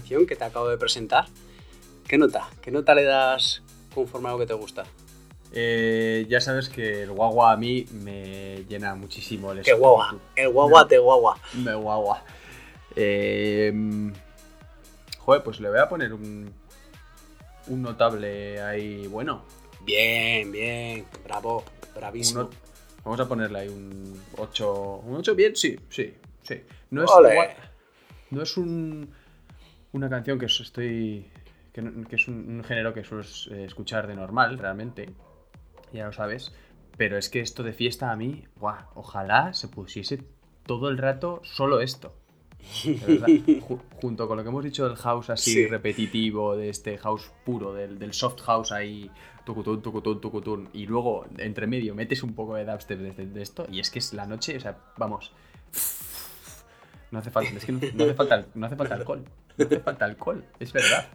Canción 0.07 0.25
que 0.27 0.37
te 0.37 0.45
acabo 0.45 0.69
de 0.69 0.79
presentar. 0.79 1.27
¿Qué 2.07 2.17
nota? 2.17 2.49
¿Qué 2.63 2.71
nota 2.71 2.95
le 2.95 3.03
das 3.03 3.61
conforme 3.93 4.29
a 4.29 4.33
lo 4.33 4.39
que 4.39 4.47
te 4.47 4.55
gusta? 4.55 4.85
Eh, 5.53 6.27
ya 6.29 6.41
sabes 6.41 6.69
que 6.69 7.03
el 7.03 7.11
guagua 7.11 7.51
a 7.51 7.57
mí 7.57 7.87
me 7.91 8.65
llena 8.69 8.95
muchísimo 8.95 9.51
el 9.51 9.63
¡Qué 9.63 9.73
guagua! 9.73 10.17
El 10.37 10.51
guagua 10.51 10.87
te 10.87 10.99
guagua. 10.99 11.37
Me 11.55 11.75
guagua. 11.75 12.23
Eh, 12.95 13.73
joder, 15.19 15.43
pues 15.43 15.59
le 15.59 15.71
voy 15.71 15.81
a 15.81 15.89
poner 15.89 16.13
un, 16.13 16.53
un 17.67 17.83
notable 17.83 18.61
ahí 18.63 19.09
bueno. 19.09 19.43
Bien, 19.81 20.53
bien. 20.53 21.05
Bravo. 21.25 21.65
Bravísimo. 21.97 22.43
Un 22.43 22.51
vamos 23.05 23.19
a 23.21 23.27
ponerle 23.27 23.59
ahí 23.59 23.69
un 23.69 24.23
8. 24.39 25.01
¿Un 25.05 25.17
8 25.17 25.35
bien? 25.35 25.57
Sí, 25.57 25.77
sí, 25.91 26.15
sí. 26.43 26.63
No 26.91 27.03
es, 27.03 27.11
igual- 27.11 27.57
no 28.31 28.43
es 28.43 28.57
un, 28.57 29.13
una 29.97 30.09
canción 30.09 30.39
que 30.39 30.47
estoy. 30.47 31.27
que, 31.73 31.83
que 32.09 32.17
es 32.17 32.29
un, 32.29 32.35
un 32.49 32.65
género 32.65 32.93
que 32.95 33.05
suelo 33.05 33.25
eh, 33.51 33.65
escuchar 33.65 34.07
de 34.07 34.15
normal, 34.15 34.59
realmente. 34.59 35.11
Ya 35.93 36.07
lo 36.07 36.13
sabes. 36.13 36.53
Pero 36.97 37.19
es 37.19 37.29
que 37.29 37.41
esto 37.41 37.63
de 37.63 37.73
fiesta 37.73 38.11
a 38.11 38.17
mí, 38.17 38.45
¡buah! 38.57 38.87
ojalá 38.95 39.53
se 39.53 39.69
pusiese 39.69 40.23
todo 40.65 40.89
el 40.89 40.99
rato 40.99 41.41
solo 41.45 41.81
esto. 41.81 42.15
Junto 44.01 44.27
con 44.27 44.37
lo 44.37 44.43
que 44.43 44.49
hemos 44.49 44.65
dicho 44.65 44.89
del 44.89 44.97
house 44.97 45.31
así 45.31 45.53
Sí. 45.53 45.67
repetitivo, 45.67 46.57
de 46.57 46.69
este 46.71 46.99
house 46.99 47.31
puro, 47.45 47.73
del, 47.75 47.99
del 47.99 48.13
soft 48.13 48.41
house 48.43 48.73
ahí, 48.73 49.11
tucutún, 49.45 49.83
tucutún, 49.83 50.21
tucutún, 50.21 50.69
y 50.73 50.87
luego 50.87 51.27
entre 51.39 51.67
medio 51.67 51.95
metes 51.95 52.23
un 52.23 52.35
poco 52.35 52.55
de 52.57 52.65
dubstep 52.65 52.99
de, 52.99 53.27
de 53.27 53.43
esto, 53.43 53.67
y 53.71 53.79
es 53.79 53.91
que 53.91 53.99
es 54.01 54.13
la 54.15 54.27
noche, 54.27 54.57
o 54.57 54.61
sea, 54.61 54.79
vamos. 54.97 55.33
No 57.13 57.21
hace 57.21 57.31
falta, 57.31 57.51
es 57.57 57.65
que 57.65 57.73
no, 57.73 57.81
no 57.95 58.05
hace 58.05 58.15
falta, 58.15 58.47
no 58.55 58.67
hace 58.67 58.77
falta 58.77 58.95
alcohol. 58.97 59.25
No 59.59 59.65
hace 59.67 59.81
falta 59.81 60.05
alcohol, 60.05 60.45
es 60.61 60.73
verdad. 60.73 61.07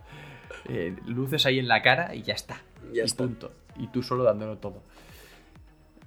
Eh, 0.68 0.96
luces 1.06 1.46
ahí 1.46 1.60
en 1.60 1.68
la 1.68 1.82
cara 1.82 2.14
y 2.16 2.24
ya 2.24 2.34
está. 2.34 2.62
Ya 2.94 3.04
y 3.04 3.06
está. 3.06 3.24
punto. 3.24 3.52
Y 3.78 3.88
tú 3.88 4.04
solo 4.04 4.24
dándolo 4.24 4.58
todo. 4.58 4.82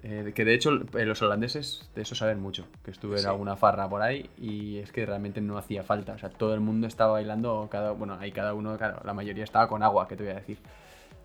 Eh, 0.02 0.32
que 0.34 0.44
de 0.44 0.52
hecho 0.54 0.70
eh, 0.98 1.06
los 1.06 1.22
holandeses 1.22 1.90
de 1.94 2.02
eso 2.02 2.14
saben 2.14 2.38
mucho, 2.38 2.66
que 2.84 2.90
estuve 2.90 3.16
Sí. 3.16 3.24
en 3.24 3.30
alguna 3.30 3.56
farra 3.56 3.88
por 3.88 4.02
ahí 4.02 4.28
y 4.36 4.76
es 4.78 4.92
que 4.92 5.06
realmente 5.06 5.40
no 5.40 5.56
hacía 5.56 5.82
falta, 5.82 6.12
o 6.12 6.18
sea, 6.18 6.28
todo 6.28 6.52
el 6.52 6.60
mundo 6.60 6.86
estaba 6.86 7.12
bailando, 7.12 7.68
cada, 7.70 7.92
bueno, 7.92 8.18
ahí 8.20 8.30
cada 8.30 8.52
uno, 8.52 8.76
claro, 8.76 9.00
la 9.02 9.14
mayoría 9.14 9.44
estaba 9.44 9.66
con 9.66 9.82
agua, 9.82 10.06
que 10.06 10.16
te 10.16 10.24
voy 10.24 10.32
a 10.32 10.36
decir. 10.36 10.58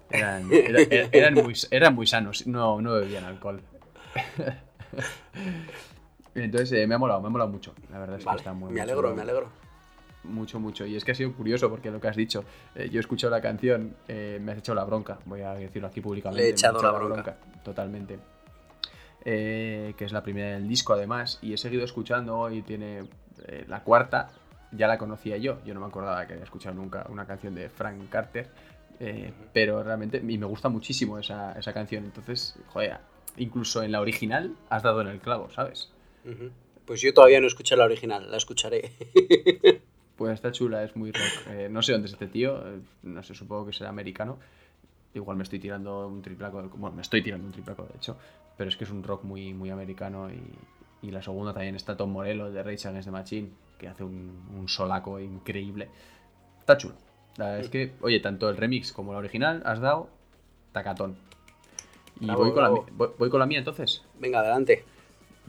Eran, 0.09 0.47
era- 0.53 0.81
era- 0.89 1.09
eran, 1.11 1.33
muy, 1.33 1.53
eran 1.71 1.93
muy 1.93 2.07
sanos, 2.07 2.47
no, 2.47 2.79
no 2.79 2.93
bebían 2.93 3.25
alcohol. 3.25 3.59
Entonces 6.35 6.71
eh, 6.71 6.87
me 6.87 6.95
ha 6.95 6.97
molado, 6.97 7.21
me 7.21 7.27
ha 7.27 7.31
molado 7.31 7.49
mucho, 7.49 7.73
la 7.91 7.99
verdad 7.99 8.17
es 8.17 8.23
que 8.23 8.27
Vale, 8.27 8.37
está 8.37 8.53
muy 8.53 8.67
me 8.67 8.71
muy 8.73 8.79
alegro, 8.81 9.01
chulo. 9.01 9.15
me 9.15 9.21
alegro. 9.23 9.49
Mucho, 10.23 10.59
mucho. 10.59 10.85
Y 10.85 10.95
es 10.95 11.05
que 11.05 11.11
ha 11.11 11.15
sido 11.15 11.33
curioso 11.33 11.69
porque 11.69 11.91
lo 11.91 12.01
que 12.01 12.07
has 12.07 12.15
dicho, 12.15 12.43
eh, 12.75 12.89
yo 12.89 12.99
he 12.99 13.01
escuchado 13.01 13.31
la 13.31 13.41
canción, 13.41 13.95
eh, 14.07 14.39
me 14.41 14.51
has 14.51 14.59
echado 14.59 14.75
la 14.75 14.83
bronca, 14.83 15.19
voy 15.25 15.41
a 15.41 15.53
decirlo 15.53 15.87
aquí 15.87 16.01
públicamente. 16.01 16.43
Le 16.43 16.49
he 16.49 16.51
echado 16.51 16.81
la 16.81 16.91
bronca. 16.91 17.37
Totalmente. 17.63 18.19
Eh, 19.23 19.93
que 19.97 20.05
es 20.05 20.11
la 20.11 20.23
primera 20.23 20.55
del 20.55 20.67
disco 20.67 20.93
además, 20.93 21.39
y 21.41 21.53
he 21.53 21.57
seguido 21.57 21.83
escuchando 21.83 22.49
y 22.49 22.61
tiene 22.61 23.03
la 23.67 23.83
cuarta, 23.83 24.29
ya 24.71 24.87
la 24.87 24.97
conocía 24.97 25.37
yo, 25.37 25.59
yo 25.65 25.73
no 25.73 25.79
me 25.79 25.87
acordaba 25.87 26.25
que 26.27 26.33
había 26.33 26.43
escuchado 26.43 26.75
nunca 26.75 27.05
una 27.09 27.25
canción 27.25 27.55
de 27.55 27.69
Frank 27.69 28.09
Carter, 28.09 28.49
pero 29.53 29.81
realmente, 29.81 30.17
y 30.17 30.37
me 30.37 30.45
gusta 30.45 30.67
muchísimo 30.69 31.17
esa, 31.17 31.53
esa 31.57 31.73
canción, 31.73 32.03
entonces, 32.03 32.55
joder, 32.67 32.97
incluso 33.37 33.81
en 33.81 33.93
la 33.93 34.01
original 34.01 34.55
has 34.69 34.83
dado 34.83 35.01
en 35.01 35.07
el 35.07 35.19
clavo, 35.19 35.49
¿sabes? 35.49 35.89
Pues 36.85 37.01
yo 37.01 37.13
todavía 37.13 37.39
no 37.39 37.45
he 37.45 37.47
escuchado 37.47 37.79
la 37.79 37.85
original, 37.85 38.29
la 38.29 38.37
escucharé. 38.37 38.91
Pues 40.19 40.33
está 40.33 40.51
chula, 40.51 40.83
es 40.83 40.97
muy 40.97 41.13
rock. 41.13 41.47
Eh, 41.47 41.69
no 41.71 41.81
sé 41.81 41.93
dónde 41.93 42.07
es 42.07 42.11
este 42.11 42.27
tío, 42.27 42.57
eh, 42.57 42.81
no 43.03 43.23
sé, 43.23 43.33
supongo 43.33 43.67
que 43.67 43.71
será 43.71 43.89
americano. 43.89 44.37
Igual 45.13 45.37
me 45.37 45.43
estoy 45.43 45.59
tirando 45.59 46.09
un 46.09 46.21
triplaco, 46.21 46.61
bueno, 46.75 46.97
me 46.97 47.01
estoy 47.03 47.21
tirando 47.21 47.47
un 47.47 47.53
triplaco 47.53 47.83
de 47.83 47.95
hecho, 47.95 48.17
pero 48.57 48.69
es 48.69 48.75
que 48.75 48.83
es 48.83 48.91
un 48.91 49.01
rock 49.01 49.23
muy, 49.23 49.53
muy 49.53 49.69
americano 49.69 50.29
y, 50.29 51.07
y 51.07 51.11
la 51.11 51.21
segunda 51.21 51.53
también 51.53 51.77
está 51.77 51.95
Tom 51.95 52.11
Morello, 52.11 52.47
el 52.47 52.53
de 52.53 52.61
Rage 52.63 52.89
Against 52.89 53.07
the 53.07 53.11
Machine, 53.11 53.49
que 53.77 53.87
hace 53.87 54.03
un, 54.03 54.43
un 54.57 54.67
solaco 54.67 55.21
increíble. 55.21 55.87
Está 56.59 56.75
chulo. 56.75 56.95
La 57.37 57.45
verdad 57.45 57.61
es 57.61 57.69
que, 57.69 57.93
oye, 58.01 58.19
tanto 58.19 58.49
el 58.49 58.57
remix 58.57 58.91
como 58.91 59.13
la 59.13 59.19
original 59.19 59.63
has 59.65 59.79
dado 59.79 60.09
tacatón. 60.73 61.15
Y 62.19 62.25
Bravo, 62.25 62.43
voy, 62.43 62.51
con 62.51 62.63
la, 62.63 62.69
voy 63.17 63.29
con 63.29 63.39
la 63.39 63.45
mía 63.45 63.59
entonces. 63.59 64.03
Venga, 64.19 64.41
adelante. 64.41 64.83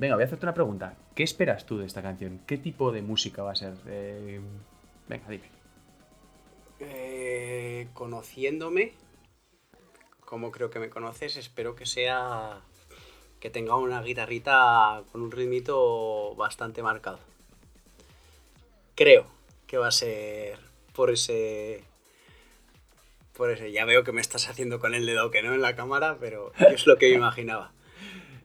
Venga, 0.00 0.14
voy 0.14 0.22
a 0.22 0.26
hacerte 0.26 0.46
una 0.46 0.54
pregunta. 0.54 0.96
¿Qué 1.14 1.22
esperas 1.22 1.66
tú 1.66 1.76
de 1.76 1.84
esta 1.84 2.00
canción? 2.00 2.40
¿Qué 2.46 2.56
tipo 2.56 2.90
de 2.90 3.02
música 3.02 3.42
va 3.42 3.52
a 3.52 3.54
ser? 3.54 3.74
Eh, 3.86 4.40
Venga, 5.06 5.28
dime. 5.28 5.50
Eh, 6.78 7.86
conociéndome, 7.92 8.94
como 10.24 10.52
creo 10.52 10.70
que 10.70 10.78
me 10.78 10.88
conoces, 10.88 11.36
espero 11.36 11.76
que 11.76 11.84
sea 11.84 12.60
que 13.40 13.50
tenga 13.50 13.76
una 13.76 14.00
guitarrita 14.00 15.02
con 15.12 15.20
un 15.20 15.30
ritmito 15.30 16.34
bastante 16.34 16.82
marcado. 16.82 17.18
Creo 18.94 19.26
que 19.66 19.76
va 19.76 19.88
a 19.88 19.92
ser 19.92 20.58
por 20.94 21.10
ese 21.10 21.84
por 23.34 23.50
ese. 23.50 23.70
Ya 23.70 23.84
veo 23.84 24.02
que 24.02 24.12
me 24.12 24.22
estás 24.22 24.48
haciendo 24.48 24.80
con 24.80 24.94
el 24.94 25.04
dedo 25.04 25.30
que 25.30 25.42
no 25.42 25.52
en 25.52 25.60
la 25.60 25.76
cámara, 25.76 26.16
pero 26.18 26.52
es 26.72 26.86
lo 26.86 26.96
que 26.96 27.10
me 27.10 27.16
imaginaba. 27.16 27.72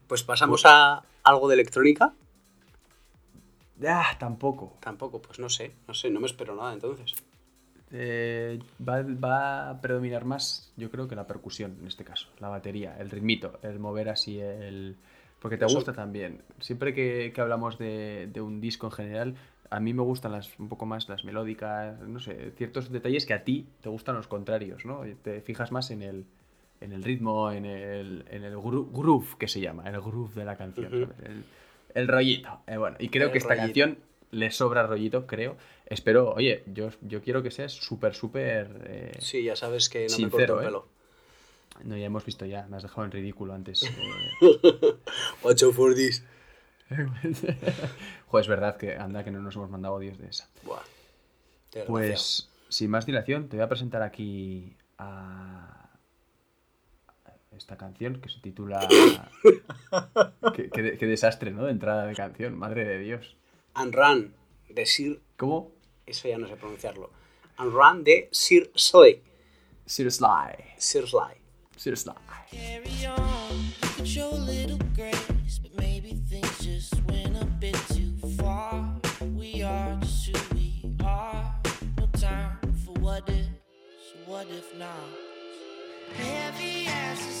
Pues 0.06 0.22
pasamos 0.22 0.62
a 0.66 1.02
algo 1.26 1.48
de 1.48 1.54
electrónica. 1.54 2.14
Ah, 3.86 4.16
tampoco. 4.18 4.76
Tampoco, 4.80 5.20
pues 5.20 5.38
no 5.38 5.48
sé, 5.48 5.72
no 5.86 5.92
sé, 5.94 6.10
no 6.10 6.20
me 6.20 6.26
espero 6.26 6.56
nada 6.56 6.72
entonces. 6.72 7.14
Eh, 7.92 8.58
va, 8.86 9.02
va 9.02 9.70
a 9.70 9.80
predominar 9.80 10.24
más, 10.24 10.72
yo 10.76 10.90
creo 10.90 11.06
que 11.06 11.14
la 11.14 11.26
percusión 11.26 11.76
en 11.80 11.86
este 11.86 12.04
caso, 12.04 12.28
la 12.40 12.48
batería, 12.48 12.96
el 12.98 13.10
ritmito, 13.10 13.58
el 13.62 13.78
mover 13.78 14.08
así 14.08 14.40
el... 14.40 14.96
Porque 15.40 15.58
te 15.58 15.66
Eso- 15.66 15.76
gusta 15.76 15.92
también. 15.92 16.42
Siempre 16.60 16.94
que, 16.94 17.30
que 17.34 17.40
hablamos 17.40 17.78
de, 17.78 18.28
de 18.32 18.40
un 18.40 18.60
disco 18.60 18.86
en 18.86 18.92
general, 18.92 19.34
a 19.70 19.78
mí 19.80 19.92
me 19.92 20.02
gustan 20.02 20.32
las, 20.32 20.58
un 20.58 20.68
poco 20.68 20.86
más 20.86 21.08
las 21.08 21.24
melódicas, 21.24 22.00
no 22.00 22.18
sé, 22.18 22.52
ciertos 22.56 22.90
detalles 22.90 23.26
que 23.26 23.34
a 23.34 23.44
ti 23.44 23.66
te 23.82 23.88
gustan 23.90 24.16
los 24.16 24.26
contrarios, 24.26 24.84
¿no? 24.86 25.06
Y 25.06 25.14
Te 25.14 25.40
fijas 25.42 25.70
más 25.70 25.90
en 25.90 26.02
el, 26.02 26.24
en 26.86 26.92
el 26.92 27.02
ritmo, 27.04 27.50
en 27.52 27.64
el, 27.66 28.24
en 28.30 28.44
el 28.44 28.56
gru- 28.56 28.88
groove 28.92 29.36
que 29.38 29.48
se 29.48 29.60
llama, 29.60 29.84
el 29.88 30.00
groove 30.00 30.34
de 30.34 30.44
la 30.44 30.56
canción. 30.56 31.12
El, 31.24 31.44
el 31.94 32.08
rollito. 32.08 32.60
Eh, 32.66 32.76
bueno, 32.76 32.96
y 32.98 33.08
creo 33.08 33.26
El 33.26 33.32
que 33.32 33.38
esta 33.38 33.50
rollito. 33.54 33.66
canción 33.66 33.98
le 34.30 34.50
sobra 34.50 34.86
rollito, 34.86 35.26
creo. 35.26 35.56
Espero, 35.86 36.32
oye, 36.34 36.62
yo, 36.66 36.90
yo 37.02 37.20
quiero 37.22 37.42
que 37.42 37.50
seas 37.50 37.72
súper, 37.72 38.14
súper... 38.14 38.82
eh, 38.88 39.12
Sí, 39.20 39.42
ya 39.44 39.54
sabes 39.56 39.88
que 39.88 40.00
no 40.00 40.04
me 40.04 40.08
Sincero, 40.16 40.54
corto 40.54 40.60
el 40.60 40.62
¿eh? 40.62 40.66
pelo. 40.68 40.88
No, 41.84 41.96
ya 41.96 42.06
hemos 42.06 42.24
visto 42.24 42.44
ya, 42.46 42.66
me 42.68 42.76
has 42.78 42.82
dejado 42.82 43.04
en 43.04 43.10
ridículo 43.12 43.52
antes. 43.54 43.82
eh. 43.82 43.90
8 45.42 45.72
for 45.72 45.94
this. 45.94 46.24
Joder, 48.28 48.42
es 48.42 48.48
verdad 48.48 48.76
que 48.76 48.96
anda 48.96 49.24
que 49.24 49.30
no 49.30 49.40
nos 49.40 49.56
hemos 49.56 49.70
mandado 49.70 49.94
odios 49.94 50.18
de 50.18 50.28
esa. 50.28 50.48
Buah. 50.62 50.82
Pues, 51.86 52.48
sin 52.68 52.90
más 52.90 53.04
dilación, 53.06 53.48
te 53.48 53.56
voy 53.56 53.64
a 53.64 53.68
presentar 53.68 54.02
aquí 54.02 54.76
a 54.98 55.85
esta 57.56 57.76
canción 57.76 58.20
que 58.20 58.28
se 58.28 58.40
titula... 58.40 58.86
qué, 60.54 60.70
qué- 60.70 60.96
qué 60.98 61.06
desastre, 61.06 61.50
¿no? 61.50 61.64
De 61.64 61.70
entrada 61.72 62.06
de 62.06 62.14
canción, 62.14 62.56
madre 62.58 62.84
de 62.84 62.98
Dios. 62.98 63.36
And 63.74 63.94
Run 63.94 64.34
de 64.68 64.86
Sir. 64.86 65.20
¿Cómo? 65.36 65.72
Eso 66.06 66.28
ya 66.28 66.38
no 66.38 66.46
sé 66.46 66.56
pronunciarlo. 66.56 67.10
And 67.58 67.72
Run 67.72 68.04
de 68.04 68.28
Sir 68.32 68.70
Slay. 68.74 69.22
Sir 69.86 70.10
Sly. 70.10 70.54
Sir 70.78 71.06
Sly. 71.06 71.36
Sir 71.76 71.96
Sly. 71.96 72.14
Carry 72.50 73.06
on, 73.06 74.04
show 74.06 74.30
a 74.32 74.38
little 74.38 74.78
grace, 74.94 75.58
but 75.60 75.72
maybe 75.76 76.14
things 76.28 76.58
just 76.64 76.94
went 77.08 77.36
a 77.36 77.44
bit 77.60 77.76
too 77.88 78.14
far. 78.36 78.96
We 79.34 79.62
are 79.62 79.98
just 80.00 80.28
who 80.36 80.54
we 80.54 80.96
are. 81.04 81.54
No 81.98 82.06
time 82.18 82.58
for 82.84 82.92
what 83.00 83.28
if, 83.28 83.46
so 84.00 84.16
what 84.32 84.46
if 84.48 84.74
not? 84.78 85.10
Heavy 86.14 86.86
as 86.86 87.18
a 87.20 87.32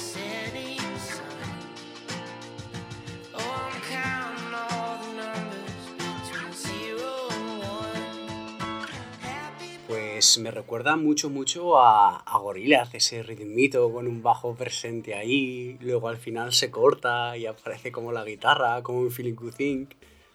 Pues 10.16 10.38
me 10.38 10.50
recuerda 10.50 10.96
mucho, 10.96 11.28
mucho 11.28 11.78
a, 11.78 12.16
a 12.16 12.38
Gorillaz, 12.38 12.94
ese 12.94 13.22
ritmito 13.22 13.92
con 13.92 14.06
un 14.06 14.22
bajo 14.22 14.54
presente 14.54 15.14
ahí. 15.14 15.76
Luego 15.82 16.08
al 16.08 16.16
final 16.16 16.54
se 16.54 16.70
corta 16.70 17.36
y 17.36 17.44
aparece 17.44 17.92
como 17.92 18.12
la 18.12 18.24
guitarra, 18.24 18.82
como 18.82 19.00
un 19.00 19.10
Feeling 19.10 19.34
Good 19.34 19.52
Think. 19.52 19.90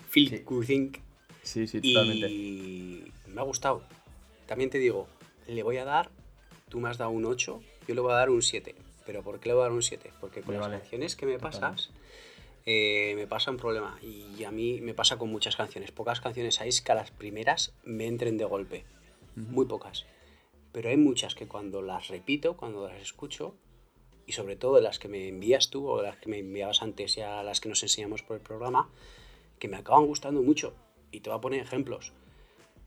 Feel 0.08 0.30
Sí. 0.30 0.92
Sí, 1.42 1.66
sí, 1.66 1.82
totalmente. 1.82 2.30
Y 2.30 3.12
me 3.26 3.42
ha 3.42 3.44
gustado. 3.44 3.82
También 4.46 4.70
te 4.70 4.78
digo, 4.78 5.08
le 5.48 5.64
voy 5.64 5.78
a 5.78 5.84
dar, 5.84 6.12
tú 6.70 6.80
me 6.80 6.88
has 6.88 7.00
dado 7.00 7.10
un 7.10 7.26
8, 7.26 7.60
yo 7.88 7.96
le 7.96 8.02
voy 8.02 8.12
a 8.12 8.18
dar 8.18 8.30
un 8.30 8.44
7. 8.44 8.76
¿Pero 9.08 9.24
por 9.24 9.40
qué 9.40 9.50
le 9.50 9.56
voy 9.56 9.62
a 9.62 9.64
dar 9.64 9.72
un 9.72 9.82
7? 9.82 10.12
Porque 10.22 10.42
con 10.42 10.54
Me 10.54 10.60
las 10.60 10.68
vale. 10.70 10.80
canciones 10.80 11.16
que 11.16 11.26
me 11.26 11.40
pasas, 11.40 11.90
eh, 12.68 13.14
me 13.16 13.26
pasa 13.26 13.50
un 13.50 13.58
problema. 13.58 13.98
Y 14.04 14.44
a 14.44 14.52
mí 14.52 14.80
me 14.80 14.94
pasa 14.94 15.18
con 15.18 15.32
muchas 15.32 15.56
canciones. 15.56 15.92
Pocas 15.92 16.22
canciones 16.22 16.62
hay 16.62 16.70
que 16.70 16.92
a 16.92 16.94
las 16.94 17.10
primeras 17.10 17.74
me 17.84 18.06
entren 18.06 18.38
de 18.38 18.46
golpe. 18.46 18.86
Muy 19.36 19.66
pocas. 19.66 20.06
Pero 20.72 20.90
hay 20.90 20.98
muchas 20.98 21.36
que 21.36 21.48
cuando 21.48 21.82
las 21.82 22.08
repito, 22.08 22.56
cuando 22.56 22.88
las 22.88 23.02
escucho, 23.02 23.56
y 24.26 24.34
sobre 24.34 24.56
todo 24.56 24.76
de 24.76 24.82
las 24.82 25.00
que 25.00 25.08
me 25.08 25.28
envías 25.28 25.70
tú 25.70 25.88
o 25.90 25.98
de 26.02 26.08
las 26.08 26.18
que 26.18 26.30
me 26.30 26.40
enviabas 26.40 26.82
antes 26.82 27.18
y 27.18 27.22
a 27.22 27.44
las 27.44 27.60
que 27.60 27.70
nos 27.70 27.84
enseñamos 27.84 28.22
por 28.24 28.38
el 28.38 28.42
programa, 28.42 28.90
que 29.60 29.68
me 29.68 29.78
acaban 29.78 30.06
gustando 30.06 30.42
mucho. 30.42 30.74
Y 31.12 31.20
te 31.20 31.30
voy 31.30 31.38
a 31.38 31.42
poner 31.42 31.62
ejemplos. 31.62 32.14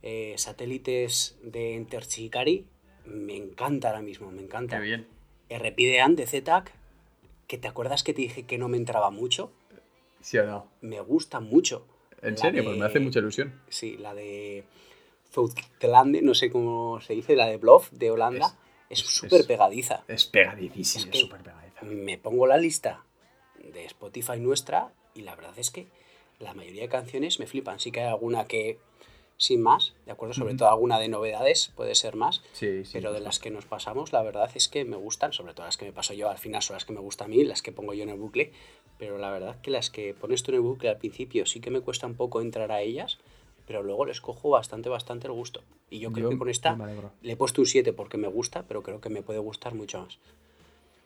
Eh, 0.02 0.34
satélites 0.38 1.38
de 1.42 1.72
Interchicari 1.72 2.66
me 3.04 3.36
encanta 3.36 3.88
ahora 3.88 4.02
mismo, 4.02 4.30
me 4.30 4.42
encanta. 4.42 4.76
Qué 4.78 4.82
bien. 4.82 5.06
Repidean 5.50 6.16
de 6.16 6.26
Zetac, 6.26 6.72
que 7.46 7.58
te 7.58 7.68
acuerdas 7.68 8.02
que 8.02 8.14
te 8.14 8.22
dije 8.22 8.44
que 8.44 8.58
no 8.58 8.68
me 8.68 8.76
entraba 8.76 9.10
mucho, 9.10 9.52
¿Sí 10.20 10.38
o 10.38 10.46
no? 10.46 10.66
me 10.80 11.00
gusta 11.00 11.40
mucho. 11.40 11.86
En 12.22 12.32
La 12.32 12.40
serio, 12.40 12.64
pues 12.64 12.78
me 12.78 12.86
hace 12.86 13.00
mucha 13.00 13.18
ilusión. 13.18 13.60
Sí, 13.68 13.96
la 13.98 14.14
de 14.14 14.64
Zuidlande, 15.34 16.22
no 16.22 16.34
sé 16.34 16.50
cómo 16.50 17.00
se 17.00 17.14
dice, 17.14 17.34
la 17.34 17.46
de 17.46 17.56
Bluff 17.56 17.90
de 17.90 18.10
Holanda, 18.10 18.56
es 18.88 19.00
súper 19.00 19.46
pegadiza. 19.46 20.04
Es 20.06 20.26
pegadísima, 20.26 21.10
Es 21.10 21.18
súper 21.18 21.42
pegadiza. 21.42 21.82
Me 21.82 22.18
pongo 22.18 22.46
la 22.46 22.56
lista 22.56 23.04
de 23.58 23.84
Spotify 23.84 24.38
nuestra 24.38 24.92
y 25.14 25.22
la 25.22 25.34
verdad 25.34 25.58
es 25.58 25.70
que 25.70 25.88
la 26.38 26.54
mayoría 26.54 26.82
de 26.82 26.88
canciones 26.88 27.40
me 27.40 27.46
flipan. 27.46 27.80
Sí 27.80 27.90
que 27.90 28.00
hay 28.00 28.08
alguna 28.08 28.46
que, 28.46 28.78
sin 29.36 29.62
más, 29.62 29.94
¿de 30.06 30.12
acuerdo? 30.12 30.34
Sobre 30.34 30.54
todo 30.54 30.68
alguna 30.68 30.98
de 30.98 31.08
novedades, 31.08 31.72
puede 31.74 31.94
ser 31.94 32.14
más. 32.14 32.42
Sí, 32.52 32.84
sí. 32.84 32.92
pero 32.92 33.12
de 33.12 33.20
las 33.20 33.38
que 33.38 33.50
nos 33.50 33.64
pasamos, 33.64 34.12
la 34.12 34.22
verdad 34.22 34.50
es 34.54 34.68
que 34.68 34.84
me 34.84 34.96
gustan, 34.96 35.32
sobre 35.32 35.54
todo 35.54 35.66
las 35.66 35.76
que 35.76 35.86
me 35.86 35.92
paso 35.92 36.14
yo, 36.14 36.30
al 36.30 36.38
final 36.38 36.62
son 36.62 36.74
las 36.74 36.84
que 36.84 36.92
me 36.92 37.00
gustan 37.00 37.26
a 37.26 37.28
mí, 37.28 37.42
las 37.44 37.62
que 37.62 37.72
pongo 37.72 37.94
yo 37.94 38.02
en 38.02 38.10
el 38.10 38.18
bucle, 38.18 38.52
pero 38.98 39.18
la 39.18 39.30
verdad 39.30 39.60
que 39.60 39.70
las 39.70 39.90
que 39.90 40.14
pones 40.14 40.42
tú 40.42 40.52
en 40.52 40.56
el 40.56 40.60
bucle 40.60 40.88
al 40.88 40.98
principio 40.98 41.46
sí 41.46 41.60
que 41.60 41.70
me 41.70 41.80
cuesta 41.80 42.06
un 42.06 42.14
poco 42.14 42.40
entrar 42.40 42.70
a 42.70 42.80
ellas, 42.80 43.18
pero 43.66 43.82
luego 43.82 44.04
les 44.06 44.20
cojo 44.20 44.50
bastante, 44.50 44.88
bastante 44.88 45.26
el 45.26 45.32
gusto. 45.32 45.62
Y 45.90 45.98
yo 46.00 46.12
creo 46.12 46.24
Yo- 46.24 46.30
que 46.30 46.38
con 46.38 46.48
esta 46.50 46.76
le 47.22 47.32
he 47.32 47.36
puesto 47.36 47.60
un 47.62 47.66
7 47.66 47.92
porque 47.92 48.16
me 48.16 48.28
gusta, 48.28 48.64
pero 48.66 48.82
creo 48.82 49.00
que 49.00 49.08
me 49.08 49.22
puede 49.22 49.38
gustar 49.38 49.74
mucho 49.74 50.02
más. 50.02 50.18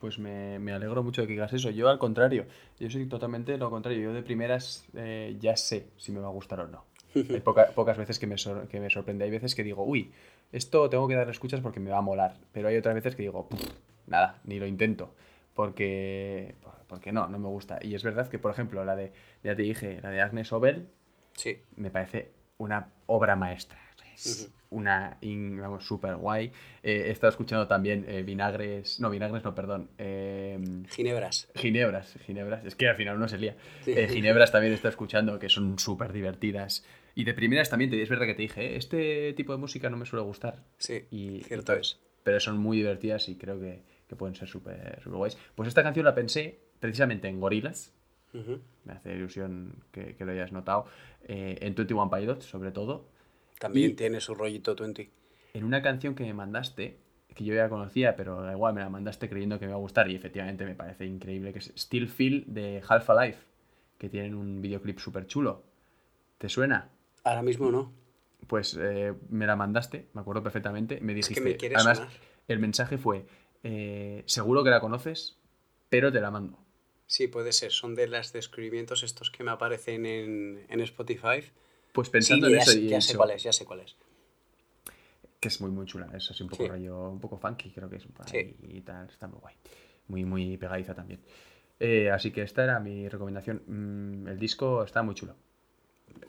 Pues 0.00 0.18
me, 0.18 0.59
me 0.61 0.72
alegro 0.72 1.02
mucho 1.02 1.22
de 1.22 1.26
que 1.26 1.32
digas 1.32 1.52
eso. 1.52 1.70
Yo 1.70 1.88
al 1.88 1.98
contrario, 1.98 2.46
yo 2.78 2.88
soy 2.88 3.06
totalmente 3.06 3.56
lo 3.59 3.68
contrario. 3.68 4.00
Yo 4.00 4.12
de 4.12 4.22
primeras 4.22 4.84
eh, 4.94 5.36
ya 5.40 5.56
sé 5.56 5.86
si 5.96 6.12
me 6.12 6.20
va 6.20 6.28
a 6.28 6.30
gustar 6.30 6.61
o 6.61 6.68
no. 6.68 6.84
Hay 7.14 7.40
poca- 7.40 7.72
pocas 7.74 7.96
veces 7.98 8.18
que 8.18 8.26
me, 8.28 8.38
sor- 8.38 8.68
que 8.68 8.78
me 8.78 8.90
sorprende. 8.90 9.24
Hay 9.24 9.30
veces 9.30 9.54
que 9.56 9.64
digo, 9.64 9.82
uy, 9.84 10.12
esto 10.52 10.88
tengo 10.88 11.09
que 11.09 11.14
darle 11.16 11.32
escuchas 11.32 11.61
porque 11.61 11.80
me 11.80 11.90
va 11.90 11.98
a 11.98 12.02
molar. 12.02 12.36
Pero 12.52 12.68
hay 12.68 12.76
otras 12.76 12.94
veces 12.94 13.16
que 13.16 13.22
digo, 13.22 13.48
"Puf, 13.48 13.61
nada, 14.06 14.40
ni 14.44 14.61
lo 14.61 14.66
intento. 14.68 15.11
Porque, 15.54 16.54
porque 16.86 17.11
no, 17.11 17.26
no 17.26 17.40
me 17.40 17.48
gusta. 17.48 17.80
Y 17.82 17.96
es 17.96 18.04
verdad 18.04 18.28
que, 18.28 18.38
por 18.38 18.52
ejemplo, 18.52 18.84
la 18.84 18.94
de, 18.94 19.12
ya 19.42 19.56
te 19.56 19.62
dije, 19.62 19.98
la 20.00 20.11
de 20.11 20.20
Agnes 20.20 20.52
Obel, 20.52 20.88
Sí. 21.34 21.59
me 21.76 21.90
parece 21.90 22.30
una 22.59 22.88
obra 23.06 23.36
maestra. 23.36 23.78
Es 24.14 24.50
una, 24.70 25.16
súper 25.80 26.16
guay. 26.16 26.48
Eh, 26.82 27.04
he 27.06 27.11
estado 27.11 27.30
escuchando 27.30 27.66
también 27.68 28.04
eh, 28.09 28.22
vinagres, 28.22 28.98
no, 29.00 29.09
vinagres 29.11 29.44
no, 29.44 29.54
perdón. 29.54 29.90
eh, 29.96 30.59
Ginebras. 30.88 31.48
ginebras, 31.54 32.18
ginebras. 32.26 32.64
Es 32.64 32.74
que 32.74 32.88
al 32.88 32.96
final 32.96 33.16
uno 33.16 33.28
se 33.28 33.38
lía. 33.38 33.56
Sí. 33.84 33.92
Eh, 33.96 34.09
ginebras 34.09 34.50
también 34.52 34.72
he 34.72 34.74
estado 34.76 34.90
escuchando, 34.90 35.38
que 35.38 35.48
son 35.48 35.78
súper 35.78 36.12
divertidas. 36.12 36.84
Y 37.14 37.24
de 37.24 37.32
primeras 37.34 37.70
también, 37.70 37.90
te, 37.90 38.02
es 38.02 38.09
verdad 38.09 38.26
que 38.26 38.34
te 38.34 38.42
dije, 38.42 38.74
"Eh, 38.74 38.76
este 38.76 39.32
tipo 39.34 39.52
de 39.52 39.59
música 39.59 39.88
no 39.88 39.96
me 39.96 40.04
suele 40.04 40.24
gustar. 40.24 40.64
Sí, 40.78 41.04
Y, 41.11 41.40
cierto 41.44 41.74
y- 41.76 41.80
es. 41.80 42.00
Pero 42.24 42.40
son 42.40 42.59
muy 42.59 42.76
divertidas 42.76 43.28
y 43.28 43.36
creo 43.36 43.59
que, 43.59 43.82
que 44.09 44.16
pueden 44.16 44.34
ser 44.34 44.48
súper 44.48 45.00
guays. 45.06 45.38
Pues 45.54 45.68
esta 45.68 45.82
canción 45.82 46.04
la 46.04 46.14
pensé 46.14 46.59
precisamente 46.80 47.28
en 47.28 47.40
Gorilas, 47.40 47.94
Me 48.85 48.93
hace 48.93 49.14
ilusión 49.14 49.74
que, 49.93 50.14
que 50.16 50.24
lo 50.24 50.33
hayas 50.33 50.53
notado. 50.53 50.87
Eh, 51.24 51.59
en 51.61 51.74
21 51.74 52.11
Pilots, 52.11 52.45
sobre 52.47 52.70
todo. 52.72 53.07
También 53.59 53.91
Y- 53.91 53.95
tiene 53.95 54.20
su 54.20 54.35
rollito 54.35 54.74
20. 54.74 55.11
En 55.55 55.64
una 55.64 55.83
canción 55.83 56.14
que 56.14 56.24
me 56.24 56.35
mandaste, 56.35 56.99
que 57.35 57.45
yo 57.45 57.55
ya 57.55 57.68
conocía, 57.68 58.16
pero 58.16 58.43
da 58.43 58.53
igual, 58.53 58.74
me 58.74 58.81
la 58.81 58.89
mandaste 58.91 59.29
creyendo 59.29 59.59
que 59.59 59.64
me 59.66 59.70
iba 59.72 59.76
a 59.79 59.81
gustar 59.81 60.09
y 60.11 60.14
efectivamente 60.14 60.64
me 60.64 60.74
parece 60.74 61.07
increíble, 61.07 61.53
que 61.53 61.59
es 61.59 61.72
Still 61.76 62.09
Feel 62.09 62.45
de 62.47 62.83
Half 62.87 63.11
Alive, 63.11 63.39
que 63.99 64.09
tienen 64.09 64.35
un 64.35 64.61
videoclip 64.61 64.99
súper 64.99 65.26
chulo. 65.26 65.64
¿Te 66.39 66.49
suena? 66.49 66.91
Ahora 67.24 67.43
mismo 67.43 67.70
no. 67.70 67.93
Pues 68.47 68.79
eh, 68.81 69.14
me 69.31 69.47
la 69.47 69.57
mandaste, 69.57 70.09
me 70.12 70.20
acuerdo 70.20 70.43
perfectamente. 70.43 71.01
Me 71.01 71.18
Es 71.18 71.29
dijiste. 71.29 71.57
que 71.57 71.68
me 71.68 71.74
además, 71.76 71.99
sonar. 71.99 72.12
el 72.47 72.59
mensaje 72.61 72.97
fue: 72.99 73.26
eh, 73.64 74.22
Seguro 74.26 74.62
que 74.62 74.70
la 74.70 74.81
conoces, 74.81 75.39
pero 75.89 76.12
te 76.12 76.20
la 76.20 76.31
mando. 76.31 76.59
Sí, 77.09 77.26
puede 77.26 77.52
ser. 77.52 77.72
Son 77.72 77.94
de 77.96 78.06
las 78.06 78.32
descubrimientos 78.32 79.02
estos 79.02 79.30
que 79.30 79.42
me 79.42 79.50
aparecen 79.50 80.06
en, 80.06 80.64
en 80.68 80.80
Spotify. 80.82 81.42
Pues 81.92 82.11
pensando 82.11 82.46
Sí, 82.46 82.52
en 82.52 82.59
ya, 82.59 82.62
eso 82.62 82.72
sé- 82.72 82.86
ya 82.86 83.00
sé 83.00 83.16
cuál 83.16 83.30
es, 83.32 83.42
ya 83.42 83.52
sé 83.52 83.64
cuál 83.64 83.80
es. 83.80 83.96
que 85.40 85.48
es 85.48 85.61
muy 85.61 85.70
muy 85.70 85.86
chula, 85.86 86.09
es 86.16 86.30
así 86.30 86.42
un 86.42 86.48
poco 86.48 86.64
Sí. 86.64 86.68
rollo, 86.68 87.11
un 87.11 87.20
poco 87.20 87.38
funky, 87.38 87.70
creo 87.70 87.88
que 87.88 87.96
es 87.96 88.06
Sí. 88.26 88.56
y 88.62 88.80
tal, 88.82 89.09
está 89.09 89.26
muy 89.28 89.38
guay. 89.40 89.54
Muy, 90.09 90.24
muy 90.24 90.56
pegadiza 90.56 90.94
también. 90.94 91.20
Eh, 91.80 92.11
así 92.11 92.30
que 92.32 92.42
esta 92.42 92.64
era 92.64 92.78
mi 92.80 93.09
recomendación. 93.09 93.62
Mm, 93.66 94.28
el 94.28 94.38
disco 94.38 94.82
está 94.84 95.02
muy 95.02 95.14
chulo. 95.14 95.34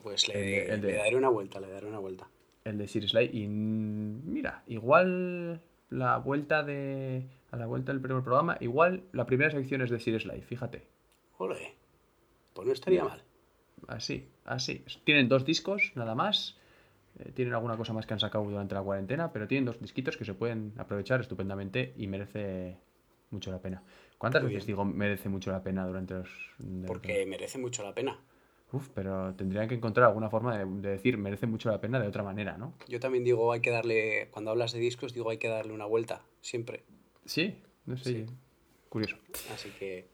Pues 0.02 0.28
le, 0.28 0.34
El 0.34 0.40
de- 0.68 0.74
el 0.74 0.80
de- 0.80 0.88
le 0.92 0.94
daré 0.96 1.16
una 1.16 1.28
vuelta, 1.28 1.58
le 1.60 1.68
daré 1.70 1.86
una 1.86 1.98
vuelta. 1.98 2.28
El 2.64 2.78
de 2.78 2.86
Sirius 2.88 3.12
Light. 3.14 3.34
Y 3.34 3.46
mm, 3.48 4.32
mira, 4.32 4.62
igual 4.68 5.60
la 5.90 6.18
vuelta 6.18 6.62
de. 6.62 7.26
A 7.50 7.56
la 7.56 7.66
vuelta 7.66 7.92
del 7.92 8.00
primer 8.00 8.22
programa, 8.22 8.56
igual 8.60 9.02
la 9.12 9.26
primera 9.26 9.50
sección 9.50 9.82
es 9.82 9.90
de 9.90 9.98
Sirius 9.98 10.24
Light, 10.24 10.44
fíjate. 10.44 10.86
Ole, 11.38 11.74
pues 12.54 12.66
no 12.66 12.72
estaría 12.72 13.04
mal. 13.04 13.22
Así, 13.88 14.28
así. 14.44 14.84
Tienen 15.04 15.28
dos 15.28 15.44
discos, 15.44 15.90
nada 15.96 16.14
más. 16.14 16.56
Eh, 17.18 17.32
tienen 17.32 17.54
alguna 17.54 17.76
cosa 17.76 17.92
más 17.92 18.06
que 18.06 18.14
han 18.14 18.20
sacado 18.20 18.44
durante 18.44 18.74
la 18.74 18.82
cuarentena, 18.82 19.32
pero 19.32 19.48
tienen 19.48 19.64
dos 19.64 19.80
disquitos 19.80 20.16
que 20.16 20.24
se 20.24 20.34
pueden 20.34 20.74
aprovechar 20.76 21.20
estupendamente 21.20 21.92
y 21.96 22.06
merece 22.06 22.78
mucho 23.30 23.50
la 23.50 23.60
pena. 23.60 23.82
¿Cuántas 24.16 24.42
Muy 24.42 24.52
veces 24.52 24.66
bien. 24.66 24.76
digo 24.76 24.84
merece 24.84 25.28
mucho 25.28 25.50
la 25.50 25.62
pena 25.62 25.86
durante 25.86 26.14
los... 26.14 26.28
Porque 26.86 27.26
merece 27.26 27.58
mucho 27.58 27.82
la 27.82 27.94
pena. 27.94 28.18
Uf, 28.72 28.88
pero 28.94 29.34
tendrían 29.34 29.68
que 29.68 29.74
encontrar 29.74 30.06
alguna 30.06 30.30
forma 30.30 30.56
de, 30.56 30.64
de 30.64 30.90
decir 30.90 31.18
merece 31.18 31.46
mucho 31.46 31.70
la 31.70 31.80
pena 31.80 31.98
de 32.00 32.06
otra 32.06 32.22
manera, 32.22 32.56
¿no? 32.56 32.74
Yo 32.88 33.00
también 33.00 33.24
digo, 33.24 33.52
hay 33.52 33.60
que 33.60 33.70
darle, 33.70 34.28
cuando 34.30 34.50
hablas 34.52 34.72
de 34.72 34.78
discos, 34.78 35.12
digo, 35.12 35.28
hay 35.30 35.38
que 35.38 35.48
darle 35.48 35.72
una 35.72 35.86
vuelta, 35.86 36.22
siempre. 36.40 36.84
Sí, 37.24 37.58
no 37.86 37.96
sé. 37.96 38.04
Sí. 38.04 38.26
Curioso. 38.88 39.16
Así 39.54 39.70
que 39.78 40.06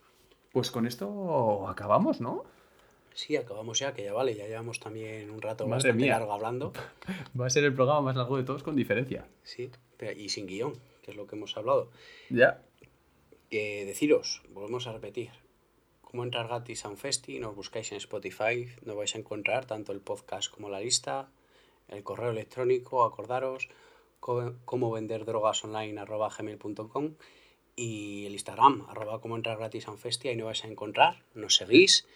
Pues 0.52 0.70
con 0.70 0.86
esto 0.86 1.68
acabamos, 1.68 2.20
¿no? 2.20 2.44
sí, 3.14 3.34
acabamos 3.36 3.78
ya, 3.78 3.94
que 3.94 4.04
ya 4.04 4.12
vale, 4.12 4.34
ya 4.36 4.46
llevamos 4.46 4.78
también 4.78 5.30
un 5.30 5.40
rato 5.40 5.64
Madre 5.64 5.76
bastante 5.88 6.02
mía. 6.04 6.18
largo 6.18 6.34
hablando. 6.34 6.72
Va 7.40 7.46
a 7.46 7.50
ser 7.50 7.64
el 7.64 7.72
programa 7.72 8.02
más 8.02 8.16
largo 8.16 8.36
de 8.36 8.42
todos 8.44 8.62
con 8.62 8.76
diferencia. 8.76 9.26
Sí, 9.42 9.70
y 10.18 10.28
sin 10.28 10.46
guion, 10.46 10.74
que 11.02 11.12
es 11.12 11.16
lo 11.16 11.26
que 11.26 11.34
hemos 11.36 11.56
hablado. 11.56 11.90
Ya. 12.28 12.60
Eh, 13.50 13.84
deciros, 13.86 14.42
volvemos 14.50 14.86
a 14.86 14.92
repetir, 14.92 15.30
cómo 16.16 16.24
entrar 16.24 16.46
gratis 16.48 16.82
a 16.86 16.88
un 16.88 16.96
festi, 16.96 17.38
nos 17.38 17.54
buscáis 17.54 17.92
en 17.92 17.98
Spotify, 17.98 18.66
nos 18.86 18.96
vais 18.96 19.14
a 19.14 19.18
encontrar 19.18 19.66
tanto 19.66 19.92
el 19.92 20.00
podcast 20.00 20.50
como 20.50 20.70
la 20.70 20.80
lista, 20.80 21.28
el 21.88 22.02
correo 22.02 22.30
electrónico, 22.30 23.04
acordaros, 23.04 23.68
co- 24.18 24.54
cómo 24.64 24.90
vender 24.90 25.26
drogas 25.26 25.62
online 25.62 26.00
arroba 26.00 26.30
gmail.com 26.34 27.16
y 27.76 28.24
el 28.24 28.32
Instagram, 28.32 28.86
arroba 28.88 29.20
cómo 29.20 29.36
entrar 29.36 29.58
gratis 29.58 29.88
a 29.88 29.90
un 29.90 29.98
festi, 29.98 30.28
ahí 30.28 30.36
nos 30.36 30.46
vais 30.46 30.64
a 30.64 30.68
encontrar, 30.68 31.22
nos 31.34 31.56
seguís, 31.56 32.06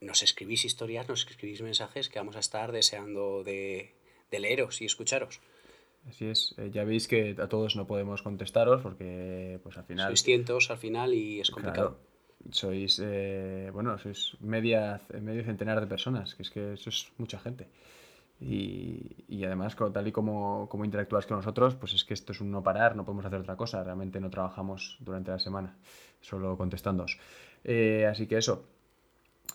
nos 0.00 0.22
escribís 0.22 0.64
historias, 0.64 1.06
nos 1.06 1.26
escribís 1.28 1.60
mensajes 1.60 2.08
que 2.08 2.18
vamos 2.18 2.36
a 2.36 2.40
estar 2.40 2.72
deseando 2.72 3.44
de, 3.44 3.92
de 4.30 4.38
leeros 4.40 4.80
y 4.80 4.86
escucharos. 4.86 5.40
Así 6.08 6.24
es. 6.24 6.54
Eh, 6.56 6.70
ya 6.72 6.84
veis 6.84 7.06
que 7.06 7.36
a 7.38 7.48
todos 7.50 7.76
no 7.76 7.86
podemos 7.86 8.22
contestaros 8.22 8.80
porque, 8.80 9.60
pues 9.62 9.76
al 9.76 9.84
final... 9.84 10.06
Sois 10.06 10.22
cientos 10.22 10.70
al 10.70 10.78
final 10.78 11.12
y 11.12 11.40
es 11.40 11.50
complicado. 11.50 11.98
Claro, 11.98 12.13
sois, 12.50 13.00
eh, 13.02 13.70
bueno, 13.72 13.96
sois 13.98 14.36
media, 14.40 15.00
medio 15.20 15.44
centenar 15.44 15.80
de 15.80 15.86
personas, 15.86 16.34
que 16.34 16.42
es 16.42 16.50
que 16.50 16.72
eso 16.74 16.90
es 16.90 17.12
mucha 17.18 17.38
gente. 17.38 17.68
Y, 18.40 19.24
y 19.28 19.44
además, 19.44 19.76
tal 19.76 20.08
y 20.08 20.12
como, 20.12 20.68
como 20.68 20.84
interactúas 20.84 21.26
con 21.26 21.36
nosotros, 21.36 21.76
pues 21.76 21.94
es 21.94 22.04
que 22.04 22.14
esto 22.14 22.32
es 22.32 22.40
un 22.40 22.50
no 22.50 22.62
parar, 22.62 22.96
no 22.96 23.04
podemos 23.04 23.24
hacer 23.24 23.40
otra 23.40 23.56
cosa, 23.56 23.82
realmente 23.82 24.20
no 24.20 24.30
trabajamos 24.30 24.98
durante 25.00 25.30
la 25.30 25.38
semana, 25.38 25.76
solo 26.20 26.56
contestándoos. 26.56 27.18
Eh, 27.62 28.06
así 28.06 28.26
que 28.26 28.36
eso, 28.38 28.64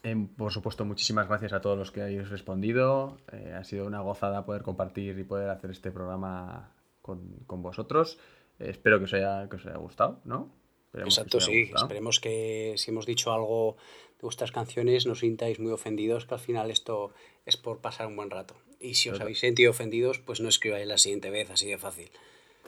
Em, 0.04 0.28
por 0.28 0.52
supuesto, 0.54 0.86
muchísimas 0.86 1.28
gracias 1.28 1.52
a 1.54 1.62
todos 1.62 1.78
los 1.78 1.92
que 1.92 2.02
habéis 2.02 2.30
respondido. 2.30 3.18
Eh, 3.32 3.54
ha 3.58 3.64
sido 3.64 3.86
una 3.86 4.00
gozada 4.02 4.46
poder 4.46 4.64
compartir 4.64 5.18
y 5.20 5.24
poder 5.24 5.50
hacer 5.50 5.72
este 5.72 5.92
programa 5.92 6.72
con, 7.02 7.20
con 7.48 7.62
vosotros. 7.62 8.18
Eh, 8.60 8.70
espero 8.70 9.00
que 9.00 9.06
os, 9.06 9.14
haya, 9.14 9.50
que 9.50 9.58
os 9.58 9.66
haya 9.66 9.78
gustado, 9.78 10.22
¿no? 10.24 10.50
Esperemos 10.90 11.18
Exacto, 11.18 11.40
sí. 11.40 11.72
Esperemos 11.76 12.20
que 12.20 12.74
si 12.78 12.92
hemos 12.92 13.06
dicho 13.06 13.32
algo 13.32 13.78
de 14.18 14.22
vuestras 14.24 14.52
canciones 14.52 15.06
no 15.06 15.12
os 15.14 15.20
sintáis 15.20 15.60
muy 15.60 15.72
ofendidos, 15.72 16.26
que 16.26 16.34
al 16.34 16.40
final 16.40 16.72
esto 16.72 17.14
es 17.46 17.58
por 17.58 17.80
pasar 17.80 18.08
un 18.08 18.16
buen 18.16 18.30
rato. 18.32 18.56
Y 18.80 18.96
si 18.96 19.10
os 19.10 19.20
habéis 19.22 19.40
sentido 19.40 19.72
ofendidos, 19.72 20.20
pues 20.20 20.40
no 20.40 20.50
escribáis 20.50 20.88
la 20.88 20.98
siguiente 20.98 21.30
vez, 21.30 21.50
así 21.52 21.68
de 21.68 21.78
fácil. 21.78 22.10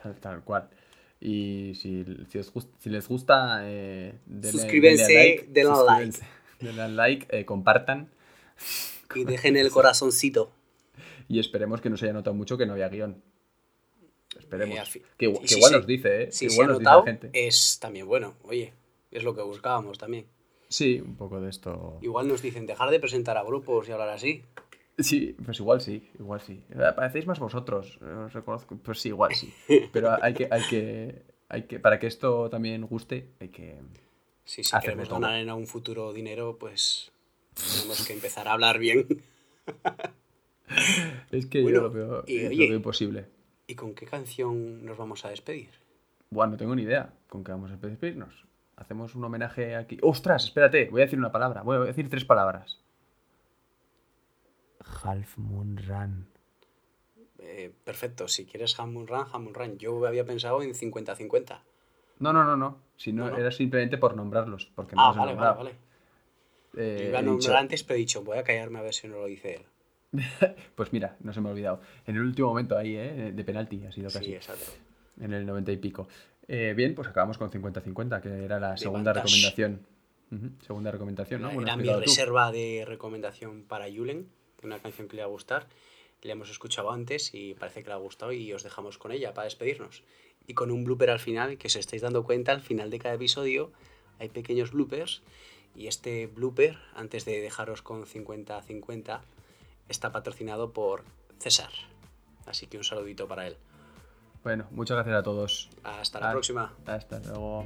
Tal, 0.01 0.15
tal 0.19 0.43
cual. 0.43 0.69
Y 1.19 1.74
si, 1.76 2.05
si, 2.30 2.38
os 2.38 2.53
gust- 2.53 2.69
si 2.80 2.89
les 2.89 3.07
gusta, 3.07 3.61
eh, 3.63 4.13
denle- 4.28 4.51
Suscríbanse, 4.51 5.03
denle 5.13 5.30
like, 5.30 5.45
denle 5.49 5.84
like. 5.86 6.19
denle 6.59 6.89
like, 6.89 7.28
eh, 7.38 7.45
compartan 7.45 8.09
Y 9.15 9.24
dejen 9.26 9.57
el 9.57 9.69
corazoncito. 9.72 10.51
y 11.28 11.39
esperemos 11.39 11.82
que 11.82 11.89
no 11.89 11.97
se 11.97 12.05
haya 12.05 12.13
notado 12.13 12.34
mucho 12.36 12.57
que 12.57 12.65
no 12.65 12.74
había 12.74 12.89
guion. 12.89 13.22
Esperemos. 14.52 14.95
Eh, 14.95 15.02
que, 15.18 15.26
igual- 15.26 15.45
que 15.45 15.78
nos 15.78 15.88
dice, 15.88 16.24
¿eh? 16.24 16.26
Que 16.28 16.32
se 16.32 16.45
igual 16.45 16.66
ha 16.66 16.70
nos 16.72 16.80
dice 16.80 16.86
la 16.86 16.91
notado, 16.95 17.04
gente. 17.06 17.30
es 17.47 17.80
también 17.80 18.08
bueno. 18.08 18.36
Oye, 18.43 18.74
es 19.12 19.24
lo 19.24 19.36
que 19.36 19.41
buscábamos 19.41 19.97
también. 19.97 20.26
Sí, 20.68 21.02
un 21.04 21.16
poco 21.16 21.39
de 21.41 21.49
esto. 21.49 21.97
Igual 22.02 22.28
nos 22.28 22.41
dicen 22.41 22.66
dejar 22.66 22.89
de 22.91 22.99
presentar 22.99 23.38
a 23.38 23.43
grupos 23.43 23.88
y 23.89 23.91
hablar 23.91 24.10
así. 24.10 24.43
Sí, 24.97 25.36
pues 25.43 25.60
igual 25.60 25.82
sí, 25.82 26.10
igual 26.20 26.41
sí. 26.41 26.62
Parecéis 26.95 27.26
más 27.28 27.39
vosotros, 27.39 27.97
os 28.02 28.34
reconozco. 28.34 28.78
Pues 28.78 28.99
sí, 28.99 29.10
igual 29.10 29.34
sí. 29.36 29.54
Pero 29.93 30.22
hay 30.24 30.34
que, 30.34 30.47
hay 30.52 30.62
que, 30.70 31.22
hay 31.49 31.64
que, 31.64 31.80
para 31.80 31.99
que 31.99 32.08
esto 32.08 32.49
también 32.49 32.86
guste, 32.86 33.28
hay 33.39 33.49
que... 33.49 33.76
Sí, 34.43 34.64
si 34.64 34.80
queremos 34.80 35.10
ganar 35.10 35.39
en 35.39 35.49
un 35.52 35.66
futuro 35.68 36.14
dinero, 36.14 36.58
pues 36.60 37.12
tenemos 37.54 38.06
que 38.06 38.14
empezar 38.14 38.47
a 38.47 38.54
hablar 38.54 38.80
bien. 38.80 39.08
Es 41.32 41.45
que 41.47 41.62
Bueno, 41.62 41.78
yo 41.78 41.84
lo 41.84 41.91
veo, 41.91 42.24
y 42.28 42.38
eh, 42.38 42.49
lo 42.54 42.58
veo 42.68 42.76
imposible. 42.76 43.26
¿Y 43.72 43.76
con 43.76 43.95
qué 43.95 44.05
canción 44.05 44.86
nos 44.86 44.97
vamos 44.97 45.24
a 45.24 45.30
despedir? 45.30 45.69
Bueno, 46.30 46.51
no 46.51 46.57
tengo 46.57 46.76
ni 46.76 46.82
idea 46.82 47.13
con 47.30 47.41
qué 47.41 47.53
vamos 47.53 47.72
a 47.72 47.78
despedirnos. 47.78 48.45
Hacemos 48.76 49.15
un 49.15 49.24
homenaje 49.24 49.78
aquí. 49.78 49.97
¡Ostras! 50.01 50.43
Espérate, 50.43 50.89
voy 50.89 50.99
a 51.01 51.05
decir 51.05 51.17
una 51.17 51.32
palabra. 51.32 51.61
Voy 51.61 51.78
a 51.78 51.80
decir 51.80 52.09
tres 52.09 52.26
palabras. 52.26 52.82
Half 55.03 55.38
Moon 55.38 55.78
Run. 55.88 56.28
Eh, 57.39 57.72
perfecto, 57.86 58.28
si 58.28 58.45
quieres 58.45 58.78
Hamun 58.78 59.07
Run, 59.07 59.26
Hamun 59.32 59.53
Run. 59.53 59.78
Yo 59.78 60.05
había 60.05 60.26
pensado 60.26 60.61
en 60.61 60.74
50-50. 60.76 61.61
No, 62.19 62.34
no, 62.34 62.43
no, 62.43 62.57
no. 62.57 62.78
Si 62.97 63.13
no, 63.13 63.26
No, 63.28 63.32
no. 63.32 63.38
era 63.38 63.51
simplemente 63.51 63.97
por 63.97 64.17
nombrarlos. 64.17 64.69
Porque 64.76 64.97
no 64.97 65.01
Ah, 65.01 65.13
he 65.15 65.17
vale, 65.17 65.34
vale, 65.36 65.57
vale. 65.57 65.76
Eh, 66.76 66.97
Yo 67.03 67.09
iba 67.09 67.19
a 67.19 67.22
nombrar 67.22 67.39
dicho- 67.51 67.57
antes, 67.57 67.84
pero 67.84 67.95
he 67.95 67.99
dicho, 67.99 68.22
voy 68.22 68.38
a 68.38 68.43
callarme 68.43 68.80
a 68.80 68.82
ver 68.82 68.93
si 68.93 69.07
no 69.07 69.15
lo 69.19 69.28
dice 69.28 69.55
él. 69.55 69.65
Pues 70.76 70.91
mira, 70.93 71.16
no 71.22 71.34
se 71.34 71.41
me 71.41 71.49
ha 71.49 71.51
olvidado. 71.51 71.82
En 72.05 72.16
el 72.16 72.22
último 72.24 72.49
momento 72.49 72.78
ahí, 72.78 72.95
¿eh? 72.95 73.32
De 73.34 73.43
penalti 73.43 73.86
ha 73.86 73.91
sido 73.91 74.09
casi. 74.09 74.26
Sí, 74.26 74.34
exacto. 74.36 74.72
en 75.20 75.34
el 75.34 75.45
90 75.45 75.72
y 75.72 75.78
pico. 75.78 76.07
Eh, 76.47 76.74
bien, 76.76 76.95
pues 76.95 77.07
acabamos 77.07 77.38
con 77.38 77.49
50-50, 77.51 78.22
que 78.22 78.43
era 78.43 78.59
la 78.59 78.76
segunda 78.78 79.14
Vantage. 79.14 79.28
recomendación. 79.36 79.88
Segunda 80.66 80.91
recomendación, 80.91 81.41
¿no? 81.41 81.47
Bueno, 81.51 81.64
Era 81.68 81.76
mi 81.76 81.84
tú. 81.88 81.99
reserva 81.99 82.51
de 82.51 82.86
recomendación 82.88 83.64
para 83.64 83.88
Julen, 83.91 84.28
una 84.64 84.80
canción 84.80 85.07
que 85.09 85.18
le 85.18 85.22
va 85.24 85.28
a 85.28 85.32
gustar. 85.32 85.68
La 86.24 86.34
hemos 86.34 86.49
escuchado 86.49 86.91
antes 86.91 87.34
y 87.34 87.53
parece 87.55 87.82
que 87.84 87.89
le 87.89 87.93
ha 87.93 87.97
gustado 87.97 88.32
y 88.32 88.53
os 88.53 88.64
dejamos 88.64 88.97
con 88.97 89.12
ella 89.12 89.34
para 89.34 89.45
despedirnos. 89.45 90.03
Y 90.47 90.53
con 90.53 90.72
un 90.72 90.84
blooper 90.86 91.09
al 91.09 91.20
final, 91.20 91.57
que 91.57 91.68
os 91.68 91.76
estáis 91.76 92.01
dando 92.01 92.24
cuenta, 92.24 92.51
al 92.53 92.62
final 92.62 92.89
de 92.89 92.99
cada 92.99 93.16
episodio 93.16 93.72
hay 94.20 94.30
pequeños 94.30 94.72
bloopers 94.72 95.22
y 95.76 95.88
este 95.88 96.28
blooper, 96.28 96.78
antes 96.95 97.26
de 97.26 97.41
dejaros 97.41 97.82
con 97.82 98.05
50-50, 98.05 99.22
está 99.88 100.11
patrocinado 100.11 100.71
por 100.71 101.03
César. 101.39 101.71
Así 102.45 102.67
que 102.67 102.77
un 102.77 102.84
saludito 102.84 103.27
para 103.27 103.47
él. 103.47 103.57
Bueno, 104.43 104.65
muchas 104.71 104.95
gracias 104.95 105.17
a 105.17 105.23
todos. 105.23 105.69
Hasta 105.84 106.19
la 106.19 106.32
próxima. 106.32 106.73
Hasta 106.86 107.19
luego. 107.19 107.65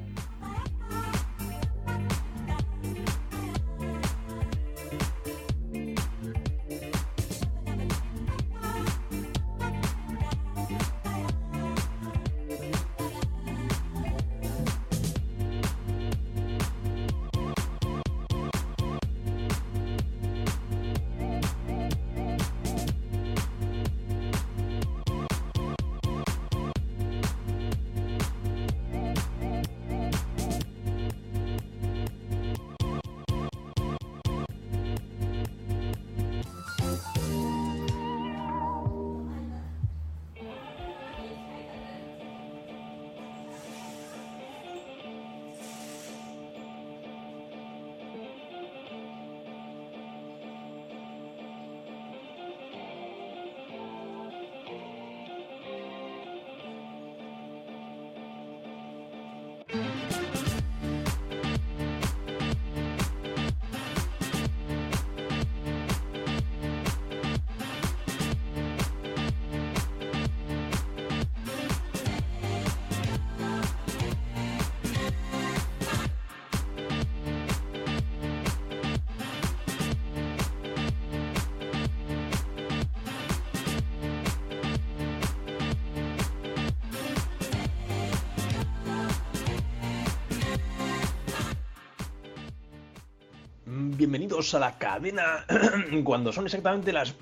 Bienvenidos 94.05 94.53
a 94.53 94.59
la 94.59 94.77
cadena 94.77 95.47
cuando 96.03 96.31
son 96.31 96.45
exactamente 96.45 96.93
las... 96.93 97.15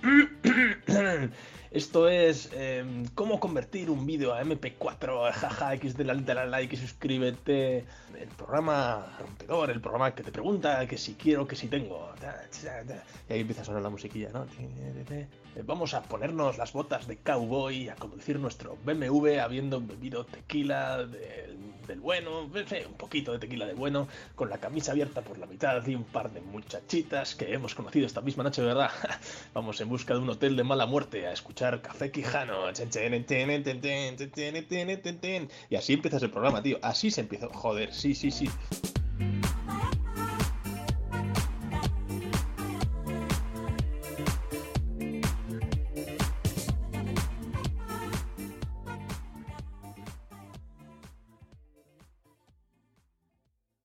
Esto 1.71 2.09
es 2.09 2.49
eh, 2.51 3.05
cómo 3.15 3.39
convertir 3.39 3.89
un 3.89 4.05
vídeo 4.05 4.33
a 4.33 4.43
MP4, 4.43 5.31
jaja, 5.31 5.75
X 5.75 5.95
de 5.95 6.03
la 6.03 6.13
dale 6.13 6.45
like 6.47 6.75
y 6.75 6.77
suscríbete. 6.77 7.85
El 8.19 8.27
programa 8.35 9.15
rompedor, 9.17 9.71
el 9.71 9.79
programa 9.79 10.13
que 10.13 10.23
te 10.23 10.33
pregunta 10.33 10.85
que 10.85 10.97
si 10.97 11.13
quiero, 11.13 11.47
que 11.47 11.55
si 11.55 11.69
tengo. 11.69 12.11
Y 13.29 13.33
ahí 13.33 13.39
empieza 13.39 13.61
a 13.61 13.65
sonar 13.65 13.81
la 13.81 13.89
musiquilla, 13.89 14.31
¿no? 14.33 14.45
Vamos 15.65 15.93
a 15.93 16.03
ponernos 16.03 16.57
las 16.57 16.73
botas 16.73 17.07
de 17.07 17.15
cowboy, 17.15 17.87
a 17.87 17.95
conducir 17.95 18.37
nuestro 18.39 18.77
BMW 18.83 19.39
habiendo 19.39 19.79
bebido 19.79 20.25
tequila 20.25 21.05
del, 21.05 21.72
del 21.87 21.99
bueno, 21.99 22.43
un 22.43 22.93
poquito 22.97 23.31
de 23.31 23.39
tequila 23.39 23.65
de 23.65 23.73
bueno, 23.73 24.07
con 24.35 24.49
la 24.49 24.57
camisa 24.57 24.91
abierta 24.91 25.21
por 25.21 25.37
la 25.37 25.45
mitad 25.45 25.85
y 25.85 25.95
un 25.95 26.03
par 26.03 26.31
de 26.31 26.41
muchachitas 26.41 27.35
que 27.35 27.53
hemos 27.53 27.75
conocido 27.75 28.05
esta 28.05 28.21
misma 28.21 28.43
noche, 28.43 28.61
¿verdad? 28.61 28.91
Vamos 29.53 29.79
en 29.81 29.89
busca 29.89 30.13
de 30.13 30.19
un 30.19 30.29
hotel 30.29 30.55
de 30.55 30.63
mala 30.63 30.85
muerte 30.85 31.27
a 31.27 31.33
escuchar 31.33 31.81
Café 31.81 32.11
Quijano. 32.11 32.69
Y 35.69 35.75
así 35.75 35.93
empiezas 35.93 36.23
el 36.23 36.31
programa, 36.31 36.61
tío. 36.61 36.77
Así 36.81 37.11
se 37.11 37.21
empieza. 37.21 37.47
Joder, 37.53 37.93
sí, 37.93 38.15
sí, 38.15 38.31
sí. 38.31 38.49